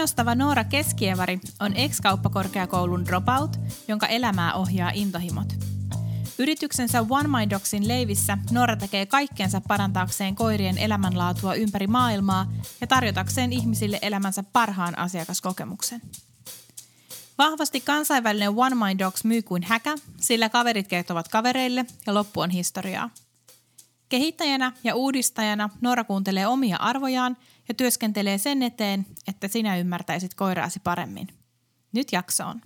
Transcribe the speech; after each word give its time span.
Innostava 0.00 0.34
Noora 0.34 0.64
Keskievari 0.64 1.40
on 1.60 1.76
ex-kauppakorkeakoulun 1.76 3.06
dropout, 3.06 3.56
jonka 3.88 4.06
elämää 4.06 4.54
ohjaa 4.54 4.90
intohimot. 4.94 5.52
Yrityksensä 6.38 7.06
One 7.08 7.28
My 7.28 7.50
Dogsin 7.50 7.88
leivissä 7.88 8.38
Noora 8.50 8.76
tekee 8.76 9.06
kaikkensa 9.06 9.60
parantaakseen 9.68 10.34
koirien 10.34 10.78
elämänlaatua 10.78 11.54
ympäri 11.54 11.86
maailmaa 11.86 12.52
ja 12.80 12.86
tarjotakseen 12.86 13.52
ihmisille 13.52 13.98
elämänsä 14.02 14.42
parhaan 14.42 14.98
asiakaskokemuksen. 14.98 16.02
Vahvasti 17.38 17.80
kansainvälinen 17.80 18.52
One 18.56 18.74
My 18.74 18.98
Dogs 18.98 19.24
myy 19.24 19.42
kuin 19.42 19.62
häkä, 19.62 19.94
sillä 20.20 20.48
kaverit 20.48 20.88
kertovat 20.88 21.28
kavereille 21.28 21.86
ja 22.06 22.14
loppu 22.14 22.40
on 22.40 22.50
historiaa. 22.50 23.10
Kehittäjänä 24.08 24.72
ja 24.84 24.94
uudistajana 24.94 25.70
Noora 25.80 26.04
kuuntelee 26.04 26.46
omia 26.46 26.76
arvojaan 26.76 27.36
ja 27.68 27.74
työskentelee 27.74 28.38
sen 28.38 28.62
eteen, 28.62 29.06
että 29.28 29.48
sinä 29.48 29.76
ymmärtäisit 29.76 30.34
koiraasi 30.34 30.80
paremmin. 30.84 31.28
Nyt 31.92 32.12
jaksoon. 32.12 32.60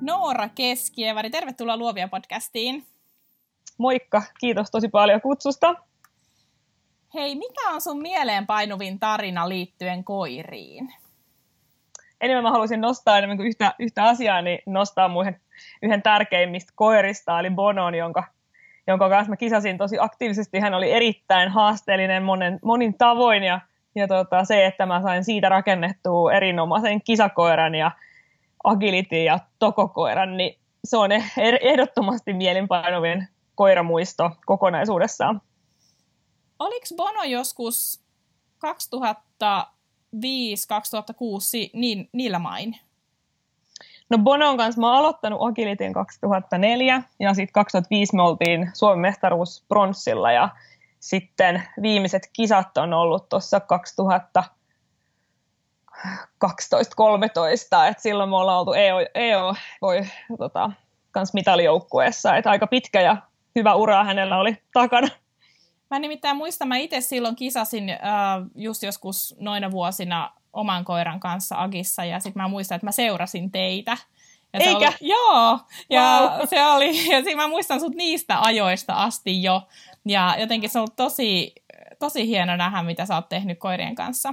Noora 0.00 0.48
Keskievari, 0.48 1.30
tervetuloa 1.30 1.76
Luovia 1.76 2.08
podcastiin. 2.08 2.86
Moikka, 3.78 4.22
kiitos 4.40 4.70
tosi 4.70 4.88
paljon 4.88 5.20
kutsusta. 5.20 5.74
Hei, 7.14 7.34
mikä 7.34 7.70
on 7.70 7.80
sun 7.80 8.02
mieleen 8.02 8.46
painuvin 8.46 8.98
tarina 8.98 9.48
liittyen 9.48 10.04
koiriin? 10.04 10.94
Enemmän 12.20 12.42
mä 12.42 12.50
haluaisin 12.50 12.80
nostaa 12.80 13.18
enemmän 13.18 13.36
kuin 13.36 13.46
yhtä, 13.46 13.74
yhtä 13.78 14.04
asiaa, 14.04 14.42
niin 14.42 14.58
nostaa 14.66 15.08
muihin 15.08 15.40
yhden 15.82 16.02
tärkeimmistä 16.02 16.72
koirista, 16.74 17.40
eli 17.40 17.50
Bonon, 17.50 17.94
jonka 17.94 18.24
jonka 18.86 19.08
kanssa 19.08 19.30
mä 19.30 19.36
kisasin 19.36 19.78
tosi 19.78 19.96
aktiivisesti. 20.00 20.60
Hän 20.60 20.74
oli 20.74 20.92
erittäin 20.92 21.48
haasteellinen 21.48 22.22
monen, 22.22 22.58
monin 22.64 22.94
tavoin 22.98 23.42
ja, 23.42 23.60
ja 23.94 24.08
tota, 24.08 24.44
se, 24.44 24.66
että 24.66 24.86
mä 24.86 25.02
sain 25.02 25.24
siitä 25.24 25.48
rakennettua 25.48 26.32
erinomaisen 26.32 27.02
kisakoiran 27.02 27.74
ja 27.74 27.90
agility 28.64 29.22
ja 29.22 29.38
tokokoiran, 29.58 30.36
niin 30.36 30.58
se 30.84 30.96
on 30.96 31.12
eh, 31.12 31.32
er, 31.38 31.58
ehdottomasti 31.60 32.32
mielinpainuvien 32.32 33.28
koiramuisto 33.54 34.30
kokonaisuudessaan. 34.46 35.40
Oliko 36.58 36.86
Bono 36.96 37.22
joskus 37.22 38.04
2005-2006 39.44 40.18
niin, 41.72 42.08
niillä 42.12 42.38
main? 42.38 42.76
No 44.12 44.18
Bonon 44.18 44.56
kanssa 44.56 44.80
mä 44.80 44.86
oon 44.86 44.98
aloittanut 44.98 45.42
Agilitin 45.42 45.92
2004 45.92 47.02
ja 47.20 47.34
sitten 47.34 47.52
2005 47.52 48.16
me 48.16 48.22
oltiin 48.22 48.70
Suomen 48.74 48.98
mestaruus 48.98 49.64
pronssilla 49.68 50.32
ja 50.32 50.48
sitten 51.00 51.62
viimeiset 51.82 52.22
kisat 52.32 52.78
on 52.78 52.92
ollut 52.92 53.28
tuossa 53.28 53.60
2012-13, 54.38 54.42
että 57.90 58.02
silloin 58.02 58.30
me 58.30 58.36
ollaan 58.36 58.58
oltu 58.58 58.72
EO, 58.72 58.98
EO 59.14 59.54
voi, 59.82 60.00
tota, 60.38 60.70
kans 61.10 61.34
mitalijoukkueessa, 61.34 62.36
että 62.36 62.50
aika 62.50 62.66
pitkä 62.66 63.00
ja 63.00 63.16
hyvä 63.56 63.74
ura 63.74 64.04
hänellä 64.04 64.38
oli 64.38 64.56
takana. 64.72 65.08
Mä 65.90 65.98
nimittäin 65.98 66.36
muistan, 66.36 66.68
mä 66.68 66.76
itse 66.76 67.00
silloin 67.00 67.36
kisasin 67.36 67.90
äh, 67.90 67.98
just 68.54 68.82
joskus 68.82 69.34
noina 69.38 69.70
vuosina 69.70 70.41
oman 70.52 70.84
koiran 70.84 71.20
kanssa 71.20 71.62
Agissa 71.62 72.04
ja 72.04 72.20
sitten 72.20 72.42
mä 72.42 72.48
muistan, 72.48 72.76
että 72.76 72.86
mä 72.86 72.92
seurasin 72.92 73.50
teitä. 73.50 73.96
Ja 74.52 74.60
Eikä? 74.60 74.88
Oli, 74.88 74.96
joo, 75.00 75.58
ja 75.90 76.20
wow. 76.20 76.48
se 76.48 76.66
oli, 76.66 77.10
ja 77.12 77.22
sit 77.22 77.36
mä 77.36 77.48
muistan 77.48 77.80
sut 77.80 77.94
niistä 77.94 78.40
ajoista 78.40 78.94
asti 78.94 79.42
jo. 79.42 79.62
Ja 80.04 80.36
jotenkin 80.38 80.70
se 80.70 80.78
on 80.78 80.80
ollut 80.80 80.96
tosi, 80.96 81.54
tosi 81.98 82.26
hieno 82.26 82.56
nähdä, 82.56 82.82
mitä 82.82 83.06
sä 83.06 83.14
oot 83.14 83.28
tehnyt 83.28 83.58
koirien 83.58 83.94
kanssa. 83.94 84.32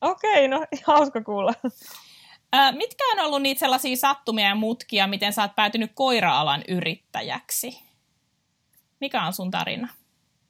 Okei, 0.00 0.46
okay, 0.46 0.48
no 0.48 0.66
hauska 0.86 1.24
kuulla. 1.24 1.54
mitkä 2.72 3.04
on 3.12 3.26
ollut 3.26 3.42
niitä 3.42 3.58
sellaisia 3.58 3.96
sattumia 3.96 4.48
ja 4.48 4.54
mutkia, 4.54 5.06
miten 5.06 5.32
sä 5.32 5.42
oot 5.42 5.54
päätynyt 5.56 5.92
koira-alan 5.94 6.62
yrittäjäksi? 6.68 7.82
Mikä 9.00 9.22
on 9.22 9.32
sun 9.32 9.50
tarina? 9.50 9.88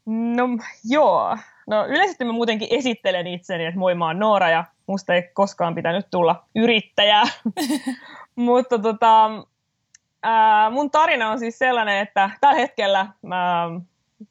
No 0.06 0.49
joo, 0.84 1.37
no 1.69 1.87
yleisesti 1.87 2.25
mä 2.25 2.33
muutenkin 2.33 2.69
esittelen 2.71 3.27
itseni, 3.27 3.67
että 3.67 3.79
moi 3.79 3.95
mä 3.95 4.06
oon 4.06 4.19
Noora 4.19 4.51
ja 4.51 4.65
musta 4.87 5.15
ei 5.15 5.23
koskaan 5.34 5.75
pitänyt 5.75 6.06
tulla 6.11 6.45
yrittäjää. 6.55 7.25
Mutta 8.37 8.79
tota, 8.79 9.31
ää, 10.23 10.71
mun 10.71 10.91
tarina 10.91 11.31
on 11.31 11.39
siis 11.39 11.59
sellainen, 11.59 11.99
että 11.99 12.31
tällä 12.41 12.55
hetkellä 12.55 13.06
mä, 13.23 13.71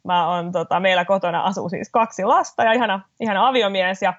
mä 0.04 0.30
on, 0.30 0.52
tota, 0.52 0.80
meillä 0.80 1.06
kotona 1.06 1.42
asuu 1.42 1.70
siis 1.70 1.90
kaksi 1.90 2.24
lasta 2.24 2.64
ja 2.64 2.72
ihana, 2.72 3.02
ihana 3.20 3.48
aviomies 3.48 4.02
ja 4.02 4.14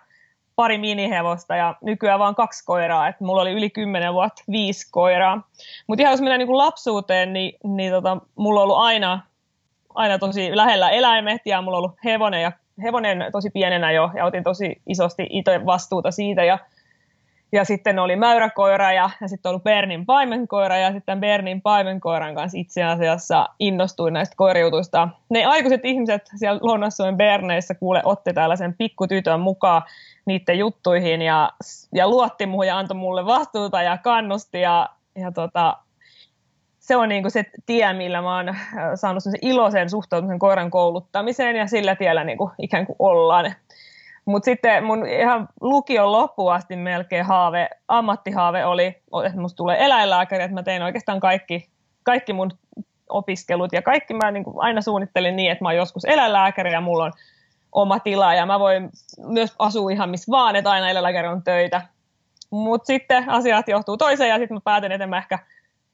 pari 0.56 0.79
minihevosta 0.79 1.56
ja 1.56 1.75
nykyään 1.83 2.19
vaan 2.19 2.35
kaksi 2.35 2.65
koiraa, 2.65 3.09
että 3.09 3.25
mulla 3.25 3.43
oli 3.43 3.53
yli 3.53 3.71
kymmenen 3.71 4.12
vuotta 4.12 4.43
viisi 4.50 4.89
koiraa. 4.91 5.49
Mutta 5.87 6.03
ihan 6.03 6.12
jos 6.12 6.21
mennään 6.21 6.39
niin 6.39 6.59
lapsuuteen, 6.59 7.33
niin, 7.33 7.59
niin 7.65 7.93
tota, 7.93 8.17
mulla 8.37 8.61
on 8.61 8.65
ollut 8.65 8.79
aina, 8.79 9.21
aina 9.95 10.19
tosi 10.19 10.56
lähellä 10.56 10.91
eläimet 10.91 11.43
ja 11.45 11.62
mulla 11.62 11.77
on 11.77 11.85
ollut 11.85 11.99
hevonen 12.05 12.43
ja 12.43 12.53
hevonen 12.83 13.27
tosi 13.33 13.50
pienenä 13.50 13.93
jo 13.93 14.11
ja 14.15 14.25
otin 14.25 14.44
tosi 14.44 14.83
isosti 14.87 15.27
itse 15.31 15.66
vastuuta 15.66 16.11
siitä 16.11 16.44
ja 16.44 16.59
ja 17.53 17.65
sitten 17.65 17.99
oli 17.99 18.16
mäyräkoira 18.16 18.93
ja, 18.93 19.11
ja 19.21 19.28
sitten 19.28 19.50
ollut 19.50 19.65
Bernin 19.65 20.06
paimenkoira 20.06 20.77
ja 20.77 20.93
sitten 20.93 21.21
Bernin 21.21 21.62
paimenkoiran 21.62 22.34
kanssa 22.34 22.59
itse 22.59 22.84
asiassa 22.84 23.49
innostuin 23.59 24.15
näistä 24.15 24.37
koiriutuista. 24.37 25.09
Ne 25.31 25.44
aikuiset 25.44 25.84
ihmiset 25.84 26.22
siellä 26.37 26.61
Lounais-Suomen 26.62 27.17
Berneissä 27.17 27.75
kuule 27.75 28.03
otti 28.05 28.33
tällaisen 28.33 28.75
pikkutytön 28.75 29.41
mukaan 29.41 29.83
niiden 30.27 30.59
juttuihin 30.59 31.22
ja, 31.22 31.53
ja 31.94 32.09
luotti 32.09 32.47
muuhun 32.47 32.67
ja 32.67 32.78
antoi 32.78 32.97
mulle 32.97 33.27
vastuuta 33.27 33.83
ja 33.83 33.99
kannusti 33.99 34.61
ja, 34.61 34.88
ja 35.17 35.33
tota, 35.33 35.77
se 36.88 36.97
on 36.97 37.09
niin 37.09 37.22
kuin 37.22 37.32
se 37.32 37.44
tie, 37.66 37.93
millä 37.93 38.22
mä 38.22 38.37
oon 38.37 38.49
äh, 38.49 38.56
saanut 38.94 39.22
iloisen 39.43 39.91
suhtautumisen 39.91 40.38
koiran 40.38 40.71
kouluttamiseen 40.71 41.56
ja 41.56 41.66
sillä 41.66 41.97
tiellä 41.97 42.25
niin 42.25 42.38
kuin 42.38 42.50
ikään 42.59 42.87
kuin 42.87 42.97
ollaan. 42.99 43.54
Mutta 44.25 44.44
sitten 44.44 44.84
mun 44.84 45.06
ihan 45.06 45.49
lukion 45.60 46.12
loppuun 46.12 46.53
asti 46.53 46.76
melkein 46.76 47.25
haave, 47.25 47.69
ammattihaave 47.88 48.65
oli, 48.65 48.87
että 49.26 49.41
musta 49.41 49.56
tulee 49.56 49.84
eläinlääkäri, 49.84 50.43
että 50.43 50.54
mä 50.54 50.62
tein 50.62 50.82
oikeastaan 50.82 51.21
kaikki, 51.21 51.69
kaikki 52.03 52.32
mun 52.32 52.50
opiskelut 53.09 53.72
ja 53.72 53.82
kaikki 53.82 54.15
mä 54.15 54.31
niin 54.31 54.44
aina 54.56 54.81
suunnittelin 54.81 55.37
niin, 55.37 55.53
että 55.53 55.65
mä 55.65 55.69
oon 55.69 55.76
joskus 55.76 56.05
eläinlääkäri 56.05 56.72
ja 56.72 56.81
mulla 56.81 57.05
on 57.05 57.12
oma 57.72 57.99
tila 57.99 58.34
ja 58.34 58.47
mä 58.47 58.59
voin 58.59 58.91
myös 59.19 59.55
asua 59.59 59.91
ihan 59.91 60.10
missä 60.10 60.31
vaan, 60.31 60.56
että 60.56 60.70
aina 60.70 60.91
eläinlääkäri 60.91 61.28
on 61.28 61.43
töitä. 61.43 61.82
Mutta 62.50 62.87
sitten 62.87 63.31
asiat 63.31 63.69
johtuu 63.69 63.97
toiseen 63.97 64.31
ja 64.31 64.38
sitten 64.38 64.56
mä 64.56 64.60
päätin, 64.65 64.93
että 64.93 65.06
mä 65.06 65.19
ehkä 65.19 65.38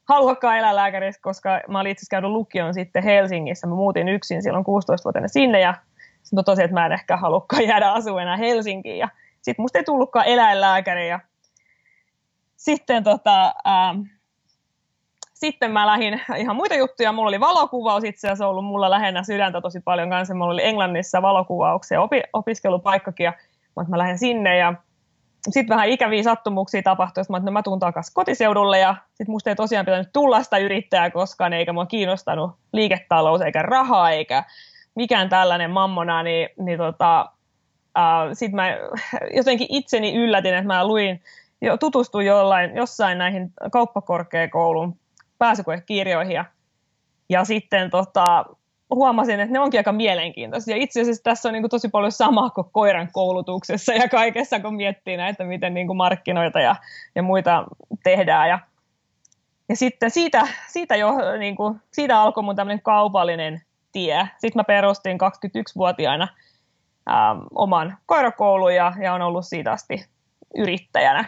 haluakaan 0.09 0.59
eläinlääkäristä, 0.59 1.23
koska 1.23 1.61
mä 1.69 1.81
olin 1.81 1.93
itse 1.93 2.07
käynyt 2.11 2.31
lukion 2.31 2.75
sitten 2.75 3.03
Helsingissä. 3.03 3.67
Mä 3.67 3.75
muutin 3.75 4.09
yksin 4.09 4.43
silloin 4.43 4.65
16-vuotiaana 4.65 5.29
sinne 5.29 5.61
ja 5.61 5.75
sitten 6.23 6.37
totesin, 6.37 6.65
että 6.65 6.75
mä 6.75 6.87
en 6.87 6.93
ehkä 6.93 7.17
halukkaan 7.17 7.69
jäädä 7.69 7.93
asumaan 7.93 8.23
enää 8.23 8.37
Helsinkiin. 8.37 8.99
Ja 8.99 9.09
sitten 9.43 9.63
musta 9.63 9.79
ei 9.79 9.85
tullutkaan 9.85 10.27
eläinlääkäri. 10.27 11.09
Ja 11.09 11.21
sitten, 12.57 13.05
tota, 13.05 13.55
ää, 13.65 13.95
sitten 15.35 15.71
mä 15.71 15.87
lähdin 15.87 16.21
ihan 16.37 16.57
muita 16.57 16.75
juttuja. 16.75 17.13
Mulla 17.13 17.29
oli 17.29 17.41
valokuvaus 17.41 18.05
itse 18.05 18.29
asiassa 18.29 18.49
ollut 18.49 18.65
mulla 18.65 18.91
lähinnä 18.91 19.23
sydäntä 19.23 19.61
tosi 19.61 19.81
paljon 19.81 20.11
kanssa. 20.11 20.35
Mulla 20.35 20.53
oli 20.53 20.65
Englannissa 20.65 21.23
valokuvauksia 21.23 22.01
opi, 22.01 22.23
opiskelupaikkakin 22.33 23.25
ja 23.25 23.33
mä 23.89 23.99
lähdin 23.99 24.19
sinne 24.19 24.57
ja 24.57 24.75
sitten 25.51 25.77
vähän 25.77 25.89
ikäviä 25.89 26.23
sattumuksia 26.23 26.83
tapahtui, 26.83 27.21
että 27.21 27.33
mä, 27.33 27.39
no 27.39 27.51
mä 27.51 27.63
tuun 27.63 27.79
takaisin 27.79 28.15
kotiseudulle 28.15 28.79
ja 28.79 28.97
sitten 29.09 29.31
musta 29.31 29.51
ei 29.51 29.57
tosiaan 29.57 29.87
pitänyt 29.87 30.13
tulla 30.13 30.43
sitä 30.43 30.59
yrittäjää 30.59 31.11
koskaan, 31.11 31.53
eikä 31.53 31.73
mua 31.73 31.87
kiinnostanut 31.87 32.51
liiketalous 32.73 33.41
eikä 33.41 33.63
rahaa 33.63 34.11
eikä 34.11 34.45
mikään 34.95 35.29
tällainen 35.29 35.71
mammona, 35.71 36.23
niin, 36.23 36.49
niin 36.59 36.79
tota, 36.79 37.31
sitten 38.33 38.57
mä 38.57 38.69
jotenkin 39.37 39.67
itseni 39.71 40.15
yllätin, 40.15 40.55
että 40.55 40.67
mä 40.67 40.87
luin, 40.87 41.23
jo, 41.61 41.77
tutustuin 41.77 42.27
jollain, 42.27 42.77
jossain 42.77 43.19
näihin 43.19 43.53
kauppakorkeakoulun 43.73 44.97
pääsykoekirjoihin 45.39 46.35
ja, 46.35 46.45
ja 47.29 47.45
sitten 47.45 47.91
tota, 47.91 48.45
huomasin, 48.91 49.41
että 49.41 49.53
ne 49.53 49.61
onkin 49.61 49.81
aika 49.81 49.93
mielenkiintoisia. 49.93 50.77
Itse 50.77 51.01
asiassa 51.01 51.23
tässä 51.23 51.49
on 51.49 51.53
niin 51.53 51.63
kuin 51.63 51.71
tosi 51.71 51.89
paljon 51.89 52.13
samaa 52.13 52.51
kuin 52.51 52.67
koiran 52.73 53.09
koulutuksessa 53.13 53.93
ja 53.93 54.09
kaikessa, 54.09 54.61
kun 54.61 54.75
miettii 54.75 55.17
näitä, 55.17 55.45
miten 55.45 55.75
niin 55.75 55.87
kuin 55.87 55.97
markkinoita 55.97 56.61
ja, 56.61 56.77
ja 57.15 57.23
muita 57.23 57.65
tehdään. 58.03 58.49
Ja, 58.49 58.59
ja 59.69 59.77
sitten 59.77 60.11
siitä, 60.11 60.49
siitä, 60.69 60.97
jo, 60.97 61.13
niin 61.39 61.57
kuin, 61.57 61.81
siitä 61.93 62.21
alkoi 62.21 62.43
mun 62.45 62.57
tämmöinen 62.57 62.83
kaupallinen 62.83 63.63
tie. 63.93 64.29
Sitten 64.39 64.61
mä 64.61 64.65
perustin 64.65 65.19
21-vuotiaana 65.21 66.29
ähm, 67.11 67.39
oman 67.55 67.99
koirakoulun 68.07 68.75
ja, 68.75 68.93
ja 69.03 69.15
on 69.15 69.23
ollut 69.23 69.47
siitä 69.47 69.73
asti 69.73 70.07
yrittäjänä. 70.57 71.25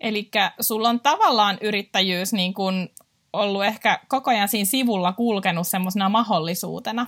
Eli 0.00 0.30
sulla 0.60 0.88
on 0.88 1.00
tavallaan 1.00 1.58
yrittäjyys 1.60 2.32
niin 2.32 2.54
kuin 2.54 2.88
ollut 3.34 3.64
ehkä 3.64 3.98
koko 4.08 4.30
ajan 4.30 4.48
siinä 4.48 4.64
sivulla 4.64 5.12
kulkenut 5.12 5.68
semmoisena 5.68 6.08
mahdollisuutena? 6.08 7.06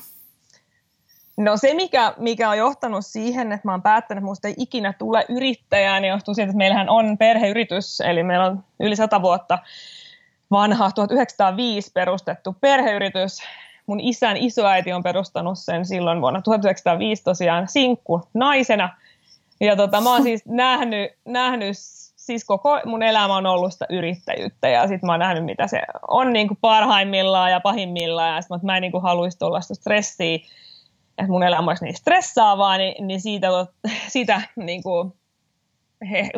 No 1.36 1.56
se, 1.56 1.74
mikä, 1.74 2.14
mikä 2.16 2.50
on 2.50 2.58
johtanut 2.58 3.06
siihen, 3.06 3.52
että 3.52 3.68
mä 3.68 3.72
oon 3.72 3.82
päättänyt, 3.82 4.22
että 4.22 4.28
musta 4.28 4.48
ei 4.48 4.54
ikinä 4.56 4.92
tule 4.92 5.24
yrittäjää, 5.28 6.00
niin 6.00 6.10
johtuu 6.10 6.34
siitä, 6.34 6.50
että 6.50 6.58
meillähän 6.58 6.88
on 6.88 7.18
perheyritys, 7.18 8.00
eli 8.00 8.22
meillä 8.22 8.46
on 8.46 8.64
yli 8.80 8.96
sata 8.96 9.22
vuotta 9.22 9.58
vanha 10.50 10.90
1905 10.90 11.90
perustettu 11.94 12.56
perheyritys. 12.60 13.42
Mun 13.86 14.00
isän 14.00 14.36
isoäiti 14.36 14.92
on 14.92 15.02
perustanut 15.02 15.58
sen 15.58 15.84
silloin 15.84 16.20
vuonna 16.20 16.42
1905 16.42 17.24
tosiaan 17.24 17.68
sinkku 17.68 18.28
naisena. 18.34 18.96
Ja 19.60 19.76
tota, 19.76 20.00
mä 20.00 20.12
oon 20.12 20.22
siis 20.30 20.46
nähnyt, 20.46 21.12
nähnyt 21.24 21.76
siis 22.26 22.44
koko 22.44 22.80
mun 22.84 23.02
elämä 23.02 23.36
on 23.36 23.46
ollut 23.46 23.72
sitä 23.72 23.86
yrittäjyyttä 23.90 24.68
ja 24.68 24.88
sitten 24.88 25.06
mä 25.06 25.12
oon 25.12 25.20
nähnyt, 25.20 25.44
mitä 25.44 25.66
se 25.66 25.82
on 26.08 26.32
niin 26.32 26.48
kuin 26.48 26.58
parhaimmillaan 26.60 27.50
ja 27.50 27.60
pahimmillaan 27.60 28.34
ja 28.34 28.42
sit 28.42 28.50
mä, 28.50 28.58
mä 28.62 28.76
en 28.76 28.80
niin 28.80 28.92
kuin 28.92 29.02
haluaisi 29.02 29.38
tuollaista 29.38 29.74
stressiä, 29.74 30.38
että 31.18 31.32
mun 31.32 31.42
elämä 31.42 31.70
olisi 31.70 31.84
niin 31.84 31.94
stressaavaa, 31.94 32.78
niin, 32.78 33.06
niin 33.06 33.20
siitä, 33.20 33.48
siitä 34.08 34.42
niin 34.56 34.82
kuin 34.82 35.12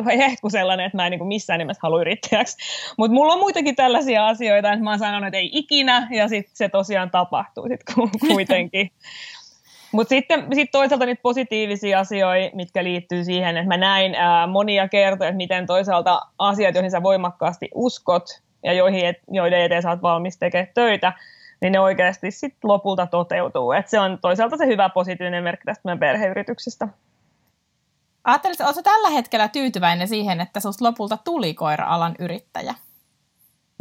hehku 0.05 0.49
sellainen, 0.49 0.85
että 0.85 0.97
mä 0.97 1.05
en 1.05 1.11
niin 1.11 1.19
kuin 1.19 1.27
missään 1.27 1.57
nimessä 1.57 1.79
halua 1.83 2.01
yrittäjäksi. 2.01 2.57
Mutta 2.97 3.13
mulla 3.13 3.33
on 3.33 3.39
muitakin 3.39 3.75
tällaisia 3.75 4.27
asioita, 4.27 4.71
että 4.71 4.83
mä 4.83 4.89
oon 4.89 4.99
sanonut, 4.99 5.27
että 5.27 5.37
ei 5.37 5.49
ikinä, 5.53 6.07
ja 6.11 6.27
sitten 6.27 6.55
se 6.55 6.69
tosiaan 6.69 7.11
tapahtuu 7.11 7.67
sitten 7.67 7.95
kuitenkin. 8.33 8.91
Mutta 9.91 10.09
sitten 10.09 10.47
sit 10.53 10.71
toisaalta 10.71 11.05
niitä 11.05 11.21
positiivisia 11.21 11.99
asioita, 11.99 12.55
mitkä 12.55 12.83
liittyy 12.83 13.23
siihen, 13.23 13.57
että 13.57 13.67
mä 13.67 13.77
näin 13.77 14.15
ää, 14.15 14.47
monia 14.47 14.87
kertoja, 14.87 15.29
että 15.29 15.37
miten 15.37 15.65
toisaalta 15.65 16.21
asiat, 16.37 16.75
joihin 16.75 16.91
sä 16.91 17.03
voimakkaasti 17.03 17.69
uskot 17.75 18.23
ja 18.63 18.73
joihin, 18.73 19.05
et, 19.05 19.17
joiden 19.31 19.61
eteen 19.61 19.81
sä 19.81 19.89
oot 19.89 20.01
valmis 20.01 20.37
tekemään 20.37 20.71
töitä, 20.73 21.13
niin 21.61 21.71
ne 21.71 21.79
oikeasti 21.79 22.31
sit 22.31 22.55
lopulta 22.63 23.07
toteutuu. 23.07 23.71
Et 23.71 23.87
se 23.87 23.99
on 23.99 24.17
toisaalta 24.21 24.57
se 24.57 24.65
hyvä 24.65 24.89
positiivinen 24.89 25.43
merkki 25.43 25.65
tästä 25.65 25.81
meidän 25.83 25.99
perheyrityksestä. 25.99 26.87
Ajattelisitko, 28.23 28.65
oletko 28.65 28.81
tällä 28.81 29.09
hetkellä 29.09 29.47
tyytyväinen 29.47 30.07
siihen, 30.07 30.41
että 30.41 30.59
sinusta 30.59 30.85
lopulta 30.85 31.17
tuli 31.23 31.53
koira-alan 31.53 32.15
yrittäjä? 32.19 32.73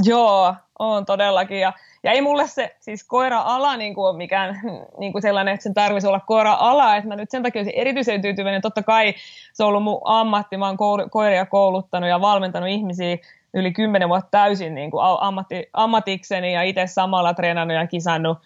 Joo, 0.05 0.55
on 0.79 1.07
todellakin. 1.07 1.61
Ja 1.61 1.73
ja 2.03 2.13
ei 2.13 2.21
mulle 2.21 2.47
se 2.47 2.77
siis 2.81 3.05
koira-ala 3.05 3.77
niin 3.77 3.95
kuin 3.95 4.07
ole 4.07 4.17
mikään 4.17 4.61
niin 4.99 5.13
kuin 5.13 5.23
sellainen, 5.23 5.55
että 5.55 5.63
sen 5.63 5.75
tarvitsisi 5.75 6.07
olla 6.07 6.21
koira-ala, 6.21 6.97
että 6.97 7.09
mä 7.09 7.17
nyt 7.17 7.31
sen 7.31 7.43
takia 7.43 7.61
olisin 7.61 7.81
erityisen 7.81 8.23
tyytyväinen. 8.23 8.63
Totta 8.63 8.83
kai 8.83 9.15
se 9.53 9.65
on 9.65 9.69
ollut 9.69 9.83
mun 9.83 10.01
ammatti, 10.05 10.57
mä 10.57 10.67
oon 10.67 10.77
koiria 11.11 11.47
kouluttanut 11.47 12.09
ja 12.09 12.21
valmentanut 12.21 12.69
ihmisiä 12.69 13.17
yli 13.55 13.73
kymmenen 13.73 14.09
vuotta 14.09 14.29
täysin 14.31 14.75
niin 14.75 14.91
kuin 14.91 15.03
ammatti, 15.21 15.71
ammatikseni 15.73 16.55
ja 16.55 16.63
itse 16.63 16.87
samalla 16.87 17.35
treenannut 17.35 17.77
ja 17.77 17.87
kisannut. 17.87 18.39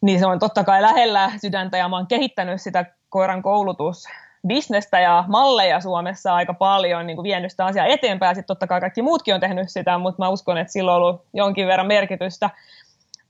Niin 0.00 0.18
se 0.18 0.26
on 0.26 0.38
totta 0.38 0.64
kai 0.64 0.82
lähellä 0.82 1.30
sydäntä 1.40 1.76
ja 1.76 1.88
mä 1.88 1.96
oon 1.96 2.06
kehittänyt 2.06 2.62
sitä 2.62 2.84
koiran 3.08 3.42
koulutus 3.42 4.08
bisnestä 4.46 5.00
ja 5.00 5.24
malleja 5.28 5.80
Suomessa 5.80 6.34
aika 6.34 6.54
paljon, 6.54 7.06
niin 7.06 7.16
kuin 7.16 7.24
vienyt 7.24 7.50
sitä 7.50 7.64
asiaa 7.64 7.86
eteenpäin. 7.86 8.36
Sitten 8.36 8.46
totta 8.46 8.66
kai 8.66 8.80
kaikki 8.80 9.02
muutkin 9.02 9.34
on 9.34 9.40
tehnyt 9.40 9.70
sitä, 9.70 9.98
mutta 9.98 10.22
mä 10.22 10.28
uskon, 10.28 10.58
että 10.58 10.72
sillä 10.72 10.94
on 10.94 11.02
ollut 11.02 11.24
jonkin 11.32 11.66
verran 11.66 11.86
merkitystä. 11.86 12.50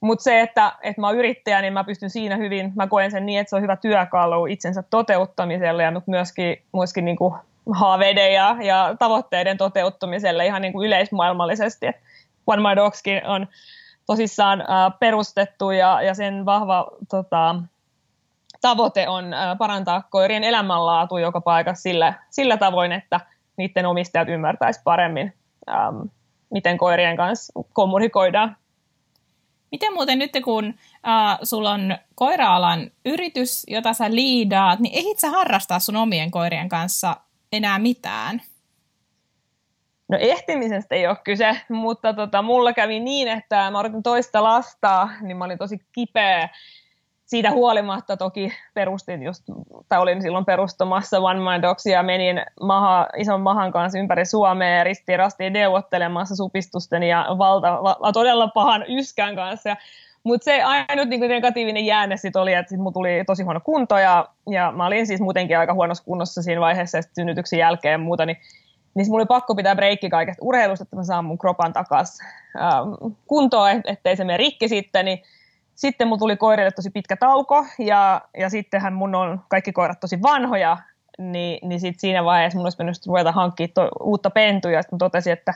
Mutta 0.01 0.23
se, 0.23 0.41
että, 0.41 0.73
että 0.83 1.01
mä 1.01 1.07
oon 1.07 1.17
yrittäjä, 1.17 1.61
niin 1.61 1.73
mä 1.73 1.85
pystyn 1.85 2.11
siinä 2.11 2.37
hyvin, 2.37 2.73
mä 2.77 2.87
koen 2.87 3.11
sen 3.11 3.27
niin, 3.27 3.41
että 3.41 3.51
se 3.51 3.57
on 3.57 3.63
hyvä 3.63 3.77
työkalu 3.77 4.47
itsensä 4.47 4.83
toteuttamiselle 4.91 5.83
ja 5.83 5.93
myöskin, 6.07 6.63
myöskin 6.73 7.05
niin 7.05 7.17
kuin 7.17 7.35
haaveiden 7.73 8.33
ja, 8.33 8.57
ja 8.61 8.95
tavoitteiden 8.99 9.57
toteuttamiselle 9.57 10.47
ihan 10.47 10.63
niin 10.63 10.73
kuin 10.73 10.87
yleismaailmallisesti. 10.87 11.87
Et 11.87 11.97
One 12.47 12.63
My 12.69 12.77
Dogskin 12.77 13.27
on 13.27 13.47
tosissaan 14.07 14.61
äh, 14.61 14.99
perustettu 15.01 15.71
ja, 15.71 16.03
ja 16.03 16.15
sen 16.15 16.45
vahva 16.47 16.87
tota, 17.11 17.55
tavoite 18.65 19.09
on 19.09 19.35
parantaa 19.59 20.03
koirien 20.11 20.45
elämänlaatu 20.45 21.17
joka 21.17 21.41
paikassa 21.41 21.83
sillä, 21.83 22.15
sillä 22.31 22.57
tavoin, 22.57 22.93
että 22.93 23.21
niiden 23.57 23.87
omistajat 23.87 24.29
ymmärtäisivät 24.29 24.85
paremmin, 24.85 25.33
ähm, 25.71 25.97
miten 26.51 26.79
koirien 26.79 27.17
kanssa 27.17 27.53
kommunikoidaan. 27.73 28.57
Miten 29.73 29.93
muuten 29.93 30.19
nyt, 30.19 30.31
kun 30.45 30.75
äh, 31.09 31.39
sulla 31.43 31.71
on 31.71 31.99
koira-alan 32.15 32.91
yritys, 33.05 33.65
jota 33.69 33.93
sä 33.93 34.11
liidaat, 34.11 34.81
niin 34.81 34.99
ehdit 34.99 35.19
sä 35.19 35.31
harrastaa 35.31 35.79
sun 35.79 35.97
omien 35.97 36.31
koirien 36.31 36.69
kanssa 36.69 37.17
enää 37.53 37.79
mitään? 37.79 38.43
No 40.09 40.19
ehtimisestä 40.21 40.95
ei 40.95 41.07
ole 41.07 41.17
kyse, 41.25 41.61
mutta 41.69 42.15
tota, 42.15 42.43
mulla 42.43 42.73
kävi 42.73 43.01
niin, 43.01 43.29
että 43.29 43.71
mä 43.71 43.79
odotin 43.79 44.03
toista 44.03 44.43
lasta, 44.43 45.09
niin 45.21 45.37
mä 45.37 45.45
olin 45.45 45.59
tosi 45.59 45.79
kipeä 45.93 46.49
siitä 47.27 47.51
huolimatta 47.51 48.17
toki 48.17 48.53
perustin 48.75 49.23
just, 49.23 49.45
tai 49.89 49.99
olin 49.99 50.23
silloin 50.23 50.45
perustamassa 50.45 51.21
One 51.21 51.51
Mind 51.51 51.63
Dogsia 51.63 52.03
menin 52.03 52.43
maha, 52.61 53.07
ison 53.17 53.41
mahan 53.41 53.73
kanssa 53.73 53.99
ympäri 53.99 54.25
Suomea 54.25 54.85
ristiin 54.85 55.19
rastiin 55.19 55.53
neuvottelemassa 55.53 56.37
supistusten 56.37 57.03
ja 57.03 57.27
valta, 57.39 57.83
va, 57.83 58.13
todella 58.13 58.49
pahan 58.49 58.85
yskän 58.89 59.37
kanssa. 59.37 59.77
Mutta 60.23 60.45
se 60.45 60.63
ainut 60.63 61.09
niin 61.09 61.21
negatiivinen 61.21 61.87
jäänne 61.87 62.17
sit 62.17 62.37
oli, 62.37 62.53
että 62.53 62.71
sit 62.71 62.79
mulla 62.79 62.93
tuli 62.93 63.25
tosi 63.27 63.43
huono 63.43 63.61
kunto 63.61 63.99
ja, 63.99 64.29
ja 64.51 64.73
mä 64.73 64.87
olin 64.87 65.07
siis 65.07 65.21
muutenkin 65.21 65.59
aika 65.59 65.75
huonossa 65.75 66.05
kunnossa 66.05 66.43
siinä 66.43 66.61
vaiheessa 66.61 66.99
synnytyksen 67.15 67.59
jälkeen 67.59 67.93
ja 67.93 67.99
muuta, 67.99 68.27
niin 68.27 68.37
niin 68.95 69.07
mulla 69.09 69.23
oli 69.23 69.27
pakko 69.27 69.55
pitää 69.55 69.77
breikki 69.77 70.11
kaikesta 70.11 70.45
urheilusta, 70.45 70.83
että 70.83 70.97
mä 70.97 71.05
saan 71.05 71.25
mun 71.25 71.39
kropan 71.39 71.73
takaisin 71.73 72.27
ähm, 72.57 73.13
kuntoon, 73.27 73.83
ettei 73.85 74.17
se 74.17 74.25
mene 74.25 74.37
rikki 74.37 74.69
sitten, 74.69 75.05
niin 75.05 75.23
sitten 75.75 76.09
mun 76.09 76.19
tuli 76.19 76.37
koirille 76.37 76.71
tosi 76.71 76.91
pitkä 76.91 77.17
tauko 77.17 77.67
ja, 77.79 78.21
ja 78.39 78.51
sittenhän 78.51 78.93
mun 78.93 79.15
on 79.15 79.41
kaikki 79.49 79.73
koirat 79.73 80.01
tosi 80.01 80.23
vanhoja, 80.23 80.77
niin, 81.19 81.69
niin 81.69 81.81
sit 81.81 82.01
siinä 82.01 82.25
vaiheessa 82.25 82.59
mun 82.59 82.67
olisi 82.67 82.79
mennyt 82.79 83.07
ruveta 83.07 83.33
hankkia 83.33 83.69
to, 83.75 83.89
uutta 84.01 84.31
pentua 84.31 84.71
ja 84.71 84.83
sitten 84.83 84.99
totesin, 84.99 85.33
että, 85.33 85.55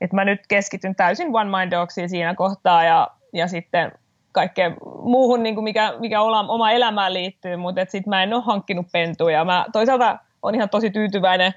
että 0.00 0.16
mä 0.16 0.24
nyt 0.24 0.46
keskityn 0.48 0.94
täysin 0.94 1.36
One 1.36 1.58
Mind 1.58 1.72
Dogsiin 1.72 2.08
siinä 2.08 2.34
kohtaa 2.34 2.84
ja, 2.84 3.08
ja 3.32 3.48
sitten 3.48 3.92
kaikkeen 4.32 4.76
muuhun, 5.02 5.42
niin 5.42 5.54
kuin 5.54 5.64
mikä, 5.64 5.94
mikä 5.98 6.20
oma, 6.20 6.40
oma 6.48 6.70
elämään 6.70 7.14
liittyy, 7.14 7.56
mutta 7.56 7.80
sitten 7.80 8.10
mä 8.10 8.22
en 8.22 8.34
ole 8.34 8.42
hankkinut 8.42 8.86
pentuja. 8.92 9.44
Mä 9.44 9.66
toisaalta 9.72 10.18
on 10.42 10.54
ihan 10.54 10.68
tosi 10.68 10.90
tyytyväinen, 10.90 11.54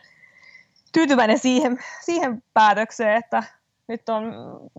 tyytyväinen 0.94 1.40
siihen, 1.40 1.78
siihen 2.02 2.44
päätökseen, 2.54 3.18
että 3.18 3.44
nyt 3.88 4.10
on, 4.10 4.24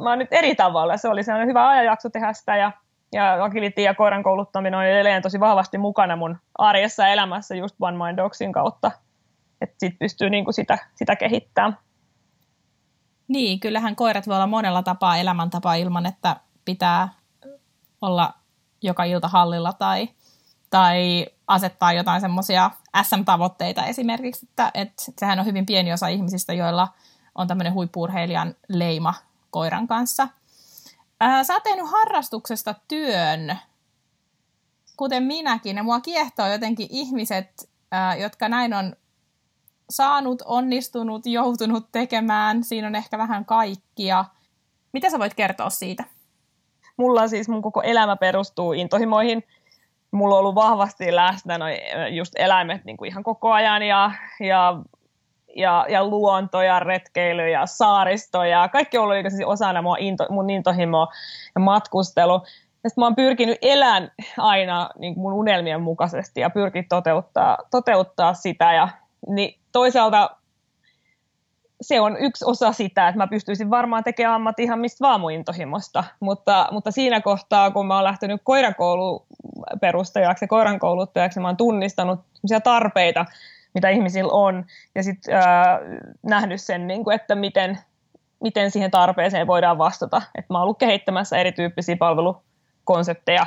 mä 0.02 0.10
oon 0.10 0.18
nyt 0.18 0.32
eri 0.32 0.54
tavalla. 0.54 0.96
Se 0.96 1.08
oli 1.08 1.22
sellainen 1.22 1.48
hyvä 1.48 1.68
ajanjakso 1.68 2.10
tehdä 2.10 2.32
sitä 2.32 2.56
ja 2.56 2.72
ja 3.12 3.44
agility 3.44 3.82
ja 3.82 3.94
koiran 3.94 4.22
kouluttaminen 4.22 4.78
on 4.78 4.84
edelleen 4.84 5.22
tosi 5.22 5.40
vahvasti 5.40 5.78
mukana 5.78 6.16
mun 6.16 6.38
arjessa 6.58 7.02
ja 7.02 7.08
elämässä 7.08 7.54
just 7.54 7.76
One 7.80 8.06
Mind 8.06 8.16
Dogsin 8.16 8.52
kautta. 8.52 8.90
Että 9.60 9.76
sit 9.78 9.98
pystyy 9.98 10.30
niinku 10.30 10.52
sitä, 10.52 10.78
sitä 10.94 11.16
kehittämään. 11.16 11.78
Niin, 13.28 13.60
kyllähän 13.60 13.96
koirat 13.96 14.26
voi 14.26 14.34
olla 14.34 14.46
monella 14.46 14.82
tapaa 14.82 15.16
elämäntapaa 15.16 15.74
ilman, 15.74 16.06
että 16.06 16.36
pitää 16.64 17.08
olla 18.00 18.34
joka 18.82 19.04
ilta 19.04 19.28
hallilla 19.28 19.72
tai, 19.72 20.08
tai 20.70 21.26
asettaa 21.46 21.92
jotain 21.92 22.20
semmoisia 22.20 22.70
SM-tavoitteita 23.02 23.84
esimerkiksi, 23.84 24.46
että, 24.46 24.70
että 24.74 25.02
sehän 25.18 25.38
on 25.38 25.46
hyvin 25.46 25.66
pieni 25.66 25.92
osa 25.92 26.08
ihmisistä, 26.08 26.52
joilla 26.52 26.88
on 27.34 27.48
tämmöinen 27.48 27.74
huippuurheilijan 27.74 28.54
leima 28.68 29.14
koiran 29.50 29.86
kanssa– 29.86 30.28
Ää, 31.20 31.44
sä 31.44 31.54
oot 31.54 31.62
tehnyt 31.62 31.90
harrastuksesta 31.90 32.74
työn, 32.88 33.58
kuten 34.96 35.22
minäkin, 35.22 35.76
ja 35.76 35.82
mua 35.82 36.00
kiehtoo 36.00 36.46
jotenkin 36.46 36.86
ihmiset, 36.90 37.70
ää, 37.92 38.16
jotka 38.16 38.48
näin 38.48 38.74
on 38.74 38.96
saanut, 39.90 40.42
onnistunut, 40.44 41.26
joutunut 41.26 41.92
tekemään. 41.92 42.64
Siinä 42.64 42.86
on 42.86 42.94
ehkä 42.94 43.18
vähän 43.18 43.44
kaikkia. 43.44 44.24
Mitä 44.92 45.10
sä 45.10 45.18
voit 45.18 45.34
kertoa 45.34 45.70
siitä? 45.70 46.04
Mulla 46.96 47.28
siis 47.28 47.48
mun 47.48 47.62
koko 47.62 47.82
elämä 47.82 48.16
perustuu 48.16 48.72
intohimoihin. 48.72 49.44
Mulla 50.10 50.34
on 50.34 50.38
ollut 50.40 50.54
vahvasti 50.54 51.14
läsnä 51.14 51.58
noi 51.58 51.76
just 52.10 52.32
eläimet 52.36 52.84
niin 52.84 52.96
kuin 52.96 53.10
ihan 53.10 53.22
koko 53.22 53.52
ajan 53.52 53.82
ja, 53.82 54.10
ja 54.40 54.82
ja, 55.58 55.86
ja 55.88 56.04
luonto 56.04 56.62
ja 56.62 56.80
retkeily 56.80 57.48
ja 57.48 57.66
saaristo 57.66 58.44
ja 58.44 58.68
kaikki 58.68 58.98
on 58.98 59.04
ollut 59.04 59.16
siis 59.28 59.46
osana 59.46 59.82
mun, 59.82 59.98
into, 59.98 60.26
mun 60.30 60.50
intohimoa 60.50 61.08
ja 61.54 61.60
matkustelu. 61.60 62.42
Ja 62.84 62.90
mä 62.96 63.06
oon 63.06 63.16
pyrkinyt 63.16 63.58
elämään 63.62 64.12
aina 64.38 64.90
niin 64.98 65.18
mun 65.18 65.32
unelmien 65.32 65.82
mukaisesti 65.82 66.40
ja 66.40 66.50
pyrkinyt 66.50 66.88
toteuttaa, 66.88 67.58
toteuttaa 67.70 68.34
sitä. 68.34 68.72
Ja, 68.72 68.88
niin 69.28 69.58
toisaalta 69.72 70.30
se 71.80 72.00
on 72.00 72.16
yksi 72.16 72.44
osa 72.44 72.72
sitä, 72.72 73.08
että 73.08 73.18
mä 73.18 73.26
pystyisin 73.26 73.70
varmaan 73.70 74.04
tekemään 74.04 74.34
ammatti 74.34 74.62
ihan 74.62 74.78
mistä 74.78 74.98
vaan 75.00 75.20
mun 75.20 75.32
intohimosta, 75.32 76.04
mutta, 76.20 76.68
mutta 76.70 76.90
siinä 76.90 77.20
kohtaa, 77.20 77.70
kun 77.70 77.86
mä 77.86 77.94
oon 77.94 78.04
lähtenyt 78.04 78.40
koirakouluperustajaksi 78.44 80.44
ja 80.44 80.48
koirankouluttajaksi, 80.48 81.40
mä 81.40 81.48
oon 81.48 81.56
tunnistanut 81.56 82.20
tarpeita, 82.64 83.24
mitä 83.78 83.88
ihmisillä 83.88 84.32
on, 84.32 84.64
ja 84.94 85.02
sitten 85.02 85.34
äh, 85.34 85.44
nähnyt 86.22 86.60
sen, 86.60 86.86
niin 86.86 87.04
kuin, 87.04 87.14
että 87.14 87.34
miten, 87.34 87.78
miten 88.40 88.70
siihen 88.70 88.90
tarpeeseen 88.90 89.46
voidaan 89.46 89.78
vastata. 89.78 90.22
Et 90.38 90.50
mä 90.50 90.58
oon 90.58 90.62
ollut 90.62 90.78
kehittämässä 90.78 91.36
erityyppisiä 91.36 91.96
palvelukonsepteja 91.96 93.42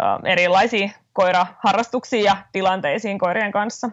äh, 0.00 0.18
erilaisiin 0.24 0.92
koiraharrastuksiin 1.12 2.24
ja 2.24 2.36
tilanteisiin 2.52 3.18
koirien 3.18 3.52
kanssa 3.52 3.90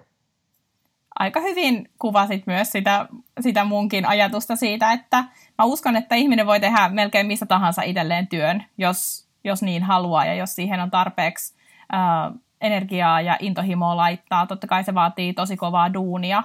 aika 1.20 1.40
hyvin 1.40 1.90
kuvasit 2.00 2.48
myös 2.48 2.72
sitä, 2.72 3.08
sitä 3.40 3.64
munkin 3.64 4.06
ajatusta 4.06 4.56
siitä, 4.56 4.92
että 4.92 5.24
mä 5.58 5.66
uskon, 5.66 5.96
että 5.96 6.16
ihminen 6.16 6.46
voi 6.46 6.60
tehdä 6.60 6.90
melkein 6.90 7.28
missä 7.28 7.46
tahansa 7.46 7.82
itselleen 7.82 8.28
työn, 8.28 8.64
jos, 8.78 9.28
jos 9.44 9.62
niin 9.62 9.84
haluaa 9.84 10.26
ja 10.26 10.34
jos 10.34 10.56
siihen 10.56 10.80
on 10.80 10.92
tarpeeksi 10.92 11.56
äh, 11.94 12.40
energiaa 12.62 13.22
ja 13.22 13.38
intohimoa 13.40 13.98
laittaa. 13.98 14.48
Totta 14.48 14.68
kai 14.68 14.84
se 14.84 14.94
vaatii 14.94 15.34
tosi 15.34 15.58
kovaa 15.58 15.94
duunia. 15.94 16.44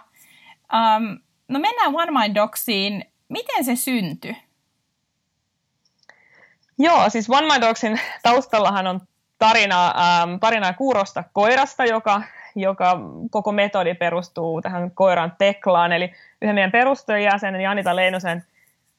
Ähm, 0.74 1.04
no 1.48 1.58
mennään 1.58 1.94
One 1.94 2.20
Mind 2.20 2.34
Dogsiin. 2.34 3.04
Miten 3.28 3.64
se 3.64 3.76
syntyi? 3.76 4.36
Joo, 6.78 7.10
siis 7.10 7.30
One 7.30 7.46
Mind 7.46 7.62
Dogsin 7.62 8.00
taustallahan 8.22 8.86
on 8.86 9.00
tarina, 9.38 9.86
ähm, 9.86 10.38
tarinaa 10.40 10.72
kuurosta 10.72 11.24
koirasta, 11.32 11.84
joka 11.84 12.22
joka 12.56 13.00
koko 13.30 13.52
metodi 13.52 13.94
perustuu 13.94 14.62
tähän 14.62 14.90
koiran 14.90 15.32
teklaan. 15.38 15.92
Eli 15.92 16.12
yhden 16.42 16.54
meidän 16.54 16.72
perustajajäsenen 16.72 17.60
Janita 17.60 17.96
Leinosen 17.96 18.44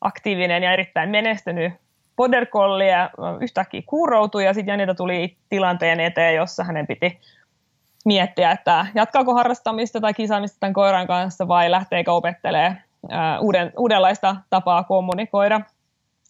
aktiivinen 0.01 0.63
ja 0.63 0.73
erittäin 0.73 1.09
menestynyt 1.09 1.73
border 2.15 2.45
collie 2.45 3.09
yhtäkkiä 3.41 3.81
kuuroutui 3.85 4.45
ja 4.45 4.53
sitten 4.53 4.73
Janita 4.73 4.95
tuli 4.95 5.37
tilanteen 5.49 5.99
eteen, 5.99 6.35
jossa 6.35 6.63
hänen 6.63 6.87
piti 6.87 7.19
miettiä, 8.05 8.51
että 8.51 8.87
jatkaako 8.95 9.33
harrastamista 9.33 10.01
tai 10.01 10.13
kisaamista 10.13 10.57
tämän 10.59 10.73
koiran 10.73 11.07
kanssa 11.07 11.47
vai 11.47 11.71
lähteekö 11.71 12.13
opettelemaan 12.13 12.81
uuden, 13.41 13.73
uudenlaista 13.77 14.35
tapaa 14.49 14.83
kommunikoida. 14.83 15.61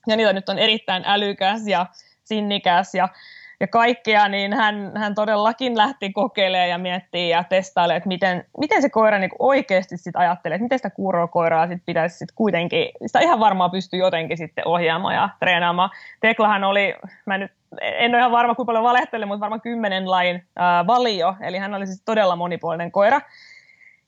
Janita 0.08 0.34
nyt 0.34 0.50
on 0.50 0.60
erittäin 0.60 1.04
älykäs 1.06 1.68
ja 1.68 1.86
sinnikäs 2.24 2.96
ja 2.96 3.10
ja 3.59 3.67
kaikkea, 3.67 4.27
niin 4.27 4.53
hän, 4.53 4.91
hän 4.95 5.15
todellakin 5.15 5.77
lähti 5.77 6.13
kokeilemaan 6.13 6.69
ja 6.69 6.77
miettimään 6.77 7.29
ja 7.29 7.43
testailemaan, 7.43 7.97
että 7.97 8.07
miten, 8.07 8.45
miten 8.59 8.81
se 8.81 8.89
koira 8.89 9.19
niin 9.19 9.31
oikeasti 9.39 9.97
sit 9.97 10.15
ajattelee, 10.15 10.55
että 10.55 10.63
miten 10.63 10.79
sitä 10.79 10.89
kuurokoiraa 10.89 11.67
sit 11.67 11.81
pitäisi 11.85 12.17
sit 12.17 12.31
kuitenkin, 12.35 12.89
sitä 13.05 13.19
ihan 13.19 13.39
varmaan 13.39 13.71
pystyy 13.71 14.00
jotenkin 14.00 14.38
sitten 14.38 14.67
ohjaamaan 14.67 15.15
ja 15.15 15.29
treenaamaan. 15.39 15.89
Teklahan 16.19 16.63
oli, 16.63 16.95
mä 17.25 17.38
nyt 17.38 17.51
en 17.81 18.12
ole 18.12 18.19
ihan 18.19 18.31
varma 18.31 18.55
kuinka 18.55 18.69
paljon 18.69 18.83
valehtelen, 18.83 19.27
mutta 19.27 19.39
varmaan 19.39 19.62
kymmenen 19.62 20.12
lain 20.12 20.43
valio, 20.88 21.35
eli 21.41 21.57
hän 21.57 21.74
oli 21.74 21.88
siis 21.88 22.01
todella 22.05 22.35
monipuolinen 22.35 22.91
koira. 22.91 23.21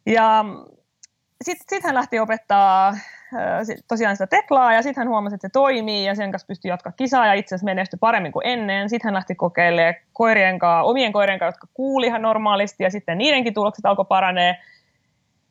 Ja 0.05 0.45
sitten 1.43 1.65
sit 1.69 1.83
hän 1.83 1.95
lähti 1.95 2.19
opettaa 2.19 2.93
tosiaan 3.87 4.15
sitä 4.15 4.27
teklaa 4.27 4.73
ja 4.73 4.81
sitten 4.81 5.01
hän 5.01 5.09
huomasi, 5.09 5.35
että 5.35 5.47
se 5.47 5.51
toimii 5.51 6.05
ja 6.05 6.15
sen 6.15 6.31
kanssa 6.31 6.47
pystyi 6.47 6.69
jatkaa 6.69 6.91
kisaa 6.91 7.27
ja 7.27 7.33
itse 7.33 7.55
asiassa 7.55 7.65
menestyi 7.65 7.97
paremmin 7.99 8.31
kuin 8.31 8.47
ennen. 8.47 8.89
Sitten 8.89 9.07
hän 9.07 9.13
lähti 9.13 9.35
kokeilemaan 9.35 9.95
koirien 10.13 10.59
kanssa, 10.59 10.83
omien 10.83 11.13
koirien 11.13 11.39
kanssa, 11.39 11.57
jotka 11.57 11.67
kuuli 11.73 12.07
ihan 12.07 12.21
normaalisti 12.21 12.83
ja 12.83 12.91
sitten 12.91 13.17
niidenkin 13.17 13.53
tulokset 13.53 13.85
alkoi 13.85 14.05
paranee. 14.05 14.57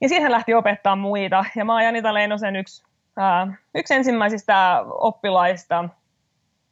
Ja 0.01 0.09
sitten 0.09 0.23
hän 0.23 0.33
lähti 0.33 0.55
opettaa 0.55 0.97
muita 0.97 1.45
ja 1.57 1.65
mä 1.65 1.73
oon 1.73 1.85
Janita 1.85 2.15
Leinosen 2.15 2.57
yksi, 2.57 2.85
ää, 3.17 3.57
yksi 3.75 3.95
ensimmäisistä 3.95 4.85
oppilaista, 4.89 5.89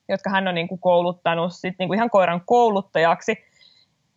jotka 0.08 0.30
hän 0.30 0.48
on 0.48 0.54
niin 0.54 0.68
kuin 0.68 0.80
kouluttanut 0.80 1.52
sit 1.52 1.74
niin 1.78 1.88
kuin 1.88 1.96
ihan 1.96 2.10
koiran 2.10 2.42
kouluttajaksi. 2.46 3.44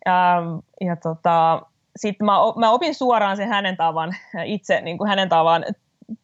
Ja, 0.06 0.42
ja 0.80 0.96
tota, 0.96 1.62
sitten 1.98 2.24
mä, 2.24 2.32
mä 2.56 2.70
opin 2.70 2.94
suoraan 2.94 3.36
sen 3.36 3.48
hänen 3.48 3.76
tavan, 3.76 4.16
itse 4.44 4.80
niin 4.80 4.98
kuin 4.98 5.08
hänen 5.08 5.28
tavan 5.28 5.64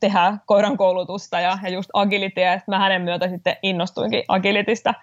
tehdä 0.01 0.39
koiran 0.47 0.77
koulutusta 0.77 1.41
ja, 1.41 1.59
ja 1.63 1.69
just 1.69 1.91
agilitia, 1.93 2.53
ja 2.53 2.61
mä 2.67 2.79
hänen 2.79 3.03
myötä 3.03 3.29
sitten 3.29 3.57
innostuinkin 3.63 4.25
agilitista. 4.29 4.95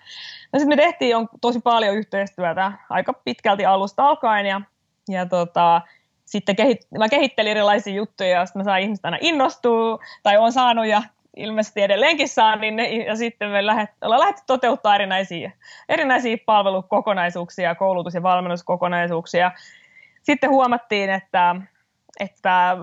No 0.54 0.60
sitten 0.60 0.78
me 0.78 0.84
tehtiin 0.84 1.12
jo 1.12 1.26
tosi 1.42 1.60
paljon 1.60 1.96
yhteistyötä 1.96 2.72
aika 2.90 3.14
pitkälti 3.14 3.66
alusta 3.66 4.08
alkaen, 4.08 4.46
ja, 4.46 4.62
ja 5.10 5.26
tota, 5.26 5.82
sitten 6.26 6.56
kehit, 6.56 6.88
mä 6.98 7.10
kehittelin 7.10 7.52
erilaisia 7.52 7.94
juttuja, 7.94 8.30
ja 8.30 8.46
sitten 8.46 8.60
mä 8.60 8.64
sain 8.64 8.84
ihmistä 8.84 9.08
aina 9.08 9.18
innostua, 9.22 10.00
tai 10.24 10.38
on 10.38 10.52
saanut, 10.52 10.86
ja 10.86 11.02
ilmeisesti 11.36 11.82
edelleenkin 11.82 12.28
saa, 12.30 12.56
niin 12.56 12.76
ne, 12.76 12.90
ja 12.90 13.16
sitten 13.16 13.50
me 13.50 13.66
lähet, 13.66 13.90
ollaan 14.02 14.20
lähdetty 14.20 14.44
toteuttaa 14.48 14.96
erinäisiä, 14.96 15.52
erinäisiä 15.90 16.38
palvelukokonaisuuksia, 16.46 17.76
koulutus- 17.76 18.14
ja 18.14 18.24
valmennuskokonaisuuksia. 18.24 19.52
Sitten 20.22 20.50
huomattiin, 20.50 21.10
että, 21.10 21.56
että 22.20 22.78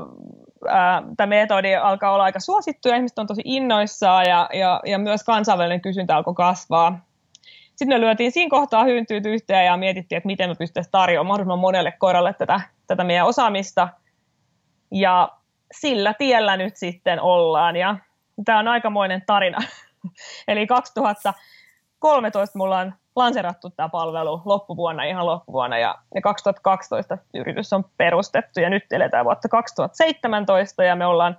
tämä 1.16 1.26
metodi 1.26 1.76
alkaa 1.76 2.12
olla 2.12 2.24
aika 2.24 2.40
suosittu 2.40 2.88
ja 2.88 2.96
ihmiset 2.96 3.18
on 3.18 3.26
tosi 3.26 3.42
innoissaan 3.44 4.24
ja, 4.28 4.48
ja, 4.52 4.80
ja 4.86 4.98
myös 4.98 5.24
kansainvälinen 5.24 5.80
kysyntä 5.80 6.16
alkoi 6.16 6.34
kasvaa. 6.34 7.08
Sitten 7.76 7.88
me 7.88 8.00
lyötiin 8.00 8.32
siinä 8.32 8.50
kohtaa 8.50 8.84
hyyntyyt 8.84 9.26
yhteen 9.26 9.66
ja 9.66 9.76
mietittiin, 9.76 10.16
että 10.16 10.26
miten 10.26 10.50
me 10.50 10.54
pystyisimme 10.54 10.90
tarjoamaan 10.90 11.26
mahdollisimman 11.26 11.58
monelle 11.58 11.92
koiralle 11.92 12.34
tätä, 12.34 12.60
tätä 12.86 13.04
meidän 13.04 13.26
osaamista. 13.26 13.88
Ja 14.90 15.32
sillä 15.72 16.14
tiellä 16.14 16.56
nyt 16.56 16.76
sitten 16.76 17.20
ollaan 17.20 17.76
ja 17.76 17.96
tämä 18.44 18.58
on 18.58 18.68
aikamoinen 18.68 19.22
tarina. 19.26 19.58
Eli 20.48 20.66
2013 20.66 22.58
mulla 22.58 22.78
on 22.78 22.94
lanserattu 23.18 23.70
tämä 23.70 23.88
palvelu 23.88 24.42
loppuvuonna, 24.44 25.04
ihan 25.04 25.26
loppuvuonna, 25.26 25.78
ja, 25.78 25.98
ja 26.14 26.20
2012 26.20 27.18
yritys 27.34 27.72
on 27.72 27.84
perustettu, 27.96 28.60
ja 28.60 28.70
nyt 28.70 28.84
eletään 28.92 29.24
vuotta 29.24 29.48
2017, 29.48 30.84
ja 30.84 30.96
me 30.96 31.06
ollaan 31.06 31.36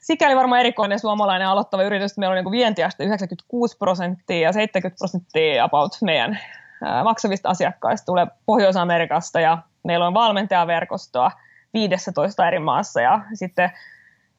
sikäli 0.00 0.36
varmaan 0.36 0.60
erikoinen 0.60 0.98
suomalainen 0.98 1.48
aloittava 1.48 1.82
yritys, 1.82 2.10
että 2.12 2.20
meillä 2.20 2.38
on 2.38 2.44
niin 2.44 2.52
vientiaste 2.52 3.04
96 3.04 3.76
prosenttia 3.76 4.40
ja 4.48 4.52
70 4.52 4.98
prosenttia 4.98 5.64
about 5.64 5.92
meidän 6.02 6.38
maksavista 7.04 7.48
asiakkaista 7.48 8.06
tulee 8.06 8.26
Pohjois-Amerikasta 8.46 9.40
ja 9.40 9.58
meillä 9.84 10.06
on 10.06 10.14
valmentajaverkostoa 10.14 11.30
15 11.74 12.48
eri 12.48 12.58
maassa 12.58 13.00
ja 13.00 13.20
sitten 13.34 13.70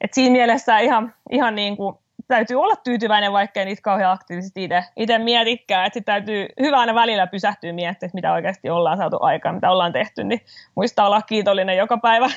et 0.00 0.14
siinä 0.14 0.32
mielessä 0.32 0.78
ihan, 0.78 1.14
ihan 1.30 1.54
niin 1.54 1.76
kuin 1.76 1.96
täytyy 2.28 2.56
olla 2.56 2.76
tyytyväinen, 2.76 3.32
vaikka 3.32 3.64
niitä 3.64 3.82
kauhean 3.82 4.12
aktiivisesti 4.12 4.68
itse 4.96 5.18
mietikään. 5.18 5.86
Että 5.86 6.00
täytyy 6.00 6.46
hyvä 6.60 6.78
aina 6.78 6.94
välillä 6.94 7.26
pysähtyä 7.26 7.72
miettimään, 7.72 8.10
mitä 8.14 8.32
oikeasti 8.32 8.70
ollaan 8.70 8.98
saatu 8.98 9.18
aikaan, 9.20 9.54
mitä 9.54 9.70
ollaan 9.70 9.92
tehty, 9.92 10.24
niin 10.24 10.40
muistaa 10.74 11.06
olla 11.06 11.22
kiitollinen 11.22 11.76
joka 11.76 11.98
päivä. 11.98 12.30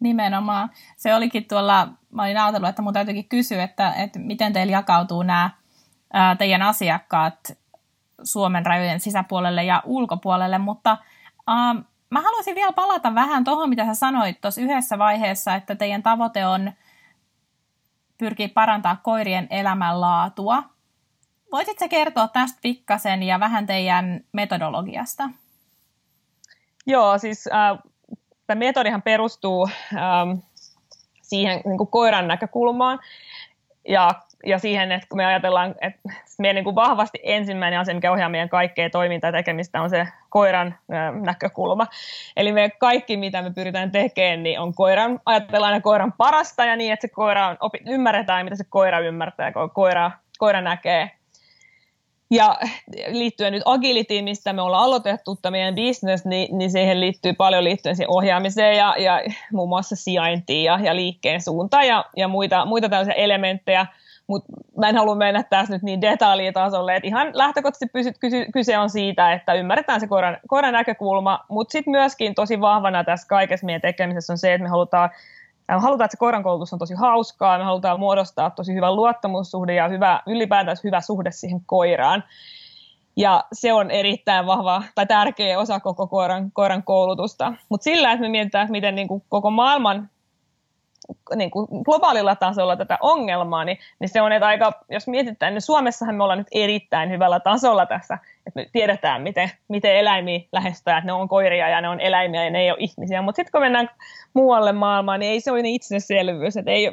Nimenomaan. 0.00 0.70
Se 0.96 1.14
olikin 1.14 1.48
tuolla, 1.48 1.88
mä 2.10 2.22
olin 2.22 2.38
ajatellut, 2.38 2.68
että 2.68 2.82
mun 2.82 2.92
täytyykin 2.92 3.28
kysyä, 3.28 3.62
että, 3.64 3.92
että 3.92 4.18
miten 4.18 4.52
teillä 4.52 4.72
jakautuu 4.72 5.22
nämä 5.22 5.50
ää, 6.12 6.36
teidän 6.36 6.62
asiakkaat 6.62 7.38
Suomen 8.22 8.66
rajojen 8.66 9.00
sisäpuolelle 9.00 9.64
ja 9.64 9.82
ulkopuolelle, 9.84 10.58
mutta 10.58 10.96
ää, 11.46 11.74
mä 12.10 12.20
haluaisin 12.20 12.54
vielä 12.54 12.72
palata 12.72 13.14
vähän 13.14 13.44
tuohon, 13.44 13.68
mitä 13.68 13.84
sä 13.84 13.94
sanoit 13.94 14.40
tuossa 14.40 14.60
yhdessä 14.60 14.98
vaiheessa, 14.98 15.54
että 15.54 15.74
teidän 15.74 16.02
tavoite 16.02 16.46
on– 16.46 16.72
pyrkii 18.18 18.48
parantaa 18.48 18.96
koirien 19.02 19.46
elämänlaatua. 19.50 20.62
Voisitko 21.52 21.88
kertoa 21.88 22.28
tästä 22.28 22.58
pikkasen 22.62 23.22
ja 23.22 23.40
vähän 23.40 23.66
teidän 23.66 24.20
metodologiasta? 24.32 25.30
Joo, 26.86 27.18
siis 27.18 27.48
äh, 27.52 27.78
tämä 28.46 28.58
metodihan 28.58 29.02
perustuu 29.02 29.68
äh, 29.94 30.44
siihen 31.22 31.60
niin 31.64 31.88
koiran 31.90 32.28
näkökulmaan 32.28 32.98
ja, 33.88 34.10
ja 34.46 34.58
siihen, 34.58 34.92
että 34.92 35.06
kun 35.08 35.16
me 35.16 35.26
ajatellaan, 35.26 35.74
että 35.80 36.00
meidän 36.38 36.54
niin 36.54 36.64
kuin 36.64 36.76
vahvasti 36.76 37.18
ensimmäinen 37.22 37.80
asia, 37.80 37.94
mikä 37.94 38.12
ohjaa 38.12 38.28
meidän 38.28 38.48
kaikkea 38.48 38.90
toimintaa 38.90 39.28
ja 39.28 39.32
tekemistä, 39.32 39.82
on 39.82 39.90
se 39.90 40.08
koiran 40.28 40.74
näkökulma. 41.20 41.86
Eli 42.36 42.52
me 42.52 42.70
kaikki, 42.78 43.16
mitä 43.16 43.42
me 43.42 43.50
pyritään 43.50 43.90
tekemään, 43.90 44.42
niin 44.42 44.60
on 44.60 44.74
koiran, 44.74 45.20
ajatellaan 45.26 45.72
aina 45.72 45.82
koiran 45.82 46.12
parasta 46.12 46.64
ja 46.64 46.76
niin, 46.76 46.92
että 46.92 47.06
se 47.06 47.14
koira 47.14 47.48
on, 47.48 47.56
opi, 47.60 47.78
ymmärretään, 47.86 48.46
mitä 48.46 48.56
se 48.56 48.64
koira 48.68 48.98
ymmärtää, 48.98 49.52
kun 49.52 49.70
koira, 49.70 50.10
koira 50.38 50.60
näkee. 50.60 51.10
Ja 52.30 52.58
liittyen 53.08 53.52
nyt 53.52 53.62
agilitiin, 53.64 54.24
mistä 54.24 54.52
me 54.52 54.62
ollaan 54.62 54.84
aloitettu 54.84 55.36
tämä 55.36 55.50
meidän 55.50 55.74
business, 55.74 56.24
niin, 56.24 56.58
niin 56.58 56.70
siihen 56.70 57.00
liittyy 57.00 57.32
paljon 57.32 57.64
liittyen 57.64 57.96
siihen 57.96 58.10
ohjaamiseen 58.10 58.76
ja, 58.76 58.94
ja 58.98 59.20
muun 59.52 59.68
muassa 59.68 59.96
sijaintiin 59.96 60.64
ja, 60.64 60.78
ja 60.82 60.96
liikkeen 60.96 61.40
suuntaan 61.40 61.86
ja, 61.86 62.04
ja 62.16 62.28
muita, 62.28 62.66
muita 62.66 62.88
tällaisia 62.88 63.14
elementtejä. 63.14 63.86
Mutta 64.26 64.52
mä 64.78 64.88
en 64.88 64.96
halua 64.96 65.14
mennä 65.14 65.42
tässä 65.42 65.74
nyt 65.74 65.82
niin 65.82 66.00
detaljitasolle, 66.00 66.96
että 66.96 67.06
ihan 67.06 67.30
lähtökohtaisesti 67.32 67.90
kyse 68.52 68.78
on 68.78 68.90
siitä, 68.90 69.32
että 69.32 69.54
ymmärretään 69.54 70.00
se 70.00 70.06
koiran, 70.06 70.36
koiran 70.48 70.72
näkökulma, 70.72 71.40
mutta 71.48 71.72
sitten 71.72 71.90
myöskin 71.90 72.34
tosi 72.34 72.60
vahvana 72.60 73.04
tässä 73.04 73.28
kaikessa 73.28 73.66
meidän 73.66 73.80
tekemisessä 73.80 74.32
on 74.32 74.38
se, 74.38 74.54
että 74.54 74.62
me 74.62 74.68
halutaan 74.68 75.10
me 75.68 75.74
halutaan, 75.74 76.04
että 76.04 76.14
se 76.14 76.18
koiran 76.18 76.42
koulutus 76.42 76.72
on 76.72 76.78
tosi 76.78 76.94
hauskaa, 76.94 77.58
me 77.58 77.64
halutaan 77.64 78.00
muodostaa 78.00 78.50
tosi 78.50 78.74
hyvä 78.74 78.94
luottamussuhde 78.94 79.74
ja 79.74 79.88
hyvä, 79.88 80.22
ylipäätään 80.26 80.76
hyvä 80.84 81.00
suhde 81.00 81.30
siihen 81.30 81.60
koiraan. 81.66 82.24
Ja 83.16 83.44
se 83.52 83.72
on 83.72 83.90
erittäin 83.90 84.46
vahva 84.46 84.82
tai 84.94 85.06
tärkeä 85.06 85.58
osa 85.58 85.80
koko 85.80 86.06
koiran, 86.06 86.52
koiran 86.52 86.82
koulutusta. 86.82 87.54
Mutta 87.68 87.84
sillä, 87.84 88.12
että 88.12 88.22
me 88.22 88.28
mietitään, 88.28 88.70
miten 88.70 88.94
niin 88.94 89.08
kuin 89.08 89.22
koko 89.28 89.50
maailman 89.50 90.10
niin 91.36 91.50
kuin 91.50 91.66
globaalilla 91.84 92.36
tasolla 92.36 92.76
tätä 92.76 92.98
ongelmaa, 93.00 93.64
niin, 93.64 93.78
niin 93.98 94.08
se 94.08 94.20
on, 94.20 94.32
että 94.32 94.46
aika, 94.46 94.72
jos 94.90 95.08
mietitään, 95.08 95.54
niin 95.54 95.62
Suomessahan 95.62 96.14
me 96.14 96.22
ollaan 96.22 96.38
nyt 96.38 96.48
erittäin 96.52 97.10
hyvällä 97.10 97.40
tasolla 97.40 97.86
tässä, 97.86 98.18
että 98.46 98.60
me 98.60 98.66
tiedetään, 98.72 99.22
miten, 99.22 99.50
miten 99.68 99.96
eläimiä 99.96 100.40
lähestytään, 100.52 100.98
että 100.98 101.06
ne 101.06 101.12
on 101.12 101.28
koiria 101.28 101.68
ja 101.68 101.80
ne 101.80 101.88
on 101.88 102.00
eläimiä 102.00 102.44
ja 102.44 102.50
ne 102.50 102.60
ei 102.60 102.70
ole 102.70 102.78
ihmisiä, 102.80 103.22
mutta 103.22 103.36
sitten 103.36 103.52
kun 103.52 103.60
mennään 103.60 103.90
muualle 104.34 104.72
maailmaan, 104.72 105.20
niin 105.20 105.32
ei 105.32 105.40
se 105.40 105.50
ole 105.50 105.62
niin 105.62 105.74
itseselvyys, 105.74 106.56
että, 106.56 106.70
ei, 106.70 106.92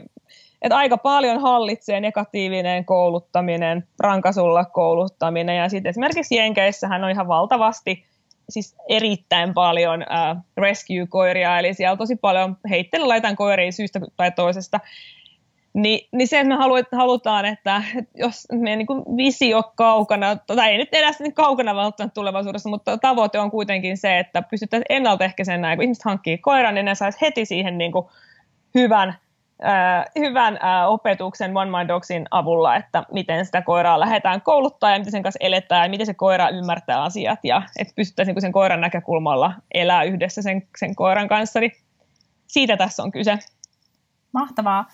että 0.62 0.77
aika 0.77 0.98
paljon 0.98 1.41
hallitsee 1.41 2.00
negatiivinen 2.00 2.86
kouluttaminen, 2.86 3.88
rankasulla 4.00 4.65
kouluttaminen 4.65 5.58
ja 5.58 5.70
sitten 5.70 5.89
esimerkiksi 5.89 6.36
Jenkeissähän 6.36 7.03
on 7.03 7.12
ihan 7.12 7.27
valtavasti 7.27 8.11
siis 8.51 8.75
erittäin 8.89 9.53
paljon 9.53 10.01
äh, 10.01 10.38
rescue-koiria, 10.58 11.60
eli 11.60 11.74
siellä 11.74 11.91
on 11.91 11.98
tosi 11.98 12.15
paljon 12.15 12.58
heittelyä 12.70 13.08
laitan 13.08 13.36
koiria 13.36 13.72
syystä 13.72 14.00
tai 14.17 14.31
toisesta. 14.31 14.79
Ni, 15.74 16.08
niin 16.12 16.27
se, 16.27 16.39
että 16.39 16.58
me 16.58 16.88
halutaan, 16.91 17.46
että 17.46 17.84
jos 18.15 18.48
meidän 18.51 18.77
niin 18.77 19.17
visio 19.17 19.63
kaukana, 19.75 20.36
tai 20.36 20.72
ei 20.72 20.77
nyt 20.77 20.89
edes 20.91 21.20
niin 21.20 21.34
kaukana 21.34 21.75
välttämättä 21.75 22.13
tulevaisuudessa, 22.13 22.70
mutta 22.70 22.98
tavoite 22.98 23.39
on 23.39 23.51
kuitenkin 23.51 23.98
se, 23.98 24.20
että 24.20 24.41
pystyttäisiin 24.41 24.86
ennaltaehkäisemään, 24.89 25.77
kun 25.77 25.84
ihmiset 25.84 26.03
hankkii 26.03 26.38
koiran, 26.38 26.75
niin 26.75 26.86
ne 26.86 26.96
saisi 26.96 27.22
heti 27.22 27.46
siihen 27.46 27.77
niin 27.77 27.91
kuin 27.91 28.05
hyvän 28.75 29.15
hyvän 30.20 30.60
opetuksen 30.88 31.58
One 31.58 31.77
Mind 31.77 31.88
Dogsin 31.88 32.25
avulla, 32.32 32.75
että 32.75 33.03
miten 33.12 33.46
sitä 33.46 33.62
koiraa 33.62 34.00
lähdetään 34.00 34.41
kouluttaa 34.41 34.91
ja 34.91 34.98
miten 34.98 35.12
sen 35.12 35.24
kanssa 35.24 35.39
eletään 35.41 35.84
ja 35.84 35.89
miten 35.89 36.06
se 36.06 36.13
koira 36.13 36.50
ymmärtää 36.50 37.03
asiat 37.03 37.39
ja 37.44 37.62
että 37.80 37.94
pystyttäisiin 37.96 38.34
niin 38.34 38.41
sen 38.41 38.51
koiran 38.51 38.82
näkökulmalla 38.82 39.53
elää 39.74 40.03
yhdessä 40.03 40.41
sen, 40.41 40.68
sen 40.77 40.96
koiran 40.96 41.27
kanssa. 41.27 41.60
Niin 41.60 41.72
siitä 42.48 42.77
tässä 42.77 43.03
on 43.03 43.12
kyse. 43.12 43.39
Mahtavaa. 44.32 44.86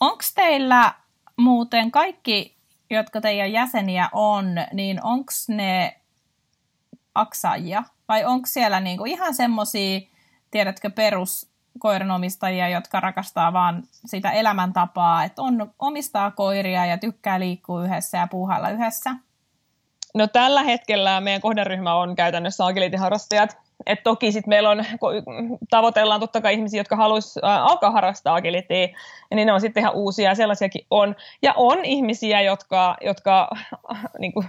Onko 0.00 0.24
teillä 0.34 0.92
muuten 1.36 1.90
kaikki, 1.90 2.56
jotka 2.90 3.20
teidän 3.20 3.52
jäseniä 3.52 4.08
on, 4.12 4.54
niin 4.72 5.04
onko 5.04 5.32
ne 5.48 6.00
aksaajia? 7.14 7.82
Vai 8.08 8.24
onko 8.24 8.46
siellä 8.46 8.80
niinku 8.80 9.04
ihan 9.04 9.34
semmoisia, 9.34 10.00
tiedätkö, 10.50 10.90
perus 10.90 11.55
koiranomistajia, 11.78 12.68
jotka 12.68 13.00
rakastaa 13.00 13.52
vaan 13.52 13.82
sitä 14.06 14.30
elämäntapaa, 14.30 15.24
että 15.24 15.42
on, 15.42 15.72
omistaa 15.78 16.30
koiria 16.30 16.86
ja 16.86 16.98
tykkää 16.98 17.40
liikkua 17.40 17.84
yhdessä 17.84 18.18
ja 18.18 18.26
puuhailla 18.26 18.70
yhdessä? 18.70 19.10
No 20.14 20.26
tällä 20.26 20.62
hetkellä 20.62 21.20
meidän 21.20 21.40
kohderyhmä 21.40 21.94
on 21.94 22.16
käytännössä 22.16 22.66
agility-harrastajat. 22.66 23.56
Et 23.86 24.02
toki 24.02 24.32
sit 24.32 24.46
meillä 24.46 24.70
on, 24.70 24.84
tavoitellaan 25.70 26.20
totta 26.20 26.40
kai 26.40 26.54
ihmisiä, 26.54 26.80
jotka 26.80 26.96
haluaisivat 26.96 27.44
alkaa 27.44 27.90
harrastaa 27.90 28.34
agilityä, 28.34 28.76
ja 29.30 29.36
niin 29.36 29.46
ne 29.46 29.52
on 29.52 29.60
sitten 29.60 29.80
ihan 29.80 29.94
uusia, 29.94 30.28
ja 30.28 30.34
sellaisiakin 30.34 30.86
on. 30.90 31.16
Ja 31.42 31.54
on 31.56 31.84
ihmisiä, 31.84 32.40
jotka, 32.40 32.96
jotka 33.00 33.48
niin 34.18 34.32
kuin, 34.32 34.46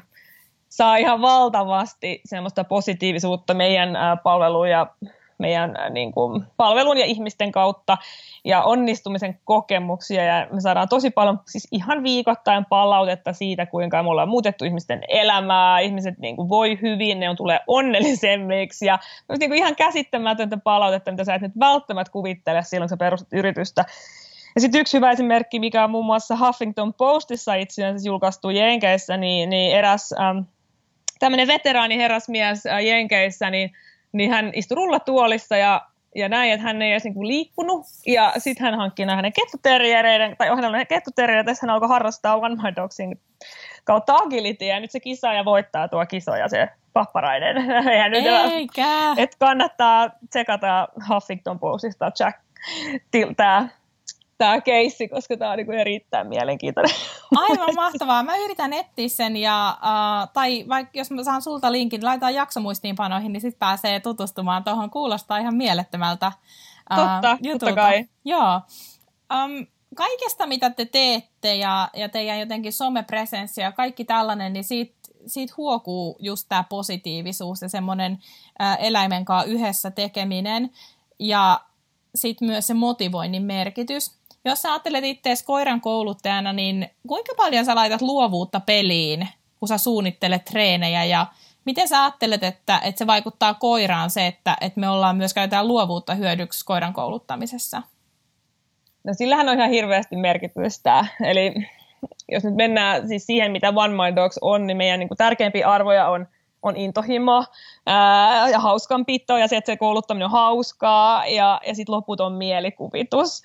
saa 0.69 0.97
ihan 0.97 1.21
valtavasti 1.21 2.21
semmoista 2.25 2.63
positiivisuutta 2.63 3.53
meidän 3.53 3.89
palveluun 4.23 4.69
ja 4.69 4.87
meidän 5.37 5.79
äh, 5.79 5.89
niin 5.89 6.11
kuin, 6.11 6.43
palvelun 6.57 6.97
ja 6.97 7.05
ihmisten 7.05 7.51
kautta 7.51 7.97
ja 8.45 8.63
onnistumisen 8.63 9.39
kokemuksia. 9.43 10.23
Ja 10.23 10.47
me 10.51 10.61
saadaan 10.61 10.89
tosi 10.89 11.09
paljon 11.09 11.39
siis 11.47 11.67
ihan 11.71 12.03
viikoittain 12.03 12.65
palautetta 12.65 13.33
siitä, 13.33 13.65
kuinka 13.65 14.03
me 14.03 14.09
ollaan 14.09 14.29
muutettu 14.29 14.65
ihmisten 14.65 15.01
elämää, 15.07 15.79
ihmiset 15.79 16.17
niin 16.17 16.35
kuin, 16.35 16.49
voi 16.49 16.79
hyvin, 16.81 17.19
ne 17.19 17.29
on 17.29 17.35
tulee 17.35 17.59
onnellisemmiksi. 17.67 18.85
Ja 18.85 18.99
niin 19.39 19.49
kuin, 19.49 19.57
ihan 19.57 19.75
käsittämätöntä 19.75 20.57
palautetta, 20.57 21.11
mitä 21.11 21.23
sä 21.23 21.35
et 21.35 21.41
nyt 21.41 21.59
välttämättä 21.59 22.11
kuvittele 22.11 22.63
silloin, 22.63 22.87
kun 22.87 22.89
sä 22.89 22.97
perustat 22.97 23.33
yritystä. 23.33 23.85
Ja 24.55 24.61
sitten 24.61 24.81
yksi 24.81 24.97
hyvä 24.97 25.11
esimerkki, 25.11 25.59
mikä 25.59 25.83
on 25.83 25.91
muun 25.91 26.05
muassa 26.05 26.37
Huffington 26.37 26.93
Postissa 26.93 27.53
itse 27.53 27.85
asiassa 27.85 28.07
julkaistu 28.07 28.49
Jenkeissä, 28.49 29.17
niin, 29.17 29.49
niin 29.49 29.75
eräs 29.75 30.13
ähm, 30.19 30.39
tämmöinen 31.19 31.47
veteraaniherrasmies 31.47 32.65
äh, 32.65 32.85
Jenkeissä, 32.85 33.49
niin 33.49 33.71
niin 34.17 34.31
hän 34.31 34.51
istui 34.53 34.75
rullatuolissa 34.75 35.57
ja, 35.57 35.81
ja 36.15 36.29
näin, 36.29 36.51
että 36.51 36.63
hän 36.63 36.81
ei 36.81 36.91
edes 36.91 37.03
niinku 37.03 37.27
liikkunut. 37.27 37.85
Ja 38.07 38.33
sitten 38.37 38.65
hän 38.65 38.75
hankki 38.75 39.03
hänen 39.03 39.33
kettuterjereiden, 39.33 40.37
tai 40.37 40.47
hänellä 40.47 40.77
on 40.77 40.87
kettuterjereitä, 40.87 41.51
tässä 41.51 41.67
hän 41.67 41.73
alkoi 41.73 41.89
harrastaa 41.89 42.35
One 42.35 42.55
My 42.55 42.75
Dogsin 42.75 43.21
kautta 43.83 44.15
agility, 44.15 44.65
ja 44.65 44.79
nyt 44.79 44.91
se 44.91 44.99
kisa 44.99 45.33
ja 45.33 45.45
voittaa 45.45 45.87
tuo 45.87 46.05
kisoja 46.05 46.49
se 46.49 46.67
papparainen. 46.93 47.57
Eihän 47.91 48.11
nyt 48.11 48.23
Eikä. 48.51 49.13
Et 49.17 49.35
kannattaa 49.39 50.09
tsekata 50.29 50.87
Huffington 51.09 51.59
Postista 51.59 52.11
Jack, 52.19 52.39
tämä 53.37 53.67
tämä 54.37 54.61
keissi, 54.61 55.07
koska 55.07 55.37
tämä 55.37 55.51
on 55.51 55.57
niin 55.57 55.73
erittäin 55.73 56.27
mielenkiintoinen. 56.27 56.95
Aivan 57.35 57.75
mahtavaa. 57.83 58.23
Mä 58.23 58.37
yritän 58.37 58.73
etsiä 58.73 59.07
sen, 59.07 59.37
ja, 59.37 59.77
uh, 59.81 60.29
tai 60.33 60.65
vaikka 60.69 60.97
jos 60.99 61.11
mä 61.11 61.23
saan 61.23 61.41
sulta 61.41 61.71
linkin, 61.71 62.05
laitetaan 62.05 62.33
jaksomuistiinpanoihin, 62.33 63.33
niin 63.33 63.41
sitten 63.41 63.59
pääsee 63.59 63.99
tutustumaan 63.99 64.63
tuohon. 64.63 64.89
Kuulostaa 64.89 65.37
ihan 65.37 65.55
mielettömältä 65.55 66.31
uh, 66.91 66.97
Totta, 66.97 67.37
jutulta. 67.41 67.65
totta 67.65 67.81
kai. 67.81 68.05
Joo. 68.25 68.61
Um, 69.33 69.67
kaikesta, 69.95 70.47
mitä 70.47 70.69
te 70.69 70.85
teette 70.85 71.55
ja, 71.55 71.89
ja 71.93 72.09
teidän 72.09 72.39
jotenkin 72.39 72.73
somepresenssi 72.73 73.61
ja 73.61 73.71
kaikki 73.71 74.05
tällainen, 74.05 74.53
niin 74.53 74.63
siitä, 74.63 74.95
siitä 75.27 75.53
huokuu 75.57 76.17
just 76.19 76.45
tämä 76.49 76.63
positiivisuus 76.63 77.61
ja 77.61 77.69
semmoinen 77.69 78.11
uh, 78.11 78.85
eläimen 78.85 79.25
kanssa 79.25 79.51
yhdessä 79.51 79.91
tekeminen 79.91 80.69
ja 81.19 81.59
sitten 82.15 82.47
myös 82.47 82.67
se 82.67 82.73
motivoinnin 82.73 83.43
merkitys. 83.43 84.16
Jos 84.47 84.61
sä 84.61 84.71
ajattelet 84.71 85.03
itseäsi 85.03 85.45
koiran 85.45 85.81
kouluttajana, 85.81 86.53
niin 86.53 86.89
kuinka 87.07 87.33
paljon 87.37 87.65
sä 87.65 87.75
laitat 87.75 88.01
luovuutta 88.01 88.59
peliin, 88.59 89.27
kun 89.59 89.67
sä 89.67 89.77
suunnittelet 89.77 90.45
treenejä 90.45 91.03
ja 91.03 91.25
miten 91.65 91.87
sä 91.87 92.03
ajattelet, 92.03 92.43
että, 92.43 92.79
että 92.83 92.99
se 92.99 93.07
vaikuttaa 93.07 93.53
koiraan 93.53 94.09
se, 94.09 94.27
että, 94.27 94.57
että 94.61 94.79
me 94.79 94.89
ollaan 94.89 95.17
myös 95.17 95.33
käytetään 95.33 95.67
luovuutta 95.67 96.15
hyödyksi 96.15 96.65
koiran 96.65 96.93
kouluttamisessa? 96.93 97.81
No 99.03 99.13
sillähän 99.13 99.49
on 99.49 99.57
ihan 99.57 99.69
hirveästi 99.69 100.15
merkitystä. 100.15 101.05
Eli 101.23 101.53
jos 102.31 102.43
nyt 102.43 102.55
mennään 102.55 103.07
siis 103.07 103.25
siihen, 103.25 103.51
mitä 103.51 103.73
One 103.75 104.03
Mind 104.03 104.15
Dogs 104.15 104.39
on, 104.41 104.67
niin 104.67 104.77
meidän 104.77 104.99
niin 104.99 105.07
kuin 105.07 105.17
tärkeimpiä 105.17 105.67
arvoja 105.67 106.07
on, 106.07 106.27
on 106.63 106.77
intohimo 106.77 107.45
ää, 107.85 108.49
ja 108.49 108.59
hauskanpito 108.59 109.37
ja 109.37 109.47
se, 109.47 109.57
että 109.57 109.71
se 109.71 109.77
kouluttaminen 109.77 110.25
on 110.25 110.31
hauskaa 110.31 111.27
ja, 111.27 111.61
ja 111.67 111.75
sitten 111.75 111.95
loputon 111.95 112.33
mielikuvitus. 112.33 113.41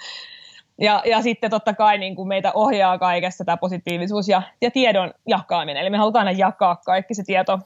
Ja, 0.82 1.02
ja 1.04 1.22
sitten 1.22 1.50
totta 1.50 1.74
kai 1.74 1.98
niin 1.98 2.16
kuin 2.16 2.28
meitä 2.28 2.52
ohjaa 2.54 2.98
kaikessa 2.98 3.44
tämä 3.44 3.56
positiivisuus 3.56 4.28
ja, 4.28 4.42
ja 4.60 4.70
tiedon 4.70 5.14
jakaminen. 5.26 5.82
Eli 5.82 5.90
me 5.90 5.98
halutaan 5.98 6.26
aina 6.26 6.38
jakaa 6.38 6.76
kaikki 6.76 7.14
se 7.14 7.22
tieto, 7.26 7.58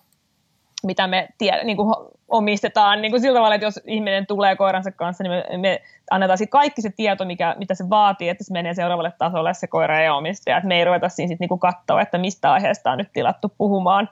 mitä 0.83 1.07
me 1.07 1.29
tie, 1.39 1.65
niin 1.65 1.77
kuin 1.77 1.95
omistetaan 2.29 3.03
niin 3.03 3.13
kuin 3.13 3.21
sillä 3.21 3.37
tavalla, 3.37 3.55
että 3.55 3.67
jos 3.67 3.81
ihminen 3.85 4.27
tulee 4.27 4.57
koiransa 4.57 4.93
kanssa, 4.93 5.25
niin 5.25 5.33
me, 5.33 5.59
me 5.59 5.83
annetaan 6.11 6.39
kaikki 6.51 6.83
se 6.83 6.91
tieto, 6.91 7.25
mikä, 7.25 7.55
mitä 7.59 7.75
se 7.75 7.91
vaatii, 7.91 8.29
että 8.29 8.45
se 8.45 8.53
menee 8.53 8.75
seuraavalle 8.75 9.13
tasolle 9.19 9.55
se 9.55 9.67
koira 9.67 10.03
ja 10.03 10.15
omistaja. 10.15 10.57
Että 10.57 10.69
me 10.69 10.79
ei 10.79 10.85
ruveta 10.85 11.09
siinä 11.09 11.29
sitten 11.29 11.49
niin 11.51 11.59
katsoa, 11.59 12.03
että 12.03 12.19
mistä 12.19 12.53
aiheesta 12.53 12.91
on 12.91 12.99
nyt 12.99 13.13
tilattu 13.13 13.53
puhumaan. 13.59 14.09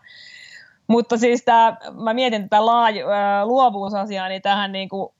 Mutta 0.87 1.17
siis 1.17 1.45
tämä, 1.45 1.77
mä 1.93 2.15
mietin 2.15 2.43
tätä 2.43 2.61
laaj- 2.61 3.45
luovuusasiaa, 3.45 4.29
niin 4.29 4.43
tähän 4.43 4.73
niin 4.73 4.89
kuin 4.89 5.15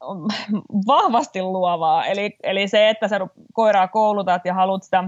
vahvasti 0.86 1.42
luovaa. 1.42 2.06
Eli, 2.06 2.36
eli 2.42 2.68
se, 2.68 2.88
että 2.88 3.08
sä 3.08 3.20
koiraa 3.52 3.88
koulutat 3.88 4.44
ja 4.44 4.54
haluat 4.54 4.82
sitä, 4.82 5.04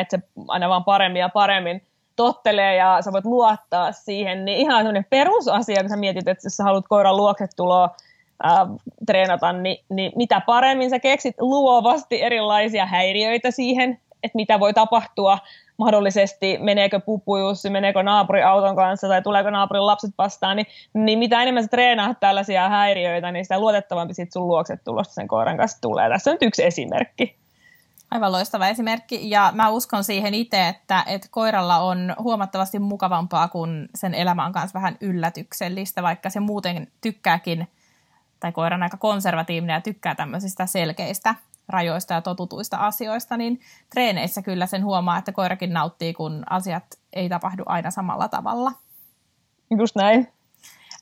että 0.00 0.16
se 0.16 0.22
aina 0.48 0.68
vaan 0.68 0.84
paremmin 0.84 1.20
ja 1.20 1.28
paremmin 1.28 1.82
tottelee 2.16 2.76
ja 2.76 3.02
sä 3.02 3.12
voit 3.12 3.24
luottaa 3.24 3.92
siihen, 3.92 4.44
niin 4.44 4.58
ihan 4.58 4.78
sellainen 4.78 5.06
perusasia, 5.10 5.80
kun 5.80 5.88
sä 5.90 5.96
mietit, 5.96 6.28
että 6.28 6.46
jos 6.46 6.56
sä 6.56 6.64
haluat 6.64 6.88
koiran 6.88 7.16
luokse 7.16 7.46
tuloa 7.56 7.90
ää, 8.42 8.66
treenata, 9.06 9.52
niin, 9.52 9.84
niin 9.88 10.12
mitä 10.16 10.40
paremmin 10.40 10.90
sä 10.90 10.98
keksit 10.98 11.34
luovasti 11.40 12.22
erilaisia 12.22 12.86
häiriöitä 12.86 13.50
siihen, 13.50 14.00
että 14.26 14.36
mitä 14.36 14.60
voi 14.60 14.74
tapahtua, 14.74 15.38
mahdollisesti 15.76 16.58
meneekö 16.60 17.00
pupujussi, 17.00 17.70
meneekö 17.70 18.02
naapuri 18.02 18.42
auton 18.42 18.76
kanssa 18.76 19.08
tai 19.08 19.22
tuleeko 19.22 19.50
naapurin 19.50 19.86
lapset 19.86 20.10
vastaan, 20.18 20.56
niin, 20.56 20.66
niin 20.94 21.18
mitä 21.18 21.42
enemmän 21.42 21.62
sä 21.62 21.68
treenaat 21.68 22.20
tällaisia 22.20 22.68
häiriöitä, 22.68 23.32
niin 23.32 23.44
sitä 23.44 23.58
luotettavampi 23.58 24.14
sit 24.14 24.32
sun 24.32 24.48
luokset 24.48 24.84
tulosta 24.84 25.14
sen 25.14 25.28
koiran 25.28 25.56
kanssa 25.56 25.80
tulee. 25.80 26.08
Tässä 26.08 26.30
on 26.30 26.34
nyt 26.34 26.42
yksi 26.42 26.64
esimerkki. 26.64 27.36
Aivan 28.10 28.32
loistava 28.32 28.68
esimerkki, 28.68 29.30
ja 29.30 29.52
mä 29.54 29.68
uskon 29.68 30.04
siihen 30.04 30.34
itse, 30.34 30.68
että, 30.68 31.04
että 31.06 31.28
koiralla 31.30 31.78
on 31.78 32.14
huomattavasti 32.18 32.78
mukavampaa, 32.78 33.48
kun 33.48 33.88
sen 33.94 34.14
elämä 34.14 34.46
on 34.46 34.52
vähän 34.74 34.96
yllätyksellistä, 35.00 36.02
vaikka 36.02 36.30
se 36.30 36.40
muuten 36.40 36.88
tykkääkin, 37.00 37.68
tai 38.40 38.52
koira 38.52 38.76
on 38.76 38.82
aika 38.82 38.96
konservatiivinen 38.96 39.74
ja 39.74 39.80
tykkää 39.80 40.14
tämmöisistä 40.14 40.66
selkeistä 40.66 41.34
rajoista 41.68 42.14
ja 42.14 42.22
totutuista 42.22 42.76
asioista, 42.76 43.36
niin 43.36 43.60
treeneissä 43.90 44.42
kyllä 44.42 44.66
sen 44.66 44.84
huomaa, 44.84 45.18
että 45.18 45.32
koirakin 45.32 45.72
nauttii, 45.72 46.14
kun 46.14 46.42
asiat 46.50 46.84
ei 47.12 47.28
tapahdu 47.28 47.62
aina 47.66 47.90
samalla 47.90 48.28
tavalla. 48.28 48.72
Just 49.78 49.96
näin. 49.96 50.28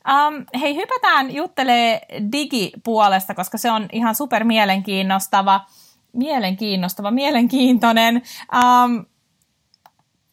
Um, 0.09 0.45
hei, 0.61 0.75
hypätään 0.75 1.35
juttelee 1.35 2.01
digipuolesta, 2.31 3.35
koska 3.35 3.57
se 3.57 3.71
on 3.71 3.87
ihan 3.91 4.15
super 4.15 4.43
mielenkiinnostava, 4.43 5.65
mielenkiinnostava, 6.13 7.11
mielenkiintoinen. 7.11 8.15
Um, 8.15 9.05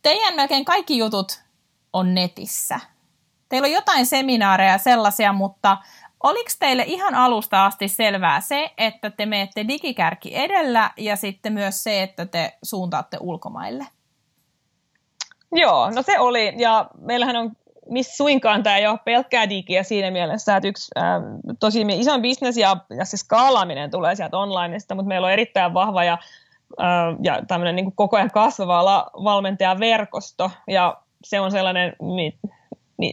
teidän 0.02 0.36
melkein 0.36 0.64
kaikki 0.64 0.98
jutut 0.98 1.42
on 1.92 2.14
netissä. 2.14 2.80
Teillä 3.48 3.66
on 3.66 3.72
jotain 3.72 4.06
seminaareja 4.06 4.78
sellaisia, 4.78 5.32
mutta 5.32 5.76
oliko 6.22 6.50
teille 6.58 6.84
ihan 6.86 7.14
alusta 7.14 7.64
asti 7.64 7.88
selvää 7.88 8.40
se, 8.40 8.70
että 8.78 9.10
te 9.10 9.26
menette 9.26 9.68
digikärki 9.68 10.36
edellä 10.36 10.90
ja 10.96 11.16
sitten 11.16 11.52
myös 11.52 11.84
se, 11.84 12.02
että 12.02 12.26
te 12.26 12.58
suuntaatte 12.62 13.16
ulkomaille? 13.20 13.86
Joo, 15.52 15.90
no 15.90 16.02
se 16.02 16.18
oli. 16.18 16.54
Ja 16.56 16.90
meillähän 17.00 17.36
on 17.36 17.52
missä 17.90 18.16
suinkaan 18.16 18.62
tämä 18.62 18.76
ei 18.76 18.86
ole 18.86 18.98
pelkkää 19.04 19.48
digiä 19.48 19.82
siinä 19.82 20.10
mielessä, 20.10 20.56
että 20.56 20.68
yksi 20.68 20.90
ää, 20.96 21.20
tosi 21.60 21.84
iso 21.88 22.18
bisnes 22.18 22.56
ja, 22.56 22.76
ja 22.98 23.04
se 23.04 23.16
skaalaaminen 23.16 23.90
tulee 23.90 24.14
sieltä 24.14 24.38
onlineista, 24.38 24.94
mutta 24.94 25.08
meillä 25.08 25.26
on 25.26 25.32
erittäin 25.32 25.74
vahva 25.74 26.04
ja, 26.04 26.18
ää, 26.78 27.16
ja 27.22 27.42
tämmöinen 27.48 27.76
niin 27.76 27.92
koko 27.92 28.16
ajan 28.16 28.30
kasvava 28.30 29.10
valmentajaverkosto 29.24 30.50
ja 30.66 30.96
se 31.24 31.40
on 31.40 31.50
sellainen, 31.50 31.96
mi, 32.02 32.38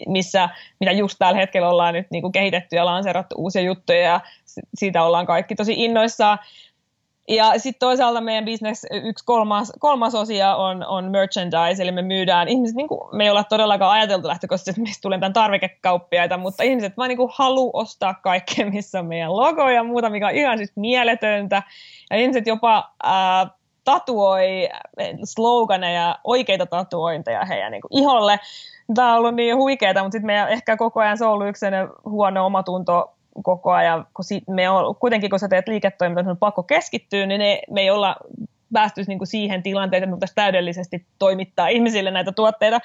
missä, 0.08 0.50
mitä 0.80 0.92
just 0.92 1.16
tällä 1.20 1.40
hetkellä 1.40 1.70
ollaan 1.70 1.94
nyt 1.94 2.08
niin 2.12 2.22
kuin 2.22 2.32
kehitetty 2.32 2.76
ja 2.76 2.86
lanseerattu 2.86 3.36
uusia 3.38 3.62
juttuja 3.62 4.00
ja 4.00 4.22
siitä 4.74 5.04
ollaan 5.04 5.26
kaikki 5.26 5.56
tosi 5.56 5.74
innoissaan. 5.78 6.40
Ja 7.28 7.60
sitten 7.60 7.80
toisaalta 7.80 8.22
meidän 8.22 8.46
business 8.46 8.86
yksi 8.92 9.26
kolmas, 9.26 9.72
kolmas 9.80 10.16
osia 10.16 10.56
on, 10.56 10.86
on 10.86 11.12
merchandise, 11.12 11.84
eli 11.84 11.92
me 11.92 12.02
myydään 12.02 12.48
ihmiset, 12.48 12.76
niin 12.76 12.88
kuin, 12.88 13.02
me 13.18 13.24
ei 13.24 13.30
olla 13.30 13.44
todellakaan 13.44 13.92
ajateltu 13.92 14.28
lähtökohtaisesti, 14.28 14.70
että 14.70 14.82
mistä 14.82 15.02
tulee 15.02 15.20
tämän 15.20 15.34
tarvikekauppiaita, 15.34 16.38
mutta 16.38 16.64
ihmiset 16.64 16.98
vaan 16.98 17.10
niin 17.10 17.18
haluaa 17.32 17.82
ostaa 17.82 18.14
kaikkea, 18.14 18.66
missä 18.66 19.00
on 19.00 19.06
meidän 19.06 19.38
logo 19.38 19.70
ja 19.70 19.84
muuta, 19.84 20.10
mikä 20.10 20.28
on 20.28 20.36
ihan 20.36 20.58
siis 20.58 20.72
mieletöntä. 20.76 21.64
Ja 22.10 22.18
ihmiset 22.18 22.48
jopa 22.48 22.92
tatuoi 23.84 24.70
sloganeja, 25.24 26.16
oikeita 26.24 26.66
tatuointeja 26.66 27.46
heidän 27.46 27.72
niin 27.72 27.82
kuin 27.82 28.02
iholle. 28.02 28.40
Tämä 28.94 29.12
on 29.12 29.18
ollut 29.18 29.36
niin 29.36 29.56
huikeaa, 29.56 29.94
mutta 29.94 30.12
sitten 30.12 30.26
meidän 30.26 30.50
ehkä 30.50 30.78
koko 30.78 31.00
ajan 31.00 31.18
se 31.18 31.26
on 31.26 31.32
ollut 31.32 31.48
yksi 31.48 31.66
huono 32.06 32.46
omatunto 32.46 33.14
koko 33.44 33.72
ajan, 33.72 34.08
kun 34.14 34.26
si- 34.26 34.44
me 34.48 34.70
on, 34.70 34.96
kuitenkin 34.96 35.30
kun 35.30 35.40
sä 35.40 35.48
teet 35.48 35.68
liiketoimintaa, 35.68 36.24
niin 36.24 36.32
on 36.32 36.38
pakko 36.38 36.64
keskittyä, 36.64 37.26
niin 37.26 37.40
ne, 37.40 37.62
me 37.70 37.82
ei 37.82 37.90
olla 37.90 38.16
päästy 38.74 39.04
niin 39.08 39.20
siihen 39.24 39.64
tilanteeseen, 39.64 40.14
että 40.14 40.26
me 40.26 40.32
täydellisesti 40.36 41.06
toimittaa 41.20 41.68
ihmisille 41.68 42.12
näitä 42.12 42.32
tuotteita. 42.32 42.80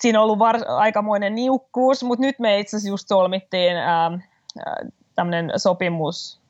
Siinä 0.00 0.18
on 0.18 0.24
ollut 0.24 0.38
var- 0.38 0.64
aikamoinen 0.68 1.34
niukkuus, 1.34 2.02
mutta 2.02 2.26
nyt 2.26 2.38
me 2.38 2.58
itse 2.58 2.76
asiassa 2.76 2.92
just 2.92 3.08
solmittiin 3.08 3.76
ää, 3.76 4.18
tämmöinen 5.14 5.52
sopimus, 5.56 6.40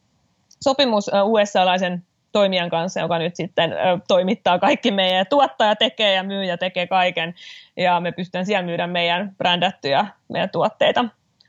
sopimus 0.61 1.11
USA-laisen 1.25 2.05
toimijan 2.33 2.71
kanssa, 2.71 3.01
joka 3.01 3.18
nyt 3.18 3.37
sitten 3.37 3.75
toimittaa 4.09 4.59
kaikki 4.59 4.90
meidän 4.90 5.27
tuottaja 5.31 5.77
tekee 5.77 6.14
ja 6.14 6.23
myyjä 6.23 6.57
tekee 6.57 6.87
kaiken 6.87 7.35
ja 7.77 8.01
me 8.01 8.12
pystytään 8.12 8.47
siellä 8.47 8.66
myydä 8.66 8.87
meidän 8.87 9.35
brändättyjä 9.38 10.07
meidän 10.29 10.51
tuotteita. 10.51 11.05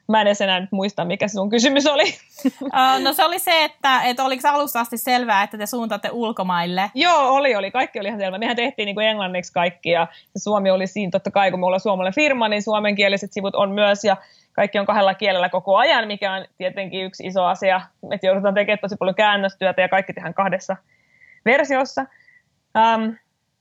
Mä 0.08 0.22
en 0.22 0.28
edes 0.28 0.42
enää 0.42 0.60
nyt 0.60 0.72
muista, 0.72 1.06
mikä 1.06 1.28
sun 1.28 1.50
kysymys 1.50 1.88
oli. 1.88 2.04
No 3.04 3.14
se 3.14 3.26
oli 3.26 3.40
se, 3.40 3.64
että, 3.64 4.04
että 4.04 4.24
oliko 4.24 4.48
alusta 4.48 4.80
asti 4.80 4.98
selvää, 4.98 5.44
että 5.44 5.58
te 5.58 5.66
suuntaatte 5.66 6.10
ulkomaille? 6.12 6.92
Joo, 6.96 7.36
oli, 7.36 7.56
oli. 7.56 7.72
Kaikki 7.72 8.00
oli 8.00 8.08
ihan 8.08 8.20
selvä. 8.20 8.38
Mehän 8.38 8.56
tehtiin 8.56 8.86
niin 8.86 8.96
kuin 8.96 9.08
englanniksi 9.08 9.54
kaikki 9.54 9.90
ja 9.90 10.08
Suomi 10.38 10.72
oli 10.72 10.88
siinä 10.88 11.12
totta 11.12 11.32
kai, 11.32 11.52
kun 11.52 11.60
me 11.60 11.66
ollaan 11.66 11.80
suomalainen 11.80 12.16
firma, 12.16 12.48
niin 12.48 12.64
suomenkieliset 12.64 13.34
sivut 13.34 13.56
on 13.56 13.72
myös 13.72 14.04
ja 14.04 14.18
kaikki 14.54 14.80
on 14.80 14.86
kahdella 14.86 15.14
kielellä 15.14 15.50
koko 15.50 15.78
ajan, 15.78 16.08
mikä 16.08 16.34
on 16.34 16.46
tietenkin 16.58 17.06
yksi 17.06 17.28
iso 17.28 17.46
asia. 17.46 17.82
Me 18.10 18.20
joudutaan 18.24 18.54
tekemään 18.54 18.80
tosi 18.80 18.96
paljon 18.96 19.16
käännöstyötä 19.16 19.82
ja 19.82 19.90
kaikki 19.90 20.14
tehdään 20.14 20.34
kahdessa 20.34 20.78
versiossa. 21.46 22.06
Um, 22.78 23.16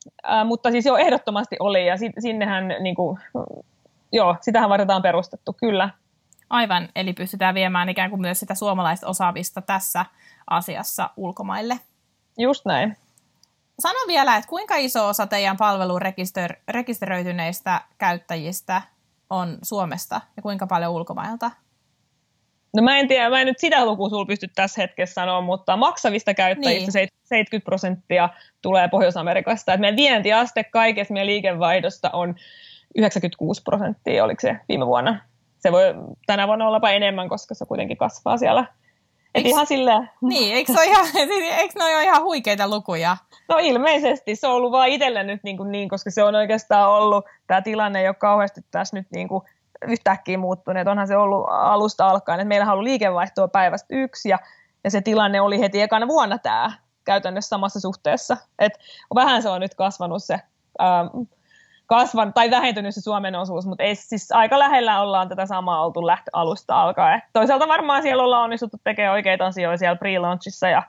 uh, 0.07 0.47
mutta 0.47 0.71
siis 0.71 0.87
jo 0.87 0.97
ehdottomasti 0.97 1.57
oli 1.61 1.87
ja 1.87 1.95
sinnehän, 2.19 2.69
niin 2.81 2.95
kuin, 2.95 3.19
joo, 4.13 4.37
sitähän 4.41 4.71
varten 4.71 4.91
on 4.91 5.03
perustettu, 5.03 5.53
kyllä. 5.53 5.91
Aivan, 6.51 6.89
eli 6.97 7.13
pystytään 7.13 7.55
viemään 7.55 7.89
ikään 7.89 8.11
kuin 8.11 8.21
myös 8.21 8.41
sitä 8.41 8.55
suomalaista 8.55 9.07
osaamista 9.07 9.63
tässä 9.63 10.07
asiassa 10.51 11.11
ulkomaille. 11.17 11.75
Just 12.39 12.65
näin. 12.67 12.97
Sano 13.79 13.99
vielä, 14.07 14.37
että 14.37 14.49
kuinka 14.49 14.77
iso 14.77 15.09
osa 15.09 15.27
teidän 15.27 15.57
palvelun 15.57 16.03
rekister- 16.03 16.57
rekisteröityneistä 16.69 17.81
käyttäjistä 17.99 18.83
on 19.33 19.59
Suomesta 19.63 20.21
ja 20.37 20.43
kuinka 20.43 20.67
paljon 20.67 20.93
ulkomailta? 20.93 21.51
No 22.77 22.83
mä 22.83 22.99
en 22.99 23.09
tiedä, 23.09 23.31
mä 23.31 23.41
en 23.41 23.47
nyt 23.47 23.59
sitä 23.59 23.87
lukua 23.87 24.09
sulla 24.09 24.27
pysty 24.27 24.49
tässä 24.55 24.83
hetkessä 24.83 25.15
sanoa, 25.15 25.41
mutta 25.41 25.77
maksavista 25.77 26.35
käyttäjistä 26.35 26.99
niin. 26.99 27.09
70 27.25 27.65
prosenttia 27.65 28.29
tulee 28.63 28.89
Pohjois-Amerikasta. 28.89 29.75
Et 29.75 29.81
meidän 29.81 29.97
vientiaste 29.97 30.65
kaikessa 30.65 31.15
meidän 31.15 31.27
liikevaihdosta 31.27 32.11
on 32.13 32.35
96 32.95 33.63
prosenttia, 33.63 34.25
oliko 34.25 34.41
se 34.41 34.57
viime 34.69 34.87
vuonna 34.87 35.21
se 35.63 35.73
voi 35.73 35.95
tänä 36.27 36.47
vuonna 36.47 36.67
ollapa 36.67 36.91
enemmän, 36.91 37.29
koska 37.29 37.55
se 37.55 37.65
kuitenkin 37.67 37.97
kasvaa 37.97 38.37
siellä. 38.37 38.65
Et 39.35 39.47
ihan 39.47 39.67
silleen... 39.67 40.11
Niin, 40.21 40.55
eikö, 40.55 40.73
ole 40.73 40.85
ihan, 40.85 41.07
eikö 41.61 41.79
ne 41.79 41.85
ole 41.85 42.05
ihan 42.05 42.23
huikeita 42.23 42.69
lukuja? 42.69 43.17
No 43.49 43.59
ilmeisesti, 43.61 44.37
se 44.37 44.47
on 44.47 44.55
ollut 44.55 44.73
vaan 44.73 44.89
itselle 44.89 45.23
nyt 45.23 45.43
niin, 45.43 45.57
kuin 45.57 45.73
niin 45.73 45.89
koska 45.89 46.11
se 46.11 46.23
on 46.23 46.35
oikeastaan 46.35 46.91
ollut, 46.91 47.25
tämä 47.47 47.63
tilanne 47.63 48.01
ei 48.01 48.09
ole 48.09 48.15
kauheasti 48.15 48.61
tässä 48.71 48.97
nyt 48.97 49.07
niin 49.15 49.29
kuin 49.29 49.43
yhtäkkiä 49.89 50.39
muuttunut, 50.39 50.89
onhan 50.89 51.07
se 51.07 51.17
ollut 51.17 51.47
alusta 51.49 52.09
alkaen, 52.09 52.41
että 52.41 52.49
meillä 52.49 52.67
on 52.67 52.73
ollut 52.73 52.85
liikevaihtoa 52.85 53.49
päivästä 53.49 53.87
yksi 53.91 54.29
ja, 54.29 54.39
ja 54.85 54.91
se 54.91 55.01
tilanne 55.01 55.41
oli 55.41 55.61
heti 55.61 55.81
ekana 55.81 56.09
vuonna 56.09 56.39
tämä 56.39 56.73
käytännössä 57.05 57.49
samassa 57.49 57.81
suhteessa, 57.81 58.37
että 58.59 58.79
vähän 59.15 59.43
se 59.43 59.49
on 59.49 59.61
nyt 59.61 59.75
kasvanut 59.75 60.25
se 60.25 60.35
ähm, 60.81 61.07
kasvan 61.93 62.33
tai 62.33 62.51
vähentynyt 62.51 62.95
se 62.95 63.01
Suomen 63.01 63.35
osuus, 63.35 63.67
mutta 63.67 63.85
ei 63.85 63.95
siis 63.95 64.33
aika 64.33 64.59
lähellä 64.59 65.01
ollaan 65.01 65.29
tätä 65.29 65.47
samaa 65.47 65.85
oltu 65.85 66.07
lähtö 66.07 66.31
alusta 66.33 66.83
alkaen. 66.83 67.23
Toisaalta 67.33 67.69
varmaan 67.69 68.03
siellä 68.03 68.23
ollaan 68.23 68.45
onnistuttu 68.45 68.77
tekemään 68.85 69.13
oikeita 69.13 69.47
asioita 69.47 69.79
siellä 69.79 69.99
pre-launchissa 69.99 70.69
ja, 70.69 70.83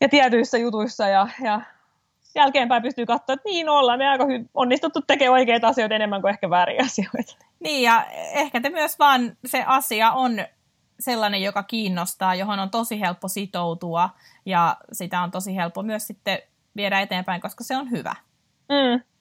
ja 0.00 0.08
tietyissä 0.08 0.58
jutuissa 0.58 1.08
ja, 1.08 1.28
ja 1.42 1.60
jälkeenpäin 2.34 2.82
pystyy 2.82 3.06
katsoa, 3.06 3.34
että 3.34 3.48
niin 3.48 3.68
ollaan 3.68 3.98
me 3.98 4.08
aika 4.08 4.24
hyvin 4.24 4.50
onnistuttu 4.54 5.00
tekemään 5.06 5.32
oikeita 5.32 5.68
asioita 5.68 5.94
enemmän 5.94 6.20
kuin 6.20 6.30
ehkä 6.30 6.50
vääriä 6.50 6.82
asioita. 6.86 7.36
Niin 7.60 7.82
ja 7.82 8.06
ehkä 8.12 8.60
te 8.60 8.70
myös 8.70 8.98
vaan 8.98 9.36
se 9.46 9.64
asia 9.66 10.12
on 10.12 10.32
sellainen, 11.00 11.42
joka 11.42 11.62
kiinnostaa, 11.62 12.34
johon 12.34 12.58
on 12.58 12.70
tosi 12.70 13.00
helppo 13.00 13.28
sitoutua 13.28 14.10
ja 14.46 14.76
sitä 14.92 15.20
on 15.20 15.30
tosi 15.30 15.56
helppo 15.56 15.82
myös 15.82 16.06
sitten 16.06 16.38
viedä 16.76 17.00
eteenpäin, 17.00 17.40
koska 17.40 17.64
se 17.64 17.76
on 17.76 17.90
hyvä. 17.90 18.14
Mm, 18.68 19.13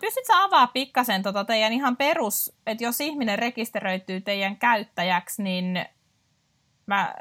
Pystytkö 0.00 0.32
avaa 0.36 0.66
pikkasen 0.66 1.22
tota 1.22 1.44
teidän 1.44 1.72
ihan 1.72 1.96
perus, 1.96 2.56
että 2.66 2.84
jos 2.84 3.00
ihminen 3.00 3.38
rekisteröityy 3.38 4.20
teidän 4.20 4.56
käyttäjäksi, 4.56 5.42
niin 5.42 5.84
mä 6.86 7.14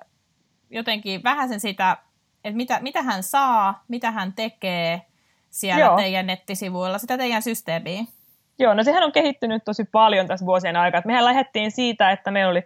jotenkin 0.70 1.24
vähän 1.24 1.50
sen 1.50 1.60
sitä, 1.60 1.98
että 2.44 2.58
mitä, 2.58 2.80
mitä 2.80 3.02
hän 3.02 3.24
saa, 3.24 3.84
mitä 3.88 4.12
hän 4.12 4.34
tekee 4.34 5.02
siellä 5.50 5.86
Joo. 5.86 5.98
teidän 5.98 6.28
nettisivuilla, 6.28 6.98
sitä 6.98 7.18
teidän 7.18 7.42
systeemiä. 7.42 8.04
Joo, 8.60 8.74
no 8.74 8.84
sehän 8.84 9.04
on 9.04 9.12
kehittynyt 9.12 9.64
tosi 9.66 9.84
paljon 9.84 10.28
tässä 10.28 10.46
vuosien 10.46 10.76
aikana. 10.76 11.04
Mehän 11.06 11.26
lähdettiin 11.26 11.72
siitä, 11.72 12.12
että 12.12 12.32
meillä 12.32 12.52
oli 12.52 12.64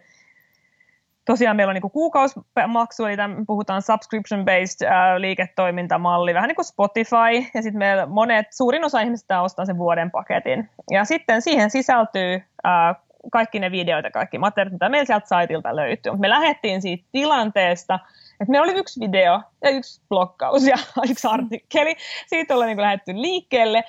tosiaan 1.28 1.56
meillä 1.56 1.72
on 1.72 1.76
niin 1.76 1.92
kuukausimaksu, 1.92 3.06
eli 3.06 3.16
tämän, 3.18 3.46
puhutaan 3.46 3.82
subscription-based 3.82 4.88
ää, 4.88 5.22
liiketoimintamalli, 5.22 6.34
vähän 6.34 6.48
niin 6.48 6.56
kuin 6.56 6.66
Spotify, 6.66 7.50
ja 7.54 7.62
sitten 7.62 7.78
meillä 7.78 8.06
monet, 8.06 8.48
suurin 8.54 8.86
osa 8.86 9.02
ihmisistä 9.02 9.42
ostaa 9.42 9.66
sen 9.66 9.78
vuoden 9.78 10.12
paketin. 10.12 10.70
Ja 10.92 11.06
sitten 11.06 11.42
siihen 11.42 11.70
sisältyy 11.70 12.44
ää, 12.64 12.96
kaikki 13.32 13.60
ne 13.60 13.72
videoita, 13.72 14.12
kaikki 14.12 14.38
materiaalit, 14.38 14.74
mitä 14.74 14.90
meillä 14.90 15.06
sieltä 15.06 15.28
saitilta 15.28 15.76
löytyy. 15.76 16.18
Me 16.18 16.30
lähdettiin 16.30 16.82
siitä 16.82 17.08
tilanteesta, 17.12 18.00
että 18.42 18.52
meillä 18.52 18.64
oli 18.64 18.80
yksi 18.80 19.00
video 19.00 19.42
ja 19.64 19.70
yksi 19.70 20.02
blokkaus 20.10 20.68
ja 20.68 20.76
yksi 21.12 21.28
artikkeli. 21.28 21.96
Siitä 22.28 22.54
ollaan 22.54 22.68
niin 22.68 22.82
lähdetty 22.82 23.22
liikkeelle. 23.22 23.84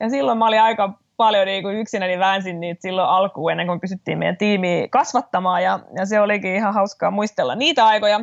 Ja 0.00 0.10
silloin 0.10 0.38
mä 0.38 0.46
olin 0.46 0.60
aika 0.60 0.98
paljon 1.22 1.46
niin 1.46 1.62
kuin 1.62 1.76
yksinäni 1.76 2.18
väänsin 2.18 2.60
niitä 2.60 2.82
silloin 2.82 3.08
alkuun 3.08 3.50
ennen 3.50 3.66
kuin 3.66 3.80
pysyttiin 3.80 4.18
meidän 4.18 4.36
tiimiä 4.36 4.88
kasvattamaan 4.90 5.62
ja, 5.62 5.78
ja 5.96 6.06
se 6.06 6.20
olikin 6.20 6.56
ihan 6.56 6.74
hauskaa 6.74 7.10
muistella 7.10 7.54
niitä 7.54 7.86
aikoja. 7.86 8.20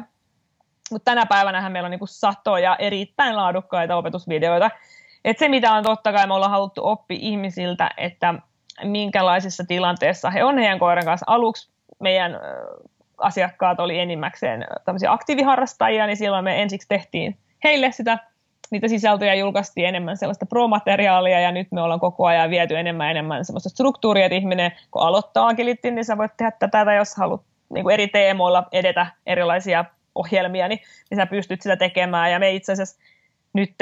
Mutta 0.91 1.05
tänä 1.11 1.25
päivänä 1.25 1.69
meillä 1.69 1.87
on 1.87 1.91
niin 1.91 1.99
kuin 1.99 2.09
satoja 2.09 2.75
erittäin 2.75 3.35
laadukkaita 3.35 3.95
opetusvideoita. 3.95 4.71
Et 5.25 5.37
se, 5.37 5.47
mitä 5.47 5.73
on 5.73 5.83
totta 5.83 6.13
kai 6.13 6.27
me 6.27 6.33
ollaan 6.33 6.51
haluttu 6.51 6.81
oppia 6.87 7.17
ihmisiltä, 7.21 7.89
että 7.97 8.33
minkälaisissa 8.83 9.63
tilanteissa 9.67 10.29
he 10.29 10.43
on 10.43 10.57
heidän 10.57 10.79
koiran 10.79 11.05
kanssa. 11.05 11.25
Aluksi 11.27 11.71
meidän 11.99 12.39
asiakkaat 13.17 13.79
oli 13.79 13.99
enimmäkseen 13.99 14.65
tämmöisiä 14.85 15.11
aktiiviharrastajia, 15.11 16.07
niin 16.07 16.17
silloin 16.17 16.43
me 16.43 16.61
ensiksi 16.61 16.87
tehtiin 16.87 17.37
heille 17.63 17.91
sitä 17.91 18.17
niitä 18.71 18.87
sisältöjä 18.87 19.33
julkaistiin 19.33 19.87
enemmän 19.87 20.17
sellaista 20.17 20.45
pro-materiaalia 20.45 21.39
ja 21.39 21.51
nyt 21.51 21.67
me 21.71 21.81
ollaan 21.81 21.99
koko 21.99 22.25
ajan 22.25 22.49
viety 22.49 22.77
enemmän 22.77 23.05
ja 23.05 23.11
enemmän 23.11 23.45
sellaista 23.45 23.69
struktuuria, 23.69 24.25
että 24.25 24.35
ihminen 24.35 24.71
kun 24.91 25.01
aloittaa 25.01 25.47
agilitin, 25.47 25.95
niin 25.95 26.05
sä 26.05 26.17
voit 26.17 26.31
tehdä 26.37 26.51
tätä 26.51 26.85
tai 26.85 26.95
jos 26.95 27.15
haluat 27.15 27.41
niin 27.73 27.83
kuin 27.83 27.93
eri 27.93 28.07
teemoilla 28.07 28.63
edetä 28.71 29.07
erilaisia 29.25 29.85
ohjelmia, 30.15 30.67
niin, 30.67 30.79
niin 31.09 31.15
sä 31.17 31.25
pystyt 31.25 31.61
sitä 31.61 31.75
tekemään 31.75 32.31
ja 32.31 32.39
me 32.39 32.51
itse 32.51 32.71
asiassa 32.71 32.99
nyt 33.53 33.75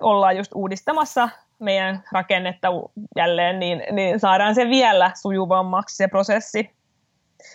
ollaan 0.00 0.36
just 0.36 0.52
uudistamassa 0.54 1.28
meidän 1.58 2.02
rakennetta 2.12 2.68
jälleen, 3.16 3.58
niin, 3.58 3.82
niin 3.90 4.20
saadaan 4.20 4.54
se 4.54 4.68
vielä 4.68 5.10
sujuvammaksi 5.22 5.96
se 5.96 6.08
prosessi. 6.08 6.70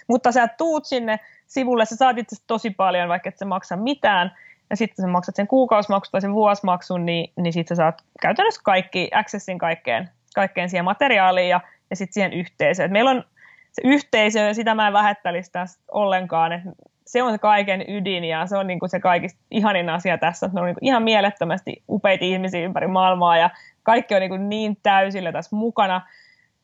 Mutta 0.08 0.32
sä 0.32 0.48
tuut 0.48 0.86
sinne 0.86 1.20
sivulle, 1.48 1.86
sä 1.86 1.96
saat 1.96 2.18
itse 2.18 2.36
tosi 2.48 2.70
paljon, 2.70 3.10
vaikka 3.10 3.30
et 3.30 3.38
sä 3.38 3.46
maksa 3.46 3.76
mitään, 3.76 4.32
ja 4.70 4.76
sitten 4.76 5.04
sä 5.04 5.08
maksat 5.08 5.36
sen 5.36 5.48
kuukausimaksun 5.48 6.12
tai 6.12 6.22
sen 6.22 6.34
vuosimaksun, 6.34 7.06
niin, 7.06 7.32
niin 7.38 7.54
sitten 7.54 7.78
sä 7.78 7.82
saat 7.82 8.02
käytännössä 8.22 8.62
kaikki, 8.64 9.10
accessin 9.14 9.58
kaikkeen, 9.58 10.10
kaikkeen 10.36 10.70
siihen 10.70 10.86
materiaaliin 10.86 11.50
ja, 11.50 11.62
ja 11.90 11.96
sitten 11.96 12.14
siihen 12.14 12.34
yhteisöön. 12.34 12.86
Et 12.86 12.92
meillä 12.92 13.12
on 13.12 13.24
se 13.72 13.82
yhteisö, 13.84 14.54
sitä 14.54 14.76
mä 14.76 14.88
en 14.88 14.94
vähättelisi 14.94 15.52
tästä 15.52 15.84
ollenkaan, 15.92 16.52
että 16.52 16.70
se 17.06 17.24
on 17.24 17.32
se 17.32 17.38
kaiken 17.38 17.86
ydin 17.88 18.24
ja 18.24 18.48
se 18.48 18.58
on 18.58 18.68
niin 18.68 18.80
kuin 18.80 18.90
se 18.90 19.00
kaikista 19.00 19.40
ihanin 19.52 19.90
asia 19.90 20.18
tässä, 20.18 20.46
että 20.46 20.54
me 20.54 20.60
on 20.60 20.66
niin 20.66 20.76
ihan 20.82 21.04
mielettömästi 21.04 21.84
upeita 21.90 22.26
ihmisiä 22.26 22.66
ympäri 22.66 22.88
maailmaa 22.88 23.38
ja 23.38 23.50
kaikki 23.84 24.16
on 24.16 24.22
niin, 24.22 24.50
niin 24.50 24.78
täysillä 24.84 25.32
tässä 25.32 25.56
mukana. 25.56 26.02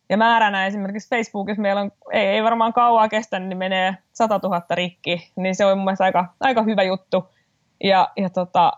Ja 0.10 0.18
määränä 0.18 0.65
esimerkiksi 0.65 1.10
Facebookissa 1.10 1.62
meillä 1.62 1.82
on, 1.82 1.91
ei, 2.12 2.28
ei 2.28 2.44
varmaan 2.44 2.74
kauaa 2.74 3.10
kestä, 3.10 3.39
niin 3.39 3.58
menee 3.58 3.98
100 4.13 4.39
000 4.44 4.62
rikki, 4.72 5.32
niin 5.36 5.56
se 5.56 5.65
on 5.65 5.78
mun 5.78 5.86
mielestä 5.86 6.04
aika, 6.04 6.26
aika 6.39 6.63
hyvä 6.63 6.84
juttu. 6.84 7.30
Ja, 7.86 8.10
ja, 8.17 8.30
tota, 8.30 8.71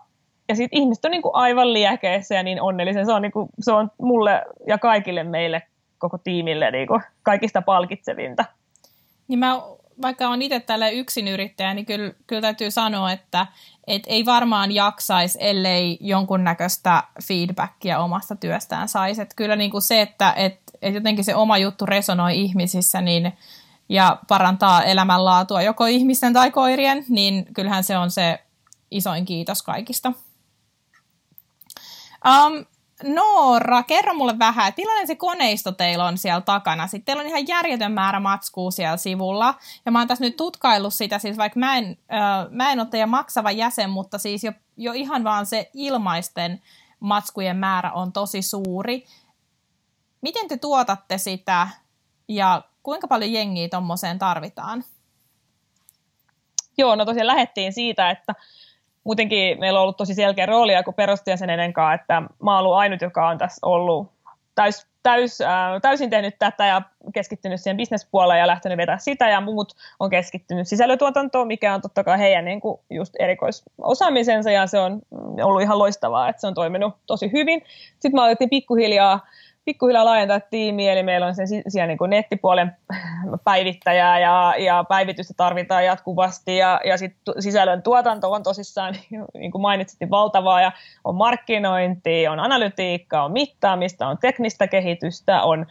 ja 0.48 0.56
sitten 0.56 0.78
ihmiset 0.78 1.04
on 1.04 1.10
niin 1.10 1.22
kuin 1.22 1.34
aivan 1.34 1.72
liekeissä 1.72 2.34
ja 2.34 2.42
niin 2.42 2.62
onnellisia. 2.62 3.04
Se 3.04 3.12
on, 3.12 3.22
niin 3.22 3.32
kuin, 3.32 3.48
se 3.60 3.72
on 3.72 3.90
mulle 3.98 4.42
ja 4.66 4.78
kaikille 4.78 5.24
meille, 5.24 5.62
koko 5.98 6.18
tiimille 6.18 6.70
niin 6.70 6.88
kuin 6.88 7.02
kaikista 7.22 7.62
palkitsevinta. 7.62 8.44
Niin 9.28 9.38
mä, 9.38 9.62
vaikka 10.02 10.28
on 10.28 10.42
itse 10.42 10.60
tällä 10.60 10.88
yksin 10.88 11.28
yrittäjä, 11.28 11.74
niin 11.74 11.86
kyllä, 11.86 12.12
kyllä 12.26 12.42
täytyy 12.42 12.70
sanoa, 12.70 13.12
että 13.12 13.46
et 13.86 14.02
ei 14.06 14.26
varmaan 14.26 14.72
jaksaisi, 14.72 15.38
ellei 15.40 15.98
jonkunnäköistä 16.00 17.02
feedbackia 17.28 17.98
omasta 17.98 18.36
työstään 18.36 18.88
saisi. 18.88 19.22
Et 19.22 19.34
kyllä 19.36 19.56
niin 19.56 19.70
kuin 19.70 19.82
se, 19.82 20.00
että 20.00 20.32
et, 20.36 20.60
et 20.82 20.94
jotenkin 20.94 21.24
se 21.24 21.34
oma 21.34 21.58
juttu 21.58 21.86
resonoi 21.86 22.40
ihmisissä 22.40 23.00
niin, 23.00 23.32
ja 23.88 24.18
parantaa 24.28 24.82
elämänlaatua 24.82 25.62
joko 25.62 25.86
ihmisten 25.86 26.32
tai 26.32 26.50
koirien, 26.50 27.04
niin 27.08 27.46
kyllähän 27.54 27.84
se 27.84 27.98
on 27.98 28.10
se 28.10 28.38
isoin 28.90 29.24
kiitos 29.24 29.62
kaikista. 29.62 30.12
Um, 32.26 32.64
Noora, 33.04 33.82
kerro 33.82 34.14
mulle 34.14 34.38
vähän, 34.38 34.68
että 34.68 34.80
millainen 34.80 35.06
se 35.06 35.14
koneisto 35.14 35.72
teillä 35.72 36.04
on 36.04 36.18
siellä 36.18 36.40
takana? 36.40 36.86
Sitten 36.86 37.04
teillä 37.04 37.20
on 37.20 37.28
ihan 37.28 37.48
järjetön 37.48 37.92
määrä 37.92 38.20
matskua 38.20 38.70
siellä 38.70 38.96
sivulla. 38.96 39.54
Ja 39.86 39.92
mä 39.92 39.98
oon 39.98 40.08
tässä 40.08 40.24
nyt 40.24 40.36
tutkaillut 40.36 40.94
sitä, 40.94 41.18
siis 41.18 41.36
vaikka 41.36 41.58
mä 41.58 41.76
en, 41.76 41.98
äh, 42.12 42.50
mä 42.50 42.72
en 42.72 42.80
ole 42.80 42.88
teidän 42.88 43.08
maksava 43.08 43.50
jäsen, 43.50 43.90
mutta 43.90 44.18
siis 44.18 44.44
jo, 44.44 44.52
jo 44.76 44.92
ihan 44.92 45.24
vaan 45.24 45.46
se 45.46 45.70
ilmaisten 45.74 46.62
matskujen 47.00 47.56
määrä 47.56 47.92
on 47.92 48.12
tosi 48.12 48.42
suuri. 48.42 49.06
Miten 50.20 50.48
te 50.48 50.56
tuotatte 50.56 51.18
sitä 51.18 51.68
ja 52.28 52.62
kuinka 52.82 53.08
paljon 53.08 53.32
jengiä 53.32 53.68
tuommoiseen 53.68 54.18
tarvitaan? 54.18 54.84
Joo, 56.78 56.96
no 56.96 57.04
tosiaan 57.04 57.26
lähettiin 57.26 57.72
siitä, 57.72 58.10
että 58.10 58.34
muutenkin 59.08 59.60
meillä 59.60 59.78
on 59.78 59.82
ollut 59.82 59.96
tosi 59.96 60.14
selkeä 60.14 60.46
rooli 60.46 60.72
kuin 60.84 60.94
perustajäsenenen 60.94 61.72
kanssa, 61.72 61.94
että 61.94 62.22
mä 62.42 62.50
oon 62.50 62.64
ollut 62.64 62.78
ainut, 62.78 63.00
joka 63.00 63.28
on 63.28 63.38
tässä 63.38 63.66
ollut 63.66 64.08
täys, 64.54 64.86
täys, 65.02 65.40
äh, 65.40 65.80
täysin 65.82 66.10
tehnyt 66.10 66.34
tätä 66.38 66.66
ja 66.66 66.82
keskittynyt 67.14 67.60
siihen 67.60 67.76
bisnespuoleen 67.76 68.40
ja 68.40 68.46
lähtenyt 68.46 68.78
vetää 68.78 68.98
sitä 68.98 69.28
ja 69.28 69.40
muut 69.40 69.72
on 70.00 70.10
keskittynyt 70.10 70.68
sisällötuotantoon, 70.68 71.46
mikä 71.46 71.74
on 71.74 71.82
totta 71.82 72.04
kai 72.04 72.18
heidän 72.18 72.44
niin 72.44 72.60
kuin 72.60 72.80
just 72.90 73.14
erikoisosaamisensa 73.18 74.50
ja 74.50 74.66
se 74.66 74.78
on 74.78 75.02
ollut 75.42 75.62
ihan 75.62 75.78
loistavaa, 75.78 76.28
että 76.28 76.40
se 76.40 76.46
on 76.46 76.54
toiminut 76.54 76.94
tosi 77.06 77.32
hyvin. 77.32 77.62
Sitten 77.92 78.14
mä 78.14 78.24
aloitin 78.24 78.50
pikkuhiljaa 78.50 79.26
pikkuhiljaa 79.68 80.04
laajentaa 80.04 80.40
tiimiä, 80.40 80.92
eli 80.92 81.02
meillä 81.02 81.26
on 81.26 81.34
sen 81.34 81.46
siellä 81.68 81.86
niin 81.86 81.98
kuin 81.98 82.10
nettipuolen 82.10 82.76
päivittäjää 83.44 84.18
ja, 84.18 84.54
ja 84.58 84.84
päivitystä 84.88 85.34
tarvitaan 85.36 85.84
jatkuvasti 85.84 86.56
ja, 86.56 86.80
ja 86.84 86.96
sit 86.96 87.16
sisällön 87.38 87.82
tuotanto 87.82 88.32
on 88.32 88.42
tosissaan, 88.42 88.94
niin 89.38 89.52
kuin 89.52 89.62
mainitsit, 89.62 90.00
niin 90.00 90.10
valtavaa 90.10 90.60
ja 90.60 90.72
on 91.04 91.14
markkinointi, 91.14 92.28
on 92.28 92.40
analytiikka, 92.40 93.22
on 93.22 93.32
mittaamista, 93.32 94.06
on 94.06 94.18
teknistä 94.18 94.68
kehitystä, 94.68 95.42
on 95.42 95.66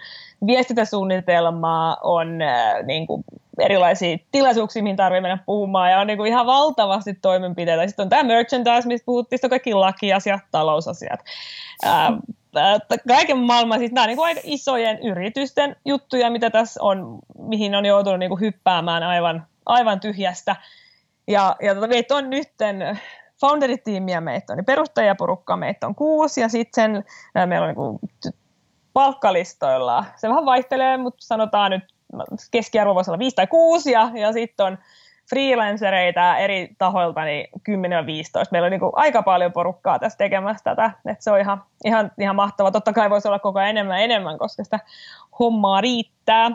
viestintäsuunnitelmaa, 0.48 1.98
on 2.04 2.42
äh, 2.42 2.86
niin 2.86 3.08
kuin 3.08 3.24
erilaisia 3.60 4.18
tilaisuuksia, 4.32 4.84
mihin 4.84 4.96
tarvitsee 4.96 5.22
mennä 5.22 5.38
puhumaan, 5.46 5.92
ja 5.92 6.00
on 6.00 6.08
niin 6.08 6.18
kuin 6.18 6.28
ihan 6.28 6.46
valtavasti 6.46 7.14
toimenpiteitä. 7.14 7.88
Sitten 7.88 8.04
on 8.04 8.10
tämä 8.10 8.24
merchandise, 8.24 8.88
mistä 8.88 9.06
puhuttiin, 9.06 9.38
sitten 9.38 9.48
on 9.48 9.50
kaikki 9.50 9.74
lakiasiat, 9.74 10.42
talousasiat. 10.52 11.20
Äh, 11.86 12.14
kaiken 13.08 13.38
maailman, 13.38 13.80
siis 13.80 13.92
nämä 13.92 14.04
on 14.04 14.08
niin 14.08 14.18
kuin 14.18 14.28
aika 14.28 14.42
isojen 14.44 15.00
yritysten 15.00 15.76
juttuja, 15.86 16.30
mitä 16.30 16.50
tässä 16.50 16.84
on, 16.84 17.20
mihin 17.40 17.76
on 17.76 17.86
joutunut 17.86 18.20
niin 18.20 18.30
kuin 18.30 18.42
hyppäämään 18.42 19.04
aivan, 19.04 19.48
aivan 19.66 20.00
tyhjästä. 20.00 20.56
Ja, 21.28 21.56
ja 21.62 21.76
tota, 21.76 21.88
meitä 21.88 22.16
on 22.16 22.30
nytten 22.30 23.00
founderitiimiä 23.42 24.22
meitä 24.22 24.54
on, 24.54 24.58
niin 24.58 25.60
meitä 25.60 25.88
on 25.88 25.96
kuusi, 25.96 26.42
ja 26.42 26.50
sitten 26.50 27.04
meillä 27.46 27.66
on 27.66 27.68
niin 27.68 27.76
kuin, 27.76 28.00
palkkalistoilla. 28.94 30.06
Se 30.16 30.30
vähän 30.30 30.46
vaihtelee, 30.46 30.98
mutta 30.98 31.26
sanotaan 31.26 31.72
nyt 31.72 31.84
keskiarvo 32.52 32.96
voisi 32.96 33.12
olla 33.12 33.20
5 33.20 33.36
tai 33.36 33.48
6, 33.48 33.92
ja, 33.92 34.12
ja 34.14 34.34
sitten 34.34 34.66
on 34.66 34.78
freelancereita 35.30 36.38
eri 36.38 36.70
tahoilta 36.78 37.24
niin 37.24 37.48
10-15. 37.70 37.72
Meillä 38.52 38.66
on 38.66 38.72
niin 38.72 38.80
kuin 38.80 38.92
aika 38.96 39.24
paljon 39.24 39.54
porukkaa 39.54 40.00
tässä 40.00 40.18
tekemässä 40.18 40.64
tätä, 40.64 40.92
että 41.06 41.24
se 41.24 41.32
on 41.32 41.40
ihan, 41.40 41.64
ihan, 41.86 42.12
ihan 42.20 42.36
mahtavaa. 42.36 42.72
Totta 42.72 42.94
kai 42.94 43.10
voisi 43.10 43.28
olla 43.28 43.40
koko 43.40 43.60
ajan 43.60 43.70
enemmän 43.70 44.02
enemmän, 44.02 44.38
koska 44.38 44.64
sitä 44.64 44.80
hommaa 45.40 45.82
riittää. 45.82 46.52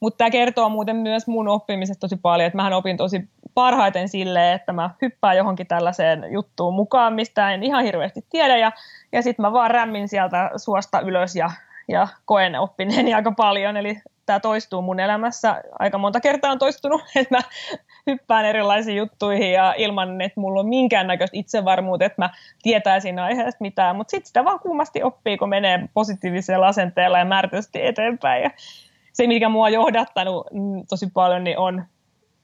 Mutta 0.00 0.18
tämä 0.18 0.30
kertoo 0.30 0.68
muuten 0.68 0.96
myös 0.96 1.26
mun 1.26 1.48
oppimisesta 1.48 2.00
tosi 2.00 2.16
paljon, 2.16 2.46
että 2.46 2.56
mähän 2.56 2.72
opin 2.72 2.96
tosi 2.96 3.28
parhaiten 3.54 4.08
silleen, 4.08 4.54
että 4.54 4.72
mä 4.72 4.90
hyppään 5.02 5.36
johonkin 5.36 5.66
tällaiseen 5.66 6.24
juttuun 6.32 6.74
mukaan, 6.74 7.12
mistä 7.12 7.54
en 7.54 7.62
ihan 7.62 7.84
hirveästi 7.84 8.24
tiedä, 8.30 8.56
ja, 8.56 8.72
ja 9.12 9.22
sitten 9.22 9.42
mä 9.42 9.52
vaan 9.52 9.70
rämmin 9.70 10.08
sieltä 10.08 10.50
suosta 10.56 11.00
ylös 11.00 11.36
ja, 11.36 11.50
ja 11.88 12.08
koen 12.24 12.60
oppineeni 12.60 13.14
aika 13.14 13.32
paljon, 13.32 13.76
eli 13.76 14.00
tämä 14.26 14.40
toistuu 14.40 14.82
mun 14.82 15.00
elämässä. 15.00 15.62
Aika 15.78 15.98
monta 15.98 16.20
kertaa 16.20 16.52
on 16.52 16.58
toistunut, 16.58 17.02
että 17.16 17.34
mä 17.34 17.40
hyppään 18.06 18.44
erilaisiin 18.44 18.96
juttuihin 18.96 19.52
ja 19.52 19.74
ilman, 19.76 20.20
että 20.20 20.40
mulla 20.40 20.60
on 20.60 20.68
minkäännäköistä 20.68 21.36
itsevarmuutta, 21.36 22.04
että 22.04 22.22
mä 22.22 22.30
tietäisin 22.62 23.18
aiheesta 23.18 23.58
mitään. 23.60 23.96
Mutta 23.96 24.10
sitten 24.10 24.26
sitä 24.26 24.44
vaan 24.44 24.60
kuumasti 24.60 25.02
oppii, 25.02 25.36
kun 25.36 25.48
menee 25.48 25.88
positiivisella 25.94 26.66
asenteella 26.66 27.18
ja 27.18 27.24
määrätysti 27.24 27.86
eteenpäin. 27.86 28.42
Ja 28.42 28.50
se, 29.12 29.26
mikä 29.26 29.48
mua 29.48 29.66
on 29.66 29.72
johdattanut 29.72 30.46
mm, 30.52 30.86
tosi 30.88 31.06
paljon, 31.14 31.44
niin 31.44 31.58
on, 31.58 31.84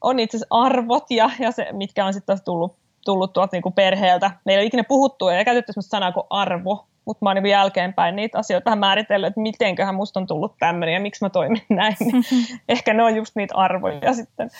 on 0.01 0.18
itse 0.18 0.37
asiassa 0.37 0.57
arvot 0.57 1.05
ja, 1.11 1.31
ja 1.38 1.51
se, 1.51 1.68
mitkä 1.73 2.05
on 2.05 2.12
sitten 2.12 2.27
taas 2.27 2.42
tullut, 2.45 2.77
tullut 3.05 3.33
tuolta 3.33 3.57
niin 3.57 3.62
kuin 3.62 3.73
perheeltä. 3.73 4.31
Meillä 4.45 4.61
ei 4.61 4.66
ikinä 4.66 4.85
puhuttu 4.85 5.29
ja 5.29 5.45
käytetty 5.45 5.73
sellaista 5.73 5.90
sanaa 5.90 6.12
kuin 6.12 6.27
arvo, 6.31 6.87
mutta 7.04 7.24
mä 7.24 7.30
oon 7.30 7.36
niin 7.36 7.50
jälkeenpäin 7.50 8.16
niitä 8.16 8.38
asioita 8.38 8.64
vähän 8.64 8.78
määritellyt, 8.78 9.26
että 9.26 9.40
mitenköhän 9.40 9.94
musta 9.94 10.20
on 10.20 10.26
tullut 10.26 10.54
tämmöinen 10.58 10.94
ja 10.94 11.00
miksi 11.00 11.24
mä 11.24 11.30
toimin 11.30 11.62
näin. 11.68 11.96
Ehkä 12.68 12.94
ne 12.94 13.02
on 13.02 13.16
just 13.16 13.36
niitä 13.36 13.54
arvoja 13.56 14.14
sitten. 14.14 14.50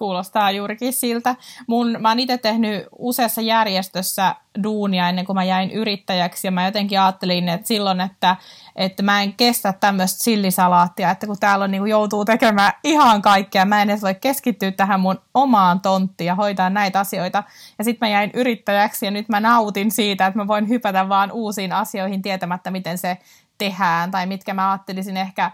Kuulostaa 0.00 0.50
juurikin 0.50 0.92
siltä. 0.92 1.36
Mun, 1.66 1.96
mä 2.00 2.08
oon 2.08 2.18
itse 2.18 2.38
tehnyt 2.38 2.86
useassa 2.98 3.40
järjestössä 3.40 4.34
duunia 4.62 5.08
ennen 5.08 5.24
kuin 5.24 5.36
mä 5.36 5.44
jäin 5.44 5.70
yrittäjäksi 5.70 6.46
ja 6.46 6.50
mä 6.50 6.64
jotenkin 6.64 7.00
ajattelin, 7.00 7.48
että 7.48 7.66
silloin, 7.66 8.00
että, 8.00 8.36
että 8.76 9.02
mä 9.02 9.22
en 9.22 9.32
kestä 9.32 9.72
tämmöistä 9.72 10.24
sillisalaattia, 10.24 11.10
että 11.10 11.26
kun 11.26 11.36
täällä 11.40 11.64
on, 11.64 11.70
niin 11.70 11.80
kuin 11.80 11.90
joutuu 11.90 12.24
tekemään 12.24 12.72
ihan 12.84 13.22
kaikkea, 13.22 13.64
mä 13.64 13.82
en 13.82 13.90
edes 13.90 14.02
voi 14.02 14.14
keskittyä 14.14 14.70
tähän 14.70 15.00
mun 15.00 15.20
omaan 15.34 15.80
tonttiin 15.80 16.26
ja 16.26 16.34
hoitaa 16.34 16.70
näitä 16.70 17.00
asioita. 17.00 17.42
Ja 17.78 17.84
sitten 17.84 18.08
mä 18.08 18.12
jäin 18.12 18.30
yrittäjäksi 18.34 19.06
ja 19.06 19.10
nyt 19.10 19.28
mä 19.28 19.40
nautin 19.40 19.90
siitä, 19.90 20.26
että 20.26 20.38
mä 20.38 20.46
voin 20.46 20.68
hypätä 20.68 21.08
vaan 21.08 21.32
uusiin 21.32 21.72
asioihin 21.72 22.22
tietämättä, 22.22 22.70
miten 22.70 22.98
se 22.98 23.18
tehdään 23.58 24.10
tai 24.10 24.26
mitkä 24.26 24.54
mä 24.54 24.70
ajattelisin 24.70 25.16
ehkä 25.16 25.50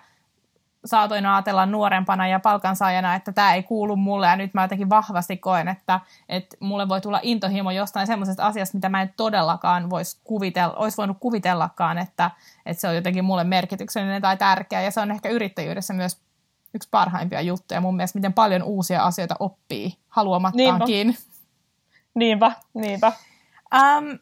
saatoin 0.87 1.27
ajatella 1.27 1.67
nuorempana 1.67 2.29
ja 2.29 2.41
palkansaajana, 2.41 3.15
että 3.15 3.33
tämä 3.33 3.55
ei 3.55 3.63
kuulu 3.63 3.97
mulle 3.97 4.27
ja 4.27 4.37
nyt 4.37 4.55
mä 4.55 4.63
jotenkin 4.63 4.91
vahvasti 4.91 5.37
koen, 5.37 5.69
että, 5.69 6.01
että 6.29 6.57
mulle 6.61 6.89
voi 6.89 7.01
tulla 7.01 7.21
intohimo 7.23 7.71
jostain 7.71 8.07
semmoisesta 8.07 8.47
asiasta, 8.47 8.77
mitä 8.77 8.89
mä 8.89 9.03
en 9.03 9.15
todellakaan 9.17 9.91
vois 9.91 10.21
kuvitella, 10.25 10.75
olisi 10.75 10.97
voinut 10.97 11.17
kuvitellakaan, 11.21 11.99
että, 11.99 12.31
että 12.67 12.81
se 12.81 12.89
on 12.89 12.95
jotenkin 12.95 13.25
mulle 13.25 13.45
merkityksellinen 13.45 14.23
tai 14.23 14.37
tärkeä 14.37 14.81
ja 14.81 14.91
se 14.91 15.01
on 15.01 15.11
ehkä 15.11 15.29
yrittäjyydessä 15.29 15.95
myös 15.95 16.21
yksi 16.75 16.89
parhaimpia 16.91 17.41
juttuja 17.41 17.81
mun 17.81 17.97
mielestä, 17.97 18.19
miten 18.19 18.33
paljon 18.33 18.63
uusia 18.63 19.05
asioita 19.05 19.37
oppii 19.39 19.99
haluamattaankin. 20.09 21.17
Niinpä, 22.15 22.53
niinpä. 22.53 22.53
niinpä. 22.75 23.13
Um, 23.75 24.19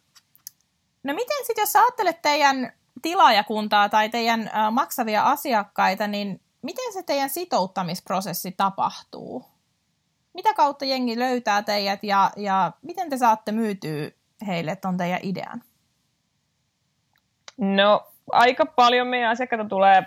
no 1.02 1.14
miten 1.14 1.46
sitten, 1.46 1.62
jos 1.62 1.76
ajattelet 1.76 2.22
teidän 2.22 2.72
tilaajakuntaa 3.02 3.88
tai 3.88 4.08
teidän 4.08 4.50
maksavia 4.70 5.22
asiakkaita, 5.22 6.06
niin 6.06 6.40
miten 6.64 6.92
se 6.92 7.02
teidän 7.02 7.30
sitouttamisprosessi 7.30 8.52
tapahtuu? 8.52 9.44
Mitä 10.34 10.54
kautta 10.54 10.84
jengi 10.84 11.18
löytää 11.18 11.62
teidät 11.62 12.04
ja, 12.04 12.30
ja 12.36 12.72
miten 12.82 13.10
te 13.10 13.16
saatte 13.16 13.52
myytyä 13.52 14.10
heille 14.46 14.76
ton 14.76 14.96
teidän 14.96 15.20
idean? 15.22 15.62
No 17.58 18.06
aika 18.32 18.66
paljon 18.66 19.06
meidän 19.06 19.30
asiakkaita 19.30 19.64
tulee, 19.64 20.02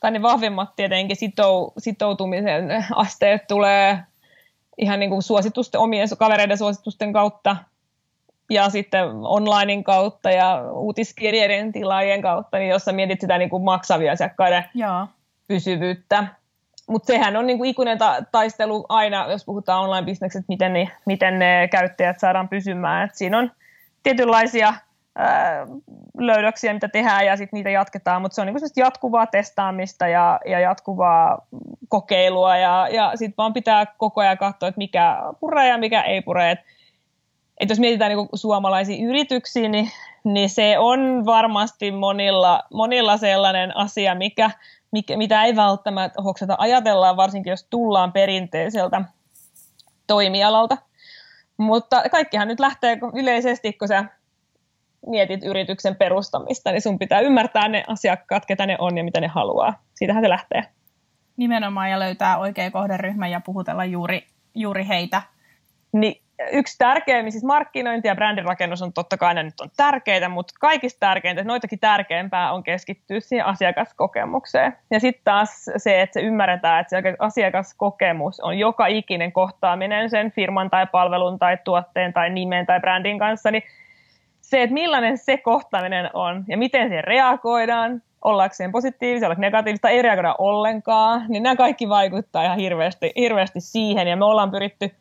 tai 0.00 0.10
ne 0.10 0.22
vahvimmat 0.22 0.76
tietenkin 0.76 1.16
sitou, 1.16 1.72
sitoutumisen 1.78 2.84
asteet 2.94 3.46
tulee 3.46 3.98
ihan 4.78 5.00
niin 5.00 5.10
kuin 5.10 5.22
suositusten, 5.22 5.80
omien 5.80 6.08
kavereiden 6.18 6.58
suositusten 6.58 7.12
kautta 7.12 7.56
ja 8.50 8.70
sitten 8.70 9.04
onlinein 9.04 9.84
kautta 9.84 10.30
ja 10.30 10.72
uutiskirjeiden 10.72 11.72
tilaajien 11.72 12.22
kautta, 12.22 12.58
niin 12.58 12.70
jossa 12.70 12.92
mietit 12.92 13.20
sitä 13.20 13.38
niin 13.38 13.50
kuin 13.50 13.64
maksavia 13.64 14.12
asiakkaiden 14.12 14.64
Joo. 14.74 15.06
Pysyvyyttä. 15.48 16.26
Mutta 16.88 17.06
sehän 17.06 17.36
on 17.36 17.46
niin 17.46 17.58
kuin 17.58 17.70
ikuinen 17.70 17.98
ta- 17.98 18.22
taistelu 18.32 18.84
aina, 18.88 19.26
jos 19.30 19.44
puhutaan 19.44 19.82
online-bisneksestä, 19.82 20.44
miten, 20.48 20.72
miten 21.06 21.38
ne 21.38 21.68
käyttäjät 21.72 22.20
saadaan 22.20 22.48
pysymään. 22.48 23.04
Et 23.04 23.14
siinä 23.14 23.38
on 23.38 23.52
tietynlaisia 24.02 24.74
ää, 25.16 25.66
löydöksiä, 26.18 26.74
mitä 26.74 26.88
tehdään 26.88 27.26
ja 27.26 27.36
sitten 27.36 27.56
niitä 27.56 27.70
jatketaan, 27.70 28.22
mutta 28.22 28.34
se 28.34 28.40
on 28.40 28.46
niin 28.46 28.58
kuin 28.58 28.70
jatkuvaa 28.76 29.26
testaamista 29.26 30.08
ja, 30.08 30.40
ja 30.46 30.60
jatkuvaa 30.60 31.46
kokeilua 31.88 32.56
ja, 32.56 32.88
ja 32.90 33.12
sitten 33.14 33.34
vaan 33.38 33.52
pitää 33.52 33.86
koko 33.86 34.20
ajan 34.20 34.38
katsoa, 34.38 34.68
että 34.68 34.78
mikä 34.78 35.16
puree 35.40 35.68
ja 35.68 35.78
mikä 35.78 36.02
ei 36.02 36.22
pure. 36.22 36.50
Et 36.50 36.58
että 37.60 37.72
jos 37.72 37.78
mietitään 37.78 38.12
niin 38.12 38.28
suomalaisia 38.34 39.06
yrityksiä, 39.06 39.68
niin, 39.68 39.90
niin 40.24 40.50
se 40.50 40.78
on 40.78 41.26
varmasti 41.26 41.90
monilla, 41.90 42.62
monilla 42.72 43.16
sellainen 43.16 43.76
asia, 43.76 44.14
mikä, 44.14 44.50
mikä, 44.90 45.16
mitä 45.16 45.44
ei 45.44 45.56
välttämättä 45.56 46.22
hoksata 46.22 46.56
ajatellaan, 46.58 47.16
varsinkin 47.16 47.50
jos 47.50 47.66
tullaan 47.70 48.12
perinteiseltä 48.12 49.02
toimialalta. 50.06 50.78
Mutta 51.56 52.02
kaikkihan 52.10 52.48
nyt 52.48 52.60
lähtee 52.60 52.98
yleisesti, 53.14 53.72
kun 53.72 53.88
sä 53.88 54.04
mietit 55.06 55.44
yrityksen 55.44 55.96
perustamista, 55.96 56.72
niin 56.72 56.82
sun 56.82 56.98
pitää 56.98 57.20
ymmärtää 57.20 57.68
ne 57.68 57.84
asiakkaat, 57.86 58.46
ketä 58.46 58.66
ne 58.66 58.76
on 58.78 58.98
ja 58.98 59.04
mitä 59.04 59.20
ne 59.20 59.26
haluaa. 59.26 59.82
Siitähän 59.94 60.22
se 60.22 60.28
lähtee. 60.28 60.64
Nimenomaan 61.36 61.90
ja 61.90 61.98
löytää 61.98 62.38
oikea 62.38 62.70
kohderyhmä 62.70 63.28
ja 63.28 63.40
puhutella 63.40 63.84
juuri, 63.84 64.26
juuri 64.54 64.88
heitä. 64.88 65.22
Niin 65.92 66.22
yksi 66.52 66.78
tärkeimmin, 66.78 67.32
siis 67.32 67.44
markkinointi 67.44 68.08
ja 68.08 68.14
brändirakennus 68.14 68.82
on 68.82 68.92
totta 68.92 69.16
kai 69.16 69.34
ne 69.34 69.42
nyt 69.42 69.60
on 69.60 69.68
tärkeitä, 69.76 70.28
mutta 70.28 70.54
kaikista 70.60 71.00
tärkeintä, 71.00 71.44
noitakin 71.44 71.78
tärkeämpää 71.78 72.52
on 72.52 72.62
keskittyä 72.62 73.20
siihen 73.20 73.46
asiakaskokemukseen. 73.46 74.76
Ja 74.90 75.00
sitten 75.00 75.24
taas 75.24 75.64
se, 75.76 76.02
että 76.02 76.14
se 76.14 76.20
ymmärretään, 76.20 76.80
että 76.80 77.02
se 77.02 77.16
asiakaskokemus 77.18 78.40
on 78.40 78.58
joka 78.58 78.86
ikinen 78.86 79.32
kohtaaminen 79.32 80.10
sen 80.10 80.32
firman 80.32 80.70
tai 80.70 80.86
palvelun 80.86 81.38
tai 81.38 81.58
tuotteen 81.64 82.12
tai 82.12 82.30
nimen 82.30 82.66
tai 82.66 82.80
brändin 82.80 83.18
kanssa, 83.18 83.50
niin 83.50 83.62
se, 84.40 84.62
että 84.62 84.74
millainen 84.74 85.18
se 85.18 85.36
kohtaaminen 85.36 86.10
on 86.14 86.44
ja 86.48 86.56
miten 86.56 86.88
siihen 86.88 87.04
reagoidaan, 87.04 88.02
ollaanko 88.24 88.54
siihen 88.54 88.72
positiivisia, 88.72 89.26
ollaanko 89.26 89.40
negatiivista, 89.40 89.88
ei 89.88 90.02
reagoida 90.02 90.34
ollenkaan, 90.38 91.24
niin 91.28 91.42
nämä 91.42 91.56
kaikki 91.56 91.88
vaikuttaa 91.88 92.44
ihan 92.44 92.58
hirveästi, 92.58 93.12
hirveästi 93.16 93.60
siihen 93.60 94.08
ja 94.08 94.16
me 94.16 94.24
ollaan 94.24 94.50
pyritty 94.50 94.94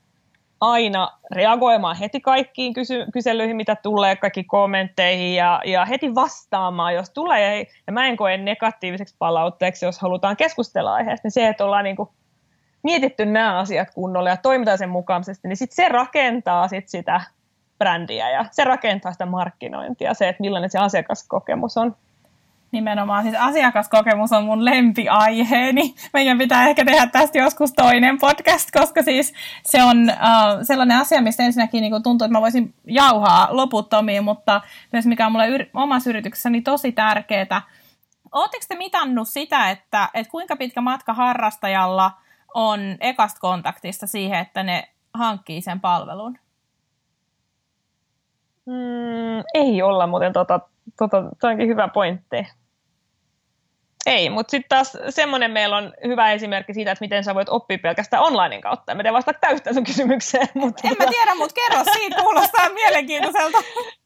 aina 0.62 1.12
reagoimaan 1.32 1.96
heti 1.96 2.22
kaikkiin 2.22 2.74
kysy- 2.74 3.06
kyselyihin, 3.13 3.56
mitä 3.56 3.76
tulee, 3.76 4.15
kaikki 4.15 4.43
kommentteihin 4.43 5.36
ja, 5.36 5.62
ja 5.65 5.86
heti 5.86 6.15
vastaamaan, 6.15 6.93
jos 6.93 7.10
tulee. 7.10 7.67
Ja 7.88 7.93
mä 7.93 8.08
en 8.08 8.17
koe 8.17 8.38
negatiiviseksi 8.38 9.15
palautteeksi, 9.20 9.86
jos 9.86 10.00
halutaan 10.00 10.38
keskustella 10.38 10.93
aiheesta, 10.93 11.26
niin 11.26 11.32
se, 11.32 11.48
että 11.48 11.65
ollaan 11.65 11.84
niin 11.84 11.96
kuin 11.96 12.10
mietitty 12.84 13.26
nämä 13.26 13.60
asiat 13.60 13.88
kunnolla 13.93 14.30
ja 14.30 14.38
toimitaan 14.38 14.78
sen 14.78 14.89
mukaisesti, 14.89 15.48
niin 15.48 15.58
sit 15.58 15.72
se 15.72 15.89
rakentaa 15.89 16.67
sit 16.67 16.88
sitä 16.88 17.22
brändiä 17.78 18.30
ja 18.30 18.46
se 18.52 18.63
rakentaa 18.63 19.12
sitä 19.12 19.26
markkinointia, 19.26 20.13
se, 20.13 20.30
että 20.30 20.41
millainen 20.41 20.70
se 20.70 20.80
asiakaskokemus 20.80 21.78
on. 21.78 21.96
Nimenomaan, 22.72 23.24
siis 23.24 23.36
asiakaskokemus 23.40 24.32
on 24.32 24.44
mun 24.44 24.66
lempiaiheeni. 24.66 25.96
Meidän 26.14 26.38
pitää 26.38 26.68
ehkä 26.68 26.86
tehdä 26.86 27.08
tästä 27.08 27.38
joskus 27.38 27.74
toinen 27.74 28.18
podcast, 28.18 28.70
koska 28.72 29.04
siis 29.04 29.34
se 29.64 29.84
on 29.84 29.98
uh, 30.10 30.64
sellainen 30.64 30.98
asia, 30.98 31.22
mistä 31.22 31.44
ensinnäkin 31.44 31.82
niin 31.82 32.04
tuntuu, 32.04 32.26
että 32.26 32.38
mä 32.38 32.42
voisin 32.42 32.74
jauhaa 32.86 33.48
loputtomiin, 33.52 34.24
mutta 34.24 34.62
myös 34.92 35.06
mikä 35.06 35.26
on 35.26 35.32
mulle 35.32 35.58
yr- 35.58 35.70
omassa 35.74 36.10
yrityksessäni 36.10 36.62
tosi 36.62 36.92
tärkeää. 36.92 37.62
Oletteko 38.32 38.66
te 38.68 38.76
mitannut 38.76 39.28
sitä, 39.28 39.70
että, 39.70 40.10
että 40.14 40.32
kuinka 40.32 40.56
pitkä 40.56 40.82
matka 40.82 41.14
harrastajalla 41.14 42.12
on 42.54 42.80
ekasta 43.00 43.40
kontaktista 43.40 44.08
siihen, 44.08 44.40
että 44.40 44.64
ne 44.64 44.90
hankkii 45.14 45.62
sen 45.62 45.80
palvelun? 45.80 46.38
Mm, 48.68 49.44
ei 49.54 49.82
olla 49.82 50.08
muuten 50.08 50.34
tota, 50.34 50.60
tota, 50.98 51.24
toi 51.42 51.52
onkin 51.52 51.68
hyvä 51.68 51.88
pointti. 51.88 52.48
Ei, 54.06 54.30
mutta 54.30 54.52
sitten 54.52 54.70
taas 54.70 54.98
semmoinen 55.10 55.52
meillä 55.52 55.78
on 55.78 55.94
hyvä 56.06 56.32
esimerkki 56.32 56.74
siitä, 56.74 56.92
että 56.92 57.04
miten 57.04 57.24
sä 57.24 57.36
voit 57.36 57.50
oppia 57.50 57.78
pelkästään 57.78 58.24
onlinein 58.24 58.62
kautta. 58.62 58.96
Mä 58.96 59.04
teen 59.04 59.14
vasta 59.14 59.34
täystä 59.34 59.74
sun 59.74 59.84
kysymykseen. 59.84 60.48
Mutta 60.62 60.82
en 60.88 60.90
tota... 60.90 61.06
mä 61.06 61.12
tiedä, 61.12 61.36
mutta 61.36 61.54
kerro 61.54 61.94
siitä, 61.94 62.22
kuulostaa 62.22 62.70
mielenkiintoiselta. 62.84 63.58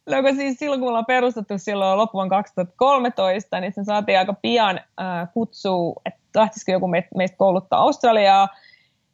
No 0.09 0.21
kun 0.21 0.35
siis 0.35 0.59
silloin, 0.59 0.81
kun 0.81 0.89
ollaan 0.89 1.05
perustettu 1.05 1.53
silloin 1.57 1.97
loppuun 1.97 2.29
2013, 2.29 3.59
niin 3.59 3.73
se 3.73 3.83
saatiin 3.83 4.19
aika 4.19 4.33
pian 4.33 4.77
äh, 4.77 5.33
kutsua, 5.33 6.01
että 6.05 6.19
lähtisikö 6.35 6.71
joku 6.71 6.87
meistä 6.87 7.37
kouluttaa 7.37 7.79
Australiaa. 7.79 8.47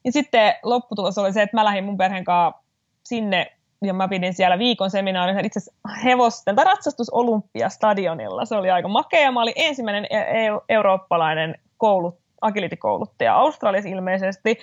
Ja 0.06 0.12
sitten 0.12 0.54
lopputulos 0.64 1.18
oli 1.18 1.34
se, 1.34 1.42
että 1.42 1.58
mä 1.58 1.66
lähdin 1.66 1.84
mun 1.84 1.98
perheen 1.98 2.24
kanssa 2.24 2.64
sinne 3.04 3.57
ja 3.82 3.94
mä 3.94 4.08
pidin 4.08 4.34
siellä 4.34 4.60
viikon 4.60 4.92
seminaarin 4.92 5.46
itse 5.46 5.60
hevosten 6.04 6.56
tai 6.56 6.66
ratsastusolympiastadionilla. 6.66 8.46
Se 8.46 8.56
oli 8.56 8.70
aika 8.70 8.88
makea. 8.88 9.32
Mä 9.32 9.42
olin 9.42 9.54
ensimmäinen 9.56 10.06
e- 10.10 10.46
e- 10.46 10.62
eurooppalainen 10.70 11.56
koulut, 11.78 12.20
agility-kouluttaja 12.42 13.36
Australiassa 13.36 13.90
ilmeisesti. 13.90 14.60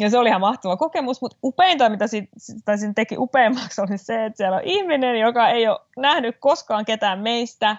Ja 0.00 0.10
se 0.10 0.18
oli 0.18 0.28
ihan 0.28 0.40
mahtava 0.40 0.76
kokemus, 0.76 1.20
mutta 1.20 1.36
upeinta, 1.44 1.88
mitä 1.88 2.06
siitä, 2.06 2.76
siinä 2.76 2.92
teki 2.94 3.14
upeammaksi, 3.18 3.80
oli 3.80 3.98
se, 3.98 4.24
että 4.24 4.36
siellä 4.36 4.56
on 4.56 4.64
ihminen, 4.64 5.20
joka 5.20 5.48
ei 5.48 5.68
ole 5.68 5.80
nähnyt 5.96 6.36
koskaan 6.40 6.84
ketään 6.84 7.18
meistä, 7.18 7.76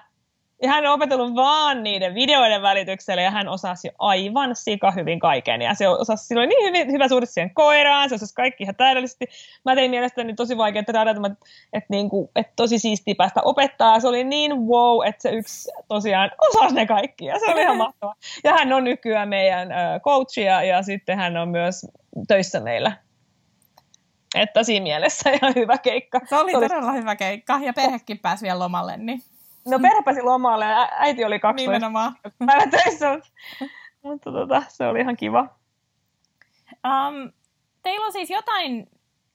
ja 0.62 0.70
hän 0.70 0.86
on 0.86 0.94
opetellut 0.94 1.36
vaan 1.36 1.84
niiden 1.84 2.16
videoiden 2.16 2.62
välityksellä 2.62 3.22
ja 3.22 3.32
hän 3.32 3.48
osasi 3.48 3.90
aivan 4.00 4.56
sika 4.56 4.92
hyvin 4.92 5.20
kaiken. 5.20 5.62
Ja 5.62 5.74
se 5.74 5.88
osasi, 5.88 6.28
sillä 6.28 6.40
oli 6.40 6.48
niin 6.48 6.68
hyvin, 6.68 6.92
hyvä 6.92 7.08
suhde 7.08 7.26
siihen 7.26 7.54
koiraan, 7.54 8.10
se 8.10 8.16
osasi 8.16 8.36
kaikki 8.36 8.64
ihan 8.64 8.76
täydellisesti. 8.76 9.26
Mä 9.66 9.76
tein 9.76 9.92
mielestäni 9.92 10.34
tosi 10.34 10.58
vaikeaa 10.58 10.84
todeta, 10.84 11.12
että, 11.12 11.46
että, 11.74 11.88
niin 11.90 12.10
kuin, 12.10 12.30
että 12.36 12.54
tosi 12.56 12.80
siistiä 12.80 13.16
päästä 13.18 13.42
opettaa. 13.44 14.00
Se 14.00 14.08
oli 14.08 14.24
niin 14.24 14.52
wow, 14.52 15.08
että 15.08 15.22
se 15.22 15.30
yksi 15.30 15.72
tosiaan 15.88 16.32
osasi 16.38 16.76
ne 16.76 16.86
kaikki 16.86 17.26
ja 17.26 17.40
se 17.40 17.52
oli 17.52 17.62
ihan 17.62 17.78
mahtavaa. 17.78 18.16
Ja 18.44 18.52
hän 18.52 18.74
on 18.74 18.84
nykyään 18.84 19.30
meidän 19.30 19.70
coach 20.04 20.40
ja, 20.40 20.64
ja 20.64 20.84
sitten 20.84 21.18
hän 21.18 21.38
on 21.38 21.50
myös 21.50 21.86
töissä 22.28 22.60
meillä 22.60 22.92
että 24.36 24.64
siinä 24.64 24.84
mielessä 24.84 25.30
ihan 25.42 25.54
hyvä 25.56 25.78
keikka. 25.78 26.22
Se 26.30 26.36
oli, 26.36 26.52
se 26.52 26.58
oli 26.58 26.70
todella 26.70 26.92
hyvä 26.92 27.16
keikka 27.16 27.60
ja 27.64 27.74
perhekin 27.74 28.20
pääsi 28.20 28.44
vielä 28.44 28.60
lomalle. 28.60 28.98
Niin. 28.98 29.24
No 29.68 29.80
perhe 29.80 30.02
pääsi 30.04 30.22
lomalle 30.22 30.66
ja 30.66 30.90
äiti 30.92 31.26
oli 31.26 31.40
12 31.40 31.72
Nimenomaan. 31.72 32.16
päivä 32.46 32.68
töissä, 32.68 33.20
mutta 34.04 34.32
tota, 34.32 34.64
se 34.68 34.88
oli 34.88 35.00
ihan 35.00 35.18
kiva. 35.18 35.48
Um, 36.88 37.32
teillä 37.84 38.06
on 38.06 38.12
siis 38.12 38.30
jotain, 38.30 38.90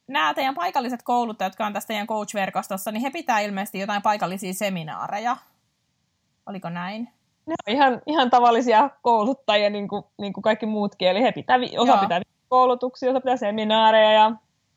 nämä 0.08 0.34
teidän 0.34 0.54
paikalliset 0.54 1.02
kouluttajat, 1.02 1.50
jotka 1.50 1.66
on 1.66 1.72
tästä 1.72 1.88
teidän 1.88 2.06
coach-verkostossa, 2.06 2.92
niin 2.92 3.02
he 3.02 3.10
pitää 3.10 3.40
ilmeisesti 3.40 3.78
jotain 3.78 4.02
paikallisia 4.02 4.54
seminaareja. 4.54 5.36
Oliko 6.46 6.68
näin? 6.68 7.08
Ne 7.46 7.54
on 7.68 7.74
ihan, 7.74 8.02
ihan 8.06 8.30
tavallisia 8.30 8.90
kouluttajia, 9.02 9.70
niin 9.70 9.88
kuin, 9.88 10.04
niin 10.18 10.32
kuin 10.32 10.42
kaikki 10.42 10.66
muutkin. 10.66 11.08
Eli 11.08 11.22
he 11.22 11.32
pitää, 11.32 11.56
osa 11.78 11.92
Joo. 11.92 12.00
pitää 12.00 12.20
koulutuksia, 12.48 13.10
osa 13.10 13.20
pitää 13.20 13.36
seminaareja 13.36 14.12
ja, 14.12 14.32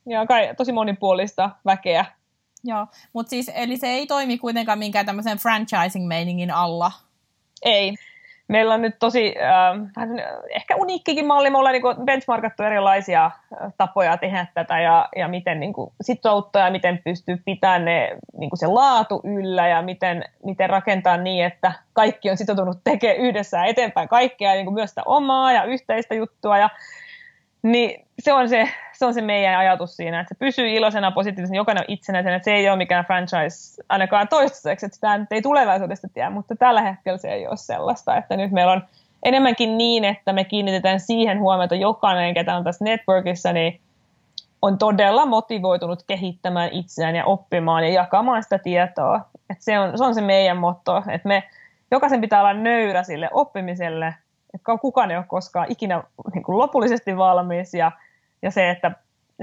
ja 0.05 0.25
kai, 0.25 0.55
tosi 0.55 0.71
monipuolista 0.71 1.49
väkeä 1.65 2.05
Joo, 2.63 2.87
mutta 3.13 3.29
siis 3.29 3.51
eli 3.55 3.77
se 3.77 3.87
ei 3.87 4.07
toimi 4.07 4.37
kuitenkaan 4.37 4.79
minkään 4.79 5.05
tämmöisen 5.05 5.37
franchising-meiningin 5.37 6.51
alla. 6.51 6.91
Ei. 7.65 7.95
meillä 8.47 8.73
on 8.73 8.81
nyt 8.81 8.95
tosi 8.99 9.35
äh, 9.37 10.03
ehkä 10.49 10.75
uniikkikin 10.75 11.27
malli. 11.27 11.49
Me 11.49 11.57
ollaan 11.57 11.73
niin 11.73 12.05
benchmarkattu 12.05 12.63
erilaisia 12.63 13.25
äh, 13.25 13.73
tapoja 13.77 14.17
tehdä 14.17 14.47
tätä 14.53 14.79
ja, 14.79 15.09
ja 15.15 15.27
miten 15.27 15.59
niin 15.59 15.73
kuin, 15.73 15.91
sitouttaa 16.01 16.65
ja 16.65 16.71
miten 16.71 17.01
pystyy 17.05 17.41
pitämään 17.45 17.85
ne, 17.85 18.17
niin 18.37 18.49
kuin 18.49 18.59
se 18.59 18.67
laatu 18.67 19.21
yllä 19.23 19.67
ja 19.67 19.81
miten, 19.81 20.25
miten 20.45 20.69
rakentaa 20.69 21.17
niin, 21.17 21.45
että 21.45 21.73
kaikki 21.93 22.29
on 22.29 22.37
sitoutunut 22.37 22.77
tekemään 22.83 23.19
yhdessä 23.19 23.65
eteenpäin 23.65 24.09
kaikkea, 24.09 24.53
niin 24.53 24.65
kuin 24.65 24.73
myös 24.73 24.89
sitä 24.89 25.03
omaa 25.05 25.53
ja 25.53 25.63
yhteistä 25.63 26.15
juttua. 26.15 26.57
Ja 26.57 26.69
niin 27.61 28.05
se 28.19 28.33
on 28.33 28.49
se, 28.49 28.69
se 28.93 29.05
on 29.05 29.13
se 29.13 29.21
meidän 29.21 29.59
ajatus 29.59 29.95
siinä, 29.95 30.19
että 30.19 30.35
se 30.35 30.39
pysyy 30.39 30.69
iloisena, 30.69 31.11
positiivisena, 31.11 31.57
jokainen 31.57 31.81
on 31.81 31.93
itsenäisen, 31.93 32.33
että 32.33 32.45
se 32.45 32.53
ei 32.53 32.69
ole 32.69 32.77
mikään 32.77 33.05
franchise 33.05 33.83
ainakaan 33.89 34.27
toistaiseksi, 34.27 34.85
että 34.85 34.95
sitä 34.95 35.25
ei 35.31 35.41
tulevaisuudesta 35.41 36.07
tiedä, 36.13 36.29
mutta 36.29 36.55
tällä 36.55 36.81
hetkellä 36.81 37.17
se 37.17 37.33
ei 37.33 37.47
ole 37.47 37.57
sellaista, 37.57 38.17
että 38.17 38.37
nyt 38.37 38.51
meillä 38.51 38.71
on 38.71 38.83
enemmänkin 39.23 39.77
niin, 39.77 40.05
että 40.05 40.33
me 40.33 40.43
kiinnitetään 40.43 40.99
siihen 40.99 41.39
huomiota, 41.39 41.75
jokainen, 41.75 42.33
ketä 42.33 42.55
on 42.55 42.63
tässä 42.63 42.85
networkissa, 42.85 43.53
niin 43.53 43.81
on 44.61 44.77
todella 44.77 45.25
motivoitunut 45.25 46.03
kehittämään 46.07 46.69
itseään 46.71 47.15
ja 47.15 47.25
oppimaan 47.25 47.83
ja 47.83 47.89
jakamaan 47.89 48.43
sitä 48.43 48.59
tietoa. 48.59 49.21
että 49.49 49.63
se, 49.63 49.79
on, 49.79 49.97
se 49.97 50.03
on 50.03 50.15
se 50.15 50.21
meidän 50.21 50.57
motto, 50.57 50.97
että 50.97 51.27
me, 51.27 51.43
jokaisen 51.91 52.21
pitää 52.21 52.39
olla 52.39 52.53
nöyrä 52.53 53.03
sille 53.03 53.29
oppimiselle 53.33 54.15
kukaan 54.81 55.11
ei 55.11 55.17
ole 55.17 55.25
koskaan 55.27 55.65
ikinä 55.69 56.03
niin 56.33 56.43
kuin 56.43 56.57
lopullisesti 56.57 57.17
valmis 57.17 57.73
ja, 57.73 57.91
ja 58.41 58.51
se, 58.51 58.69
että 58.69 58.91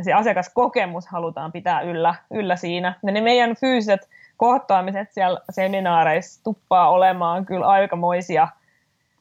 se 0.02 0.12
asiakaskokemus 0.12 1.06
halutaan 1.06 1.52
pitää 1.52 1.80
yllä, 1.80 2.14
yllä 2.30 2.56
siinä. 2.56 2.94
Ja 3.02 3.12
ne 3.12 3.20
meidän 3.20 3.56
fyysiset 3.56 4.08
kohtaamiset 4.36 5.12
siellä 5.12 5.40
seminaareissa 5.50 6.44
tuppaa 6.44 6.90
olemaan 6.90 7.46
kyllä 7.46 7.66
aikamoisia 7.66 8.48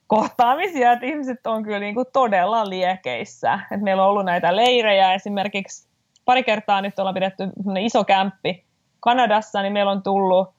kohtaamisia, 0.07 0.91
että 0.91 1.05
ihmiset 1.05 1.47
on 1.47 1.63
kyllä 1.63 1.79
niin 1.79 1.95
kuin 1.95 2.07
todella 2.13 2.69
liekeissä. 2.69 3.59
Et 3.71 3.81
meillä 3.81 4.03
on 4.03 4.09
ollut 4.09 4.25
näitä 4.25 4.55
leirejä 4.55 5.13
esimerkiksi 5.13 5.87
pari 6.25 6.43
kertaa 6.43 6.81
nyt 6.81 6.99
ollaan 6.99 7.13
pidetty 7.13 7.43
iso 7.79 8.03
kämppi 8.03 8.63
Kanadassa, 8.99 9.61
niin 9.61 9.73
meillä 9.73 9.91
on 9.91 10.03
tullut 10.03 10.54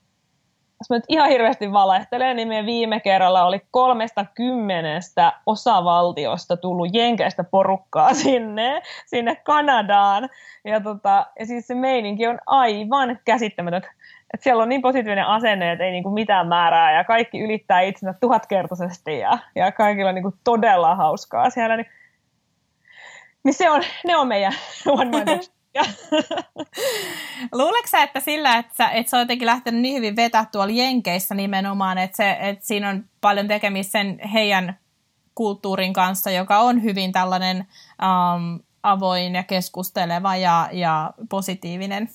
jos 0.80 0.90
mä 0.90 0.96
nyt 0.96 1.04
ihan 1.08 1.28
hirveästi 1.28 1.72
valehtelen, 1.72 2.36
niin 2.36 2.48
me 2.48 2.66
viime 2.66 3.00
kerralla 3.00 3.44
oli 3.44 3.60
kolmesta 3.70 4.26
kymmenestä 4.34 5.32
osavaltiosta 5.46 6.56
tullut 6.56 6.88
jenkeistä 6.92 7.44
porukkaa 7.44 8.14
sinne, 8.14 8.82
sinne 9.06 9.36
Kanadaan. 9.36 10.28
Ja, 10.64 10.80
tota, 10.80 11.26
ja 11.38 11.46
siis 11.46 11.66
se 11.66 11.74
meininki 11.74 12.26
on 12.26 12.38
aivan 12.46 13.18
käsittämätön. 13.24 13.82
Et 14.34 14.42
siellä 14.42 14.62
on 14.62 14.68
niin 14.68 14.82
positiivinen 14.82 15.26
asenne, 15.26 15.72
että 15.72 15.84
ei 15.84 15.90
niinku 15.90 16.10
mitään 16.10 16.48
määrää 16.48 16.96
ja 16.96 17.04
kaikki 17.04 17.40
ylittää 17.40 17.80
itsensä 17.80 18.18
tuhatkertaisesti 18.20 19.18
ja, 19.18 19.38
ja 19.54 19.72
kaikilla 19.72 20.08
on 20.08 20.14
niinku 20.14 20.34
todella 20.44 20.94
hauskaa 20.94 21.50
siellä. 21.50 21.76
Niin, 21.76 21.86
niin 23.44 23.54
se 23.54 23.70
on, 23.70 23.82
ne 24.06 24.16
on 24.16 24.28
meidän 24.28 24.52
One 24.86 25.10
Luuletko 27.52 27.88
sä, 27.90 28.02
että 28.02 28.20
sillä, 28.20 28.56
että 28.58 28.74
sä, 28.76 28.90
että 28.90 29.10
sä 29.10 29.16
oot 29.16 29.22
jotenkin 29.22 29.46
lähtenyt 29.46 29.80
niin 29.80 29.96
hyvin 29.96 30.16
vetää 30.16 30.46
tuolla 30.52 30.72
Jenkeissä 30.72 31.34
nimenomaan, 31.34 31.98
että, 31.98 32.16
se, 32.16 32.36
että 32.40 32.66
siinä 32.66 32.88
on 32.88 33.04
paljon 33.20 33.48
tekemistä 33.48 33.92
sen 33.92 34.18
heidän 34.32 34.78
kulttuurin 35.34 35.92
kanssa, 35.92 36.30
joka 36.30 36.58
on 36.58 36.82
hyvin 36.82 37.12
tällainen 37.12 37.56
um, 37.56 38.60
avoin 38.82 39.34
ja 39.34 39.42
keskusteleva 39.42 40.36
ja, 40.36 40.68
ja 40.72 41.12
positiivinen? 41.28 42.08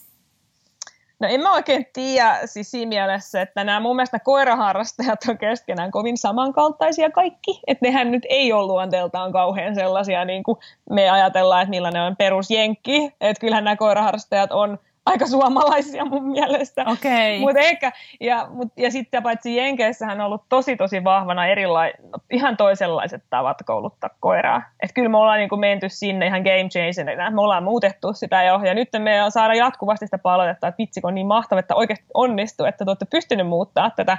No 1.22 1.28
en 1.28 1.42
mä 1.42 1.54
oikein 1.54 1.86
tiedä 1.94 2.40
siis 2.46 2.72
siinä 2.72 2.90
mielessä, 2.90 3.42
että 3.42 3.64
nämä 3.64 3.80
mun 3.80 3.96
mielestä 3.96 4.20
koiraharrastajat 4.20 5.20
on 5.30 5.38
keskenään 5.38 5.92
kovin 5.92 6.18
samankaltaisia 6.18 7.12
kaikki. 7.12 7.62
Että 7.68 7.86
nehän 7.86 8.12
nyt 8.12 8.24
ei 8.30 8.54
ole 8.54 8.68
luonteeltaan 8.68 9.32
kauhean 9.32 9.76
sellaisia, 9.76 10.26
niin 10.26 10.44
kuin 10.44 10.58
me 10.90 11.10
ajatellaan, 11.10 11.62
että 11.62 11.70
millainen 11.70 12.02
on 12.02 12.16
perusjenkki. 12.16 13.12
Että 13.22 13.42
kyllähän 13.42 13.64
nämä 13.64 13.76
koiraharrastajat 13.76 14.52
on 14.52 14.80
aika 15.06 15.28
suomalaisia 15.28 16.06
mun 16.06 16.28
mielestä. 16.32 16.82
Okay. 16.82 17.40
Mut 17.40 17.58
ehkä, 17.58 17.92
ja, 18.20 18.48
mut, 18.50 18.68
ja 18.78 18.92
sitten 18.92 19.24
paitsi 19.24 19.56
Jenkeissähän 19.56 20.22
on 20.22 20.26
ollut 20.26 20.44
tosi 20.50 20.76
tosi 20.76 21.04
vahvana 21.04 21.48
erilai, 21.48 21.94
ihan 22.32 22.58
toisenlaiset 22.58 23.24
tavat 23.30 23.58
kouluttaa 23.66 24.10
koiraa. 24.20 24.62
Että 24.84 24.94
kyllä 24.94 25.10
me 25.10 25.18
ollaan 25.18 25.40
niinku 25.40 25.58
menty 25.58 25.90
sinne 25.90 26.28
ihan 26.28 26.42
game 26.42 26.70
changerina. 26.70 27.32
Me 27.32 27.42
ollaan 27.42 27.64
muutettu 27.64 28.14
sitä 28.14 28.44
jo 28.44 28.60
ja 28.64 28.74
nyt 28.74 28.90
me 29.00 29.12
saada 29.30 29.54
jatkuvasti 29.54 30.08
sitä 30.08 30.18
palautetta, 30.18 30.68
että 30.68 30.78
vitsi 30.78 31.00
on 31.04 31.16
niin 31.16 31.28
mahtava, 31.28 31.60
että 31.60 31.76
oikeasti 31.76 32.06
onnistuu, 32.14 32.66
että 32.66 32.86
te 32.86 32.90
olette 32.92 33.06
pystynyt 33.06 33.48
muuttaa 33.48 33.90
tätä 33.90 34.18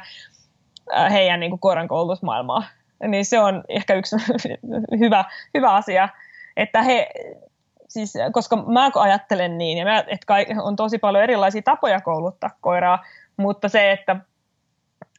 heidän 1.11 1.41
niinku 1.41 1.59
koiran 1.59 1.89
koulutusmaailmaa. 1.89 2.62
Niin 3.09 3.24
se 3.24 3.41
on 3.41 3.64
ehkä 3.68 3.95
yksi 3.95 4.16
hyvä, 5.01 5.24
hyvä 5.55 5.74
asia, 5.74 6.09
että 6.57 6.83
he 6.83 7.09
siis, 7.93 8.14
koska 8.32 8.57
mä 8.57 8.90
ajattelen 8.95 9.59
niin, 9.59 9.78
ja 9.78 9.84
mä, 9.84 9.99
että 9.99 10.26
kai, 10.26 10.47
on 10.62 10.76
tosi 10.76 10.99
paljon 10.99 11.22
erilaisia 11.22 11.62
tapoja 11.62 12.01
kouluttaa 12.01 12.51
koiraa, 12.61 13.05
mutta 13.36 13.68
se, 13.68 13.93
että, 13.93 14.16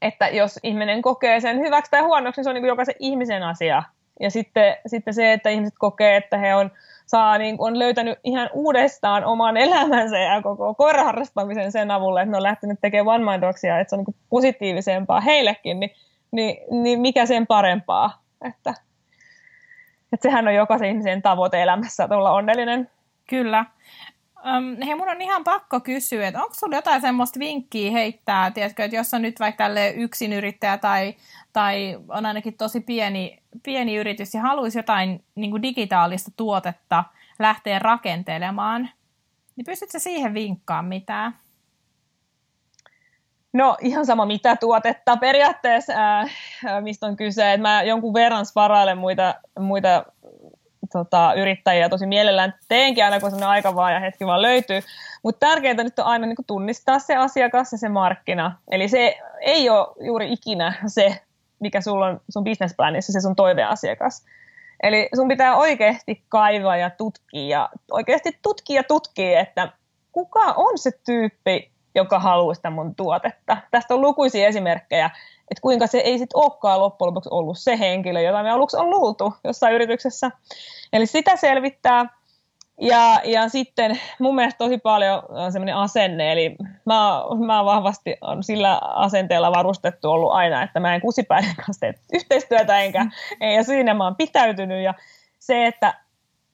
että 0.01 0.27
jos 0.27 0.59
ihminen 0.63 1.01
kokee 1.01 1.39
sen 1.39 1.59
hyväksi 1.59 1.91
tai 1.91 2.01
huonoksi, 2.01 2.39
niin 2.39 2.43
se 2.43 2.49
on 2.49 2.55
niin 2.55 2.65
jokaisen 2.65 2.95
ihmisen 2.99 3.43
asia. 3.43 3.83
Ja 4.19 4.31
sitten, 4.31 4.75
sitten 4.87 5.13
se, 5.13 5.33
että 5.33 5.49
ihmiset 5.49 5.73
kokee, 5.79 6.15
että 6.15 6.37
he 6.37 6.55
on, 6.55 6.71
saa, 7.05 7.37
niin 7.37 7.55
on 7.59 7.79
löytänyt 7.79 8.19
ihan 8.23 8.49
uudestaan 8.53 9.25
oman 9.25 9.57
elämänsä 9.57 10.17
ja 10.17 10.41
koko 10.41 10.73
koiraharrastamisen 10.73 11.71
sen 11.71 11.91
avulla, 11.91 12.21
että 12.21 12.31
ne 12.31 12.37
on 12.37 12.43
lähtenyt 12.43 12.79
tekemään 12.81 13.21
one 13.21 13.31
mind 13.31 13.43
että 13.43 13.89
se 13.89 13.95
on 13.95 14.03
niin 14.07 14.15
positiivisempaa 14.29 15.21
heillekin, 15.21 15.79
niin, 15.79 15.91
niin, 16.31 16.83
niin 16.83 16.99
mikä 16.99 17.25
sen 17.25 17.47
parempaa. 17.47 18.23
Että 18.47 18.73
että 20.13 20.29
sehän 20.29 20.47
on 20.47 20.55
jokaisen 20.55 20.89
ihmisen 20.89 21.21
tavoite 21.21 21.61
elämässä, 21.61 22.07
olla 22.11 22.31
onnellinen. 22.31 22.89
Kyllä. 23.29 23.65
Um, 24.57 24.85
hei, 24.85 24.95
mun 24.95 25.09
on 25.09 25.21
ihan 25.21 25.43
pakko 25.43 25.79
kysyä, 25.79 26.27
että 26.27 26.41
onko 26.41 26.53
sulla 26.53 26.75
jotain 26.75 27.01
semmoista 27.01 27.39
vinkkiä 27.39 27.91
heittää, 27.91 28.51
tiedätkö, 28.51 28.83
että 28.83 28.97
jos 28.97 29.13
on 29.13 29.21
nyt 29.21 29.39
vaikka 29.39 29.63
tälle 29.63 29.93
yrittäjä 30.37 30.77
tai, 30.77 31.15
tai 31.53 31.99
on 32.07 32.25
ainakin 32.25 32.57
tosi 32.57 32.79
pieni, 32.79 33.39
pieni 33.63 33.95
yritys 33.95 34.33
ja 34.33 34.41
haluaisi 34.41 34.79
jotain 34.79 35.23
niin 35.35 35.61
digitaalista 35.61 36.31
tuotetta 36.37 37.03
lähteä 37.39 37.79
rakentelemaan, 37.79 38.89
niin 39.55 39.65
pystytkö 39.65 39.99
siihen 39.99 40.33
vinkkaamaan 40.33 40.85
mitään? 40.85 41.42
No 43.53 43.77
ihan 43.81 44.05
sama 44.05 44.25
mitä 44.25 44.55
tuotetta 44.55 45.17
periaatteessa, 45.17 45.93
äh, 45.93 46.31
mistä 46.81 47.05
on 47.05 47.15
kyse. 47.15 47.53
Et 47.53 47.61
mä 47.61 47.83
jonkun 47.83 48.13
verran 48.13 48.45
sparailen 48.45 48.97
muita, 48.97 49.35
muita 49.59 50.05
tota, 50.93 51.33
yrittäjiä 51.33 51.89
tosi 51.89 52.05
mielellään 52.05 52.53
teenkin 52.67 53.03
aina, 53.05 53.19
kun 53.19 53.29
sellainen 53.29 53.49
aika 53.49 53.75
vaan 53.75 53.93
ja 53.93 53.99
hetki 53.99 54.25
vaan 54.25 54.41
löytyy. 54.41 54.81
Mutta 55.23 55.47
tärkeintä 55.47 55.83
nyt 55.83 55.99
on 55.99 56.05
aina 56.05 56.25
niin 56.25 56.35
tunnistaa 56.47 56.99
se 56.99 57.15
asiakas 57.15 57.71
ja 57.71 57.77
se 57.77 57.89
markkina. 57.89 58.57
Eli 58.71 58.87
se 58.87 59.17
ei 59.41 59.69
ole 59.69 59.87
juuri 60.07 60.33
ikinä 60.33 60.73
se, 60.87 61.21
mikä 61.59 61.81
sulla 61.81 62.07
on 62.07 62.21
sun 62.29 62.43
businessplanissa, 62.43 63.13
se 63.13 63.21
sun 63.21 63.35
toiveasiakas. 63.35 64.25
Eli 64.83 65.09
sun 65.15 65.27
pitää 65.27 65.55
oikeasti 65.55 66.23
kaivaa 66.29 66.77
ja 66.77 66.89
tutkia 66.89 67.69
oikeasti 67.91 68.39
tutkia 68.41 68.75
ja 68.75 68.83
tutkia, 68.83 69.39
että 69.39 69.69
kuka 70.11 70.39
on 70.39 70.77
se 70.77 70.91
tyyppi, 71.05 71.72
joka 71.95 72.19
haluaa 72.19 72.53
sitä 72.53 72.69
mun 72.69 72.95
tuotetta. 72.95 73.57
Tästä 73.71 73.93
on 73.93 74.01
lukuisia 74.01 74.47
esimerkkejä, 74.47 75.05
että 75.51 75.61
kuinka 75.61 75.87
se 75.87 75.97
ei 75.97 76.17
sitten 76.17 76.39
olekaan 76.39 76.79
loppujen 76.79 77.07
lopuksi 77.07 77.29
ollut 77.31 77.59
se 77.59 77.79
henkilö, 77.79 78.21
jota 78.21 78.43
me 78.43 78.51
aluksi 78.51 78.77
on 78.77 78.89
luultu 78.89 79.33
jossain 79.43 79.75
yrityksessä. 79.75 80.31
Eli 80.93 81.05
sitä 81.05 81.35
selvittää. 81.35 82.05
Ja, 82.81 83.21
ja 83.23 83.49
sitten 83.49 83.99
mun 84.19 84.35
mielestä 84.35 84.57
tosi 84.57 84.77
paljon 84.77 85.23
on 85.29 85.51
semmoinen 85.51 85.75
asenne, 85.75 86.31
eli 86.31 86.55
mä, 86.85 87.23
mä 87.45 87.65
vahvasti 87.65 88.17
on 88.21 88.43
sillä 88.43 88.77
asenteella 88.77 89.51
varustettu 89.51 90.11
ollut 90.11 90.31
aina, 90.31 90.63
että 90.63 90.79
mä 90.79 90.95
en 90.95 91.01
kusipäinen 91.01 91.55
kanssa 91.55 91.79
tee 91.79 91.93
yhteistyötä, 92.13 92.79
enkä, 92.79 93.05
ja 93.55 93.63
siinä 93.63 93.93
mä 93.93 94.03
oon 94.03 94.15
pitäytynyt, 94.15 94.83
ja 94.83 94.93
se, 95.39 95.65
että 95.65 95.93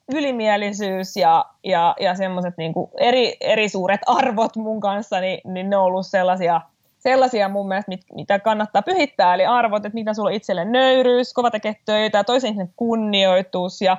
ylimielisyys 0.10 1.18
ja, 1.18 1.46
ja, 1.64 1.96
ja 2.00 2.16
semmoiset 2.16 2.58
niin 2.58 2.74
eri, 2.98 3.38
eri 3.42 3.70
suuret 3.70 4.02
arvot 4.20 4.56
mun 4.56 4.80
kanssa, 4.80 5.20
niin, 5.20 5.42
niin 5.44 5.70
ne 5.70 5.78
on 5.78 5.84
ollut 5.84 6.08
sellaisia, 6.08 6.62
sellaisia 7.00 7.50
mun 7.50 7.68
mielestä, 7.68 7.90
mit, 7.90 8.02
mitä 8.14 8.40
kannattaa 8.40 8.82
pyhittää, 8.82 9.34
eli 9.34 9.46
arvot, 9.46 9.86
että 9.86 9.96
mitä 9.96 10.14
sulla 10.14 10.30
on 10.30 10.36
itselle 10.36 10.66
nöyryys, 10.66 11.34
kova 11.34 11.52
tekee 11.52 11.76
töitä, 11.86 12.24
toisen 12.24 12.50
ihmisen 12.52 12.74
kunnioitus 12.76 13.82
ja, 13.82 13.98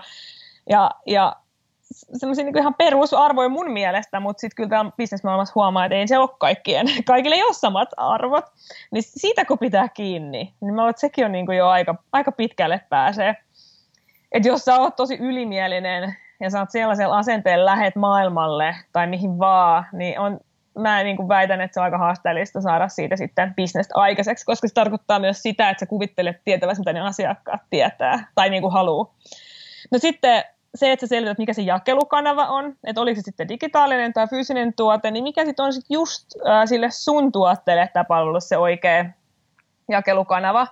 ja, 0.71 0.91
ja 1.07 1.37
semmoisia 1.93 2.45
niin 2.45 2.59
ihan 2.59 2.75
perusarvoja 2.75 3.49
mun 3.49 3.71
mielestä, 3.71 4.21
mutta 4.21 4.41
sitten 4.41 4.57
kyllä 4.57 4.69
täällä 4.69 4.93
bisnesmaailmassa 4.97 5.53
huomaa, 5.55 5.85
että 5.85 5.97
ei 5.97 6.09
se 6.09 6.19
ole 6.19 6.29
kaikkien, 6.39 6.87
kaikille 7.05 7.35
ei 7.35 7.43
ole 7.43 7.53
samat 7.55 7.89
arvot, 7.97 8.45
niin 8.91 9.03
siitä 9.07 9.45
kun 9.45 9.59
pitää 9.59 9.89
kiinni, 9.89 10.55
niin 10.61 10.75
mä 10.75 10.89
että 10.89 11.01
sekin 11.01 11.25
on 11.25 11.33
niin 11.33 11.47
jo 11.57 11.69
aika, 11.69 11.95
aika 12.13 12.33
pitkälle 12.33 12.81
pääsee 12.89 13.37
että 14.33 14.49
jos 14.49 14.65
sä 14.65 14.81
oot 14.81 14.97
tosi 14.97 15.17
ylimielinen 15.17 16.17
ja 16.41 16.59
oot 16.59 16.71
sellaisella 16.71 17.19
asenteella 17.19 17.65
lähet 17.65 17.97
maailmalle 17.97 18.77
tai 18.93 19.07
mihin 19.07 19.39
vaan, 19.39 19.87
niin 19.93 20.19
on 20.19 20.41
mä 20.79 21.03
niin 21.03 21.17
kuin 21.17 21.29
väitän, 21.29 21.61
että 21.61 21.75
se 21.75 21.81
on 21.81 21.85
aika 21.85 21.99
haasteellista 21.99 22.61
saada 22.61 22.89
siitä 22.89 23.17
sitten 23.17 23.55
bisnestä 23.55 23.95
aikaiseksi, 23.97 24.47
koska 24.47 24.69
se 24.69 24.75
tarkoittaa 24.75 25.19
myös 25.19 25.43
sitä, 25.43 25.71
että 25.71 25.81
sä 25.81 25.87
kuvittelet 25.87 26.37
tietäväsi, 26.45 26.81
mitä 26.81 26.93
ne 26.93 27.01
asiakkaat 27.01 27.61
tietää 27.71 28.29
tai 28.35 28.51
niin 28.51 28.63
kuin 28.63 28.73
haluaa. 28.73 29.15
No 29.91 29.99
sitten 29.99 30.45
se, 30.75 30.93
että 30.93 31.07
sä 31.07 31.09
selvität, 31.09 31.39
mikä 31.39 31.53
se 31.53 31.63
jakelukanava 31.63 32.47
on, 32.47 32.77
että 32.85 33.01
oliko 33.01 33.21
se 33.21 33.25
sitten 33.25 33.49
digitaalinen 33.49 34.13
tai 34.13 34.29
fyysinen 34.29 34.75
tuote, 34.75 35.11
niin 35.11 35.25
mikä 35.25 35.45
sitten 35.45 35.65
on 35.65 35.73
sitten 35.73 35.95
just 35.95 36.27
äh, 36.47 36.63
sille 36.67 36.91
sun 36.91 37.33
tuotteelle 37.33 37.91
tämä 37.93 38.05
palvelu 38.05 38.41
se 38.41 38.57
oikea 38.57 39.05
jakelukanava. 39.89 40.67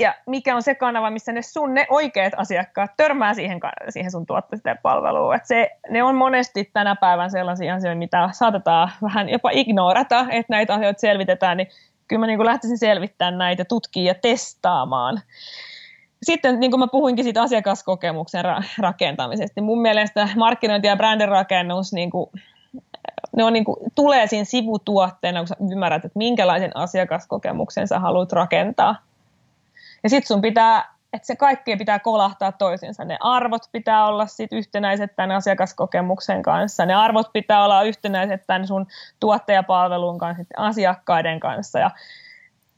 Ja 0.00 0.14
mikä 0.26 0.56
on 0.56 0.62
se 0.62 0.74
kanava, 0.74 1.10
missä 1.10 1.32
ne 1.32 1.42
sun 1.42 1.74
ne 1.74 1.86
oikeat 1.90 2.32
asiakkaat 2.36 2.90
törmää 2.96 3.34
siihen, 3.34 3.60
siihen 3.88 4.10
sun 4.10 4.26
tuotteeseen 4.26 4.78
palveluun. 4.82 5.34
Et 5.34 5.46
se, 5.46 5.70
ne 5.90 6.02
on 6.02 6.14
monesti 6.14 6.70
tänä 6.72 6.96
päivän 6.96 7.30
sellaisia 7.30 7.74
asioita, 7.74 7.98
mitä 7.98 8.28
saatetaan 8.32 8.90
vähän 9.02 9.28
jopa 9.28 9.50
ignorata, 9.52 10.26
että 10.30 10.52
näitä 10.52 10.74
asioita 10.74 11.00
selvitetään, 11.00 11.56
niin 11.56 11.68
kyllä 12.08 12.20
mä 12.20 12.26
niin 12.26 12.44
lähtisin 12.44 12.78
selvittämään 12.78 13.38
näitä, 13.38 13.64
tutkimaan 13.64 14.06
ja 14.06 14.14
testaamaan 14.14 15.22
sitten 16.22 16.60
niin 16.60 16.70
kuin 16.70 16.80
mä 16.80 16.86
puhuinkin 16.86 17.24
siitä 17.24 17.42
asiakaskokemuksen 17.42 18.44
ra- 18.44 18.64
rakentamisesta, 18.78 19.52
niin 19.56 19.64
mun 19.64 19.82
mielestä 19.82 20.28
markkinointi 20.36 20.88
ja 20.88 20.96
brändirakennus 20.96 21.92
niin 21.92 22.10
kuin, 22.10 22.30
ne 23.36 23.44
on 23.44 23.52
niin 23.52 23.64
kuin, 23.64 23.76
tulee 23.94 24.26
siinä 24.26 24.44
sivutuotteena, 24.44 25.40
kun 25.40 25.48
sä 25.48 25.56
ymmärrät, 25.72 26.04
että 26.04 26.18
minkälaisen 26.18 26.76
asiakaskokemuksen 26.76 27.88
sä 27.88 27.98
haluat 27.98 28.32
rakentaa. 28.32 28.96
Ja 30.02 30.10
sitten 30.10 30.26
sun 30.26 30.40
pitää, 30.40 30.94
että 31.12 31.26
se 31.26 31.36
kaikkea 31.36 31.76
pitää 31.76 31.98
kolahtaa 31.98 32.52
toisiinsa. 32.52 33.04
Ne 33.04 33.16
arvot 33.20 33.62
pitää 33.72 34.06
olla 34.06 34.26
sit 34.26 34.52
yhtenäiset 34.52 35.16
tämän 35.16 35.36
asiakaskokemuksen 35.36 36.42
kanssa. 36.42 36.86
Ne 36.86 36.94
arvot 36.94 37.32
pitää 37.32 37.64
olla 37.64 37.82
yhtenäiset 37.82 38.42
tämän 38.46 38.66
sun 38.66 38.86
tuottajapalvelun 39.20 40.18
kanssa, 40.18 40.44
asiakkaiden 40.56 41.40
kanssa. 41.40 41.78
Ja, 41.78 41.90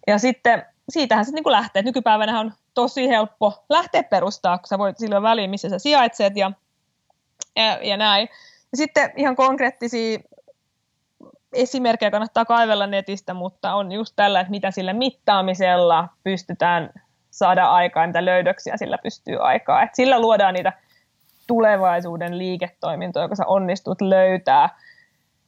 ja 0.06 0.18
sitten 0.18 0.66
siitähän 0.88 1.24
se 1.24 1.32
niin 1.32 1.44
kuin 1.44 1.52
lähtee. 1.52 1.82
Nykypäivänä 1.82 2.40
on 2.40 2.52
tosi 2.74 3.08
helppo 3.08 3.64
lähteä 3.68 4.02
perustaa, 4.02 4.58
kun 4.58 4.66
sä 4.68 4.78
voit 4.78 4.98
silloin 4.98 5.22
väliin, 5.22 5.50
missä 5.50 5.68
sä 5.68 5.78
sijaitset 5.78 6.36
ja, 6.36 6.52
ja, 7.56 7.78
ja 7.82 7.96
näin. 7.96 8.28
Ja 8.72 8.76
sitten 8.76 9.12
ihan 9.16 9.36
konkreettisia 9.36 10.18
esimerkkejä 11.52 12.10
kannattaa 12.10 12.44
kaivella 12.44 12.86
netistä, 12.86 13.34
mutta 13.34 13.74
on 13.74 13.92
just 13.92 14.12
tällä, 14.16 14.40
että 14.40 14.50
mitä 14.50 14.70
sillä 14.70 14.92
mittaamisella 14.92 16.08
pystytään 16.24 16.90
saada 17.32 17.70
aikaan, 17.70 18.08
mitä 18.08 18.24
löydöksiä 18.24 18.76
sillä 18.76 18.98
pystyy 18.98 19.36
aikaa. 19.40 19.82
Et 19.82 19.94
sillä 19.94 20.20
luodaan 20.20 20.54
niitä 20.54 20.72
tulevaisuuden 21.46 22.38
liiketoimintoja, 22.38 23.28
kun 23.28 23.36
sä 23.36 23.46
onnistut 23.46 24.00
löytää 24.00 24.68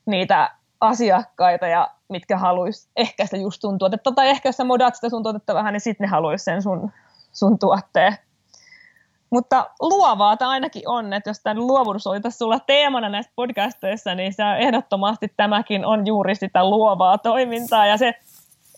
niitä 0.06 0.50
asiakkaita, 0.80 1.66
ja 1.66 1.88
mitkä 2.08 2.38
haluaisi 2.38 2.88
ehkäistä 2.96 3.36
just 3.36 3.60
sun 3.60 3.78
tuotetta, 3.78 4.12
tai 4.12 4.28
ehkä 4.28 4.48
jos 4.48 4.56
sä 4.56 4.64
modaat 4.64 4.94
sitä 4.94 5.08
sun 5.08 5.22
tuotetta 5.22 5.54
vähän, 5.54 5.72
niin 5.72 5.80
sitten 5.80 6.04
ne 6.04 6.08
haluaisi 6.08 6.44
sen 6.44 6.62
sun 6.62 6.92
sun 7.32 7.58
tuotteen. 7.58 8.16
Mutta 9.30 9.70
luovaa 9.80 10.36
tämä 10.36 10.50
ainakin 10.50 10.88
on, 10.88 11.12
että 11.12 11.30
jos 11.30 11.40
tämä 11.42 11.60
luovuus 11.60 12.06
oli 12.06 12.20
tässä 12.20 12.38
sulla 12.38 12.60
teemana 12.60 13.08
näissä 13.08 13.32
podcasteissa, 13.36 14.14
niin 14.14 14.32
se 14.32 14.42
ehdottomasti 14.58 15.32
tämäkin 15.36 15.86
on 15.86 16.06
juuri 16.06 16.34
sitä 16.34 16.70
luovaa 16.70 17.18
toimintaa 17.18 17.86
ja 17.86 17.96
se 17.96 18.14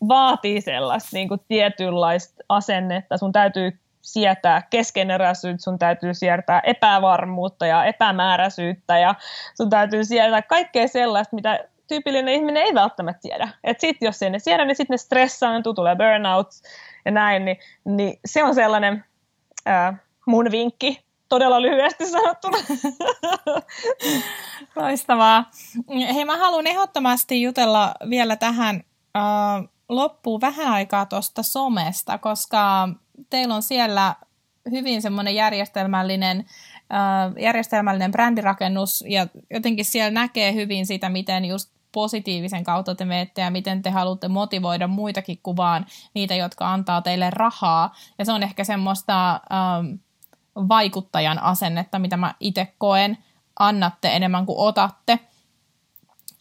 vaatii 0.09 0.61
sellaista 0.61 1.09
niin 1.13 1.29
kuin 1.29 1.41
tietynlaista 1.49 2.45
asennetta. 2.49 3.19
Sun 3.19 3.33
täytyy 3.33 3.79
sietää 4.03 4.63
keskeneräisyyttä, 4.63 5.65
sun 5.65 5.79
täytyy 5.79 6.15
sietää 6.15 6.61
epävarmuutta 6.65 7.67
ja 7.67 7.85
epämääräisyyttä 7.85 8.99
ja 8.99 9.15
sun 9.55 9.71
täytyy 9.71 10.05
sietää 10.05 10.43
kaikkea 10.43 10.89
sellaista, 10.89 11.37
mitä 11.37 11.65
tyypillinen 11.89 12.35
ihminen 12.35 12.63
ei 12.63 12.75
välttämättä 12.75 13.21
tiedä. 13.23 13.49
Et 13.65 13.81
sit 13.81 13.97
jos 14.01 14.23
ei 14.23 14.31
ne 14.31 14.39
siedä, 14.39 14.65
niin 14.65 14.77
sitten 14.77 14.95
ne 14.95 14.99
stressaantuu, 14.99 15.75
tulee 15.75 15.97
burnout 15.97 16.49
ja 17.05 17.11
näin, 17.11 17.45
niin, 17.45 17.57
niin 17.85 18.19
se 18.25 18.45
on 18.45 18.55
sellainen 18.55 19.05
ää, 19.67 19.95
mun 20.27 20.51
vinkki 20.51 21.05
todella 21.29 21.63
lyhyesti 21.63 22.07
sanottuna. 22.07 22.59
Loistavaa. 24.77 25.51
Hei, 26.15 26.25
mä 26.25 26.37
haluan 26.37 26.67
ehdottomasti 26.67 27.43
jutella 27.43 27.95
vielä 28.11 28.37
tähän 28.37 28.83
äh, 29.17 29.69
loppuun 29.89 30.41
vähän 30.41 30.73
aikaa 30.73 31.07
tuosta 31.07 31.43
somesta, 31.43 32.19
koska 32.19 32.89
teillä 33.31 33.55
on 33.55 33.63
siellä 33.63 34.15
hyvin 34.71 35.03
semmoinen 35.03 35.35
järjestelmällinen, 35.35 36.45
järjestelmällinen 37.41 38.13
brändirakennus 38.13 39.05
ja 39.09 39.27
jotenkin 39.51 39.85
siellä 39.85 40.11
näkee 40.11 40.55
hyvin 40.55 40.87
sitä, 40.87 41.09
miten 41.09 41.45
just 41.45 41.71
positiivisen 41.93 42.65
kautta 42.65 42.95
te 42.95 43.05
menette 43.05 43.43
ja 43.43 43.51
miten 43.51 43.83
te 43.83 43.91
haluatte 43.91 44.29
motivoida 44.29 44.87
muitakin 44.87 45.41
kuvaan 45.43 45.87
niitä, 46.15 46.35
jotka 46.35 46.73
antaa 46.73 47.03
teille 47.03 47.31
rahaa. 47.31 47.95
Ja 48.19 48.25
se 48.25 48.33
on 48.33 48.43
ehkä 48.43 48.65
semmoista 48.65 49.33
ähm, 49.33 49.95
vaikuttajan 50.69 51.43
asennetta, 51.43 51.99
mitä 51.99 52.17
mä 52.17 52.35
itse 52.41 52.75
koen, 52.79 53.19
annatte 53.59 54.17
enemmän 54.17 54.47
kuin 54.47 54.59
otatte. 54.59 55.19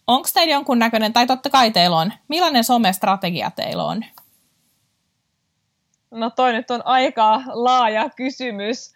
Onko 0.06 0.28
teillä 0.34 0.52
jonkunnäköinen, 0.52 1.12
tai 1.12 1.26
totta 1.26 1.50
kai 1.50 1.70
teillä 1.70 1.96
on, 1.96 2.12
millainen 2.28 2.64
somestrategia 2.64 3.50
teillä 3.50 3.84
on? 3.84 4.04
No 6.10 6.30
toi 6.30 6.52
nyt 6.52 6.70
on 6.70 6.82
aika 6.84 7.42
laaja 7.46 8.10
kysymys, 8.16 8.94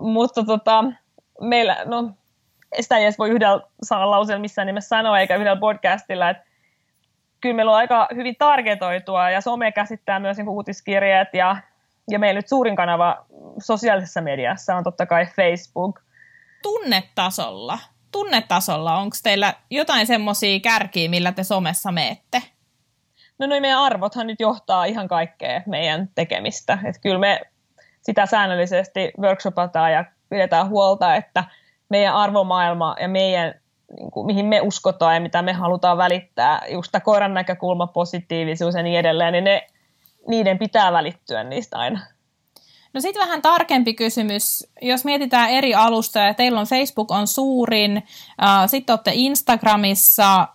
mutta 0.00 0.44
tota, 0.44 0.84
meillä, 1.40 1.76
no 1.84 2.10
sitä 2.80 2.96
ei 2.96 3.04
edes 3.04 3.18
voi 3.18 3.30
yhdellä 3.30 3.60
sanalla 3.82 4.10
lauseella 4.10 4.40
missään 4.40 4.66
nimessä 4.66 4.88
sanoa, 4.88 5.20
eikä 5.20 5.36
yhdellä 5.36 5.60
podcastilla, 5.60 6.30
että 6.30 6.44
kyllä 7.40 7.56
meillä 7.56 7.72
on 7.72 7.78
aika 7.78 8.08
hyvin 8.14 8.36
targetoitua, 8.38 9.30
ja 9.30 9.40
some 9.40 9.72
käsittää 9.72 10.20
myös 10.20 10.36
niin 10.36 10.48
uutiskirjeet, 10.48 11.28
ja, 11.32 11.56
ja 12.10 12.18
meillä 12.18 12.38
nyt 12.38 12.48
suurin 12.48 12.76
kanava 12.76 13.26
sosiaalisessa 13.58 14.20
mediassa 14.20 14.76
on 14.76 14.84
totta 14.84 15.06
kai 15.06 15.26
Facebook. 15.26 16.00
Tunnetasolla, 16.62 17.78
tunnetasolla, 18.18 18.98
onko 18.98 19.16
teillä 19.22 19.54
jotain 19.70 20.06
semmoisia 20.06 20.60
kärkiä, 20.60 21.08
millä 21.10 21.32
te 21.32 21.44
somessa 21.44 21.92
meette? 21.92 22.42
No 23.38 23.46
noin 23.46 23.62
meidän 23.62 23.78
arvothan 23.78 24.26
nyt 24.26 24.40
johtaa 24.40 24.84
ihan 24.84 25.08
kaikkea 25.08 25.62
meidän 25.66 26.08
tekemistä. 26.14 26.78
Että 26.84 27.00
kyllä 27.00 27.18
me 27.18 27.40
sitä 28.02 28.26
säännöllisesti 28.26 29.10
workshopataan 29.20 29.92
ja 29.92 30.04
pidetään 30.28 30.68
huolta, 30.68 31.14
että– 31.14 31.44
meidän 31.88 32.14
arvomaailma 32.14 32.96
ja 33.00 33.08
meidän, 33.08 33.54
niin 33.96 34.10
kuin, 34.10 34.26
mihin 34.26 34.46
me 34.46 34.60
uskotaan 34.60 35.14
ja 35.14 35.20
mitä 35.20 35.42
me 35.42 35.52
halutaan 35.52 35.98
välittää, 35.98 36.62
just 36.68 36.92
tämä 36.92 37.00
koiran 37.00 37.34
näkökulma, 37.34 37.86
positiivisuus 37.86 38.74
ja 38.74 38.82
niin 38.82 38.98
edelleen, 38.98 39.32
niin 39.32 39.44
ne, 39.44 39.66
niiden 40.28 40.58
pitää 40.58 40.92
välittyä 40.92 41.44
niistä 41.44 41.78
aina. 41.78 42.00
No 42.92 43.00
sitten 43.00 43.22
vähän 43.22 43.42
tarkempi 43.42 43.94
kysymys. 43.94 44.66
Jos 44.82 45.04
mietitään 45.04 45.50
eri 45.50 45.74
alustoja, 45.74 46.34
teillä 46.34 46.60
on 46.60 46.66
Facebook 46.66 47.10
on 47.10 47.26
suurin, 47.26 47.96
äh, 48.42 48.70
sitten 48.70 48.92
olette 48.92 49.12
Instagramissa, 49.14 50.48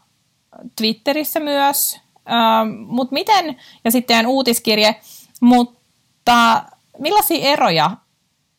Twitterissä 0.76 1.40
myös, 1.40 2.00
äh, 2.16 2.68
mutta 2.88 3.14
miten, 3.14 3.58
ja 3.86 3.92
sitten 3.92 4.28
uutiskirje, 4.28 4.96
mutta 5.42 6.64
millaisia 7.00 7.52
eroja, 7.52 7.92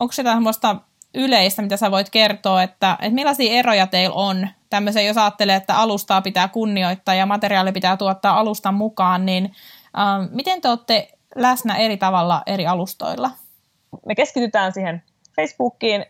onko 0.01 0.13
se 0.13 0.23
tämmöistä 0.23 0.77
yleistä, 1.15 1.63
mitä 1.63 1.77
sä 1.77 1.91
voit 1.91 2.11
kertoa, 2.11 2.63
että, 2.63 2.97
että 3.01 3.15
millaisia 3.15 3.53
eroja 3.53 3.87
teillä 3.87 4.15
on 4.15 4.49
tämmöisen, 4.71 5.07
jos 5.07 5.17
ajattelee, 5.17 5.57
että 5.57 5.77
alustaa 5.77 6.23
pitää 6.23 6.49
kunnioittaa 6.49 7.15
ja 7.15 7.27
materiaali 7.27 7.73
pitää 7.73 7.97
tuottaa 7.97 8.39
alustan 8.39 8.75
mukaan, 8.75 9.27
niin 9.27 9.45
äh, 9.45 10.31
miten 10.31 10.61
te 10.61 10.69
olette 10.69 11.09
läsnä 11.35 11.77
eri 11.77 11.97
tavalla 11.97 12.43
eri 12.47 12.67
alustoilla? 12.67 13.31
Me 14.07 14.15
keskitytään 14.15 14.73
siihen 14.73 15.03
Facebookiin 15.37 16.07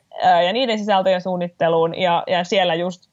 ja 0.47 0.53
niiden 0.53 0.79
sisältöjen 0.79 1.21
suunnitteluun 1.21 2.01
ja, 2.01 2.23
ja 2.27 2.45
siellä 2.45 2.75
just 2.75 3.11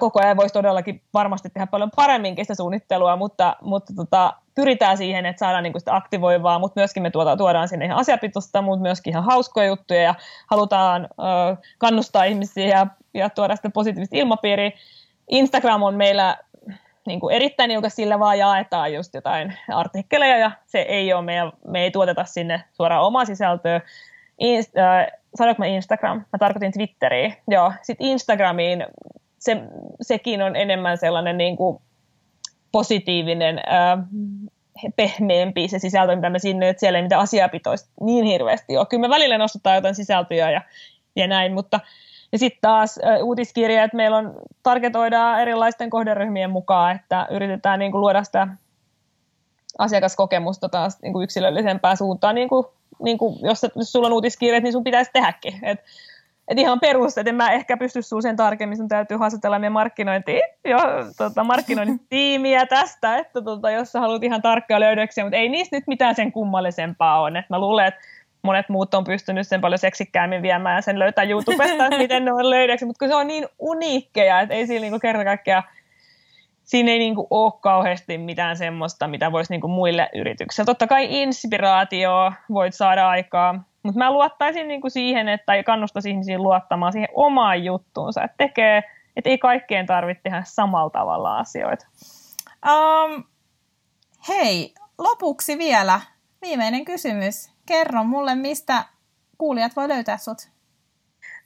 koko 0.00 0.20
ajan 0.22 0.36
voisi 0.36 0.52
todellakin 0.52 1.02
varmasti 1.14 1.50
tehdä 1.50 1.66
paljon 1.66 1.90
paremminkin 1.96 2.44
sitä 2.44 2.54
suunnittelua, 2.54 3.16
mutta, 3.16 3.56
mutta 3.60 3.92
tota, 3.96 4.34
pyritään 4.54 4.98
siihen, 4.98 5.26
että 5.26 5.40
saadaan 5.40 5.62
niinku 5.62 5.78
sitä 5.78 5.96
aktivoivaa, 5.96 6.58
mutta 6.58 6.80
myöskin 6.80 7.02
me 7.02 7.10
tuota, 7.10 7.36
tuodaan 7.36 7.68
sinne 7.68 7.84
ihan 7.84 7.98
asiapitosta, 7.98 8.62
mutta 8.62 8.82
myöskin 8.82 9.10
ihan 9.10 9.24
hauskoja 9.24 9.66
juttuja 9.66 10.02
ja 10.02 10.14
halutaan 10.46 11.04
ö, 11.04 11.56
kannustaa 11.78 12.24
ihmisiä 12.24 12.66
ja, 12.66 12.86
ja 13.14 13.30
tuoda 13.30 13.56
sitä 13.56 13.70
positiivista 13.70 14.16
ilmapiiriä. 14.16 14.70
Instagram 15.28 15.82
on 15.82 15.94
meillä 15.94 16.36
niin 17.06 17.20
kuin 17.20 17.34
erittäin 17.34 17.68
niukas 17.68 17.96
sillä 17.96 18.18
vaan 18.18 18.38
jaetaan 18.38 18.92
just 18.92 19.14
jotain 19.14 19.54
artikkeleja 19.68 20.38
ja 20.38 20.50
se 20.66 20.78
ei 20.78 21.12
ole 21.12 21.24
meidän, 21.24 21.52
me 21.68 21.82
ei 21.82 21.90
tuoteta 21.90 22.24
sinne 22.24 22.64
suoraan 22.72 23.04
omaa 23.04 23.24
sisältöä. 23.24 23.80
Inst, 24.38 24.76
äh, 24.76 25.06
sanoinko 25.34 25.62
mä 25.62 25.66
Instagram? 25.66 26.16
Mä 26.16 26.38
tarkoitin 26.38 26.72
Twitteriä. 26.72 27.36
Joo, 27.48 27.72
sitten 27.82 28.06
Instagramiin 28.06 28.86
se, 29.38 29.56
sekin 30.00 30.42
on 30.42 30.56
enemmän 30.56 30.98
sellainen 30.98 31.38
niin 31.38 31.56
kuin 31.56 31.78
positiivinen, 32.72 33.60
ää, 33.66 33.98
pehmeämpi 34.96 35.68
se 35.68 35.78
sisältö, 35.78 36.16
mitä 36.16 36.30
me 36.30 36.38
sinne, 36.38 36.68
että 36.68 36.80
siellä 36.80 36.98
ei 36.98 37.02
mitään 37.02 37.22
asiapitoista 37.22 37.90
niin 38.00 38.24
hirveästi 38.24 38.76
ole. 38.76 38.86
Kyllä 38.86 39.00
me 39.00 39.08
välillä 39.08 39.38
nostetaan 39.38 39.76
jotain 39.76 39.94
sisältöjä 39.94 40.50
ja, 40.50 40.62
ja 41.16 41.26
näin, 41.26 41.52
mutta 41.54 41.80
Ja 42.32 42.38
sitten 42.38 42.60
taas 42.60 42.98
uutiskirjeet 43.22 43.92
meillä 43.92 44.16
on, 44.16 44.34
targetoidaan 44.62 45.40
erilaisten 45.40 45.90
kohderyhmien 45.90 46.50
mukaan, 46.50 46.96
että 46.96 47.26
yritetään 47.30 47.78
niin 47.78 47.92
kuin 47.92 48.00
luoda 48.00 48.24
sitä 48.24 48.48
asiakaskokemusta 49.78 50.68
taas 50.68 51.02
niin 51.02 51.12
kuin 51.12 51.24
yksilöllisempään 51.24 51.96
suuntaan. 51.96 52.34
Niin 52.34 52.48
kuin, 52.48 52.66
niin 53.02 53.18
kuin, 53.18 53.38
jos, 53.42 53.66
jos 53.76 53.92
sulla 53.92 54.06
on 54.06 54.12
uutiskirjeet, 54.12 54.64
niin 54.64 54.72
sun 54.72 54.84
pitäisi 54.84 55.10
tehdäkin. 55.12 55.54
Et, 55.62 55.80
et 56.48 56.58
ihan 56.58 56.80
perus, 56.80 57.18
että 57.18 57.30
en 57.30 57.34
mä 57.34 57.50
ehkä 57.50 57.76
pysty 57.76 58.02
sun 58.02 58.22
sen 58.22 58.36
tarkemmin, 58.36 58.76
sun 58.76 58.88
täytyy 58.88 59.16
haastatella 59.16 59.58
meidän 59.58 59.72
markkinointi, 59.72 60.40
jo, 60.64 60.78
tota, 61.16 61.44
markkinointitiimiä 61.44 62.66
tästä, 62.66 63.16
että 63.16 63.42
tota, 63.42 63.70
jos 63.70 63.92
sä 63.92 64.00
haluat 64.00 64.24
ihan 64.24 64.42
tarkkaa 64.42 64.80
löydöksiä, 64.80 65.24
mutta 65.24 65.36
ei 65.36 65.48
niistä 65.48 65.76
nyt 65.76 65.86
mitään 65.86 66.14
sen 66.14 66.32
kummallisempaa 66.32 67.20
ole. 67.20 67.38
Et 67.38 67.50
mä 67.50 67.58
luulen, 67.58 67.86
että 67.86 68.00
monet 68.46 68.68
muut 68.68 68.94
on 68.94 69.04
pystynyt 69.04 69.48
sen 69.48 69.60
paljon 69.60 69.78
seksikkäämmin 69.78 70.42
viemään 70.42 70.76
ja 70.76 70.82
sen 70.82 70.98
löytää 70.98 71.24
YouTubesta, 71.24 71.84
että 71.84 71.98
miten 71.98 72.24
ne 72.24 72.32
on 72.32 72.50
löydöksi, 72.50 72.84
mutta 72.84 72.98
kun 72.98 73.08
se 73.08 73.14
on 73.14 73.26
niin 73.26 73.46
uniikkeja, 73.58 74.40
että 74.40 74.54
ei 74.54 74.66
siinä 74.66 74.80
niinku 74.80 74.98
kerta 74.98 75.24
kaikkiaan 75.24 75.62
siinä 76.66 76.90
ei 76.90 76.98
niinku 76.98 77.26
ole 77.30 77.52
kauheasti 77.60 78.18
mitään 78.18 78.56
semmoista, 78.56 79.08
mitä 79.08 79.32
voisi 79.32 79.52
niinku 79.52 79.68
muille 79.68 80.10
yrityksille. 80.14 80.66
Totta 80.66 80.86
kai 80.86 81.06
inspiraatio 81.10 82.32
voit 82.52 82.74
saada 82.74 83.08
aikaa, 83.08 83.64
mutta 83.82 83.98
mä 83.98 84.12
luottaisin 84.12 84.68
niinku 84.68 84.90
siihen, 84.90 85.28
että 85.28 85.54
ei 85.54 85.64
kannustaisin 85.64 86.12
ihmisiä 86.12 86.38
luottamaan 86.38 86.92
siihen 86.92 87.08
omaan 87.14 87.64
juttuunsa, 87.64 88.22
että 88.22 88.34
tekee, 88.38 88.82
että 89.16 89.30
ei 89.30 89.38
kaikkeen 89.38 89.86
tarvitse 89.86 90.22
tehdä 90.22 90.42
samalla 90.44 90.90
tavalla 90.90 91.38
asioita. 91.38 91.86
Um, 92.66 93.24
hei, 94.28 94.74
lopuksi 94.98 95.58
vielä 95.58 96.00
viimeinen 96.42 96.84
kysymys. 96.84 97.55
Kerro 97.66 98.04
mulle, 98.04 98.34
mistä 98.34 98.84
kuulijat 99.38 99.76
voi 99.76 99.88
löytää 99.88 100.16
sut? 100.16 100.38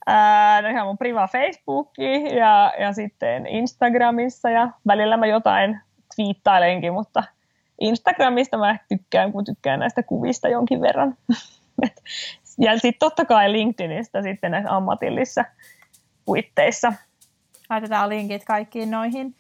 Ää, 0.07 0.63
no 0.63 0.69
ihan 0.69 0.87
mun 0.87 0.99
priva 0.99 1.29
Facebooki 1.29 2.37
ja, 2.37 2.73
ja 2.81 2.93
sitten 2.93 3.47
Instagramissa 3.47 4.51
ja 4.51 4.71
välillä 4.87 5.17
mä 5.17 5.27
jotain 5.27 5.81
twiittailenkin, 6.15 6.93
mutta 6.93 7.25
Instagramista 7.81 8.59
mä 8.59 8.79
tykkään, 8.89 9.33
kun 9.33 9.45
tykkään 9.45 9.81
näistä 9.81 10.03
kuvista 10.03 10.49
jonkin 10.49 10.81
verran. 10.81 11.17
ja 12.65 12.73
sitten 12.73 12.99
totta 12.99 13.25
kai 13.25 13.53
LinkedInistä 13.53 14.23
sitten 14.23 14.51
näissä 14.51 14.77
ammatillisissa 14.77 15.45
puitteissa. 16.25 16.93
Laitetaan 17.71 18.09
linkit 18.09 18.45
kaikkiin 18.45 18.91
noihin. 18.91 19.35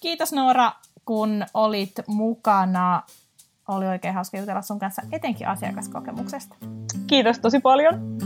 Kiitos 0.00 0.32
Noora, 0.32 0.72
kun 1.04 1.46
olit 1.54 1.92
mukana. 2.06 3.02
Oli 3.70 3.86
oikein 3.86 4.14
hauska 4.14 4.38
jutella 4.38 4.62
sun 4.62 4.78
kanssa 4.78 5.02
etenkin 5.12 5.48
asiakaskokemuksesta. 5.48 6.56
Kiitos 7.06 7.38
tosi 7.38 7.60
paljon. 7.60 8.18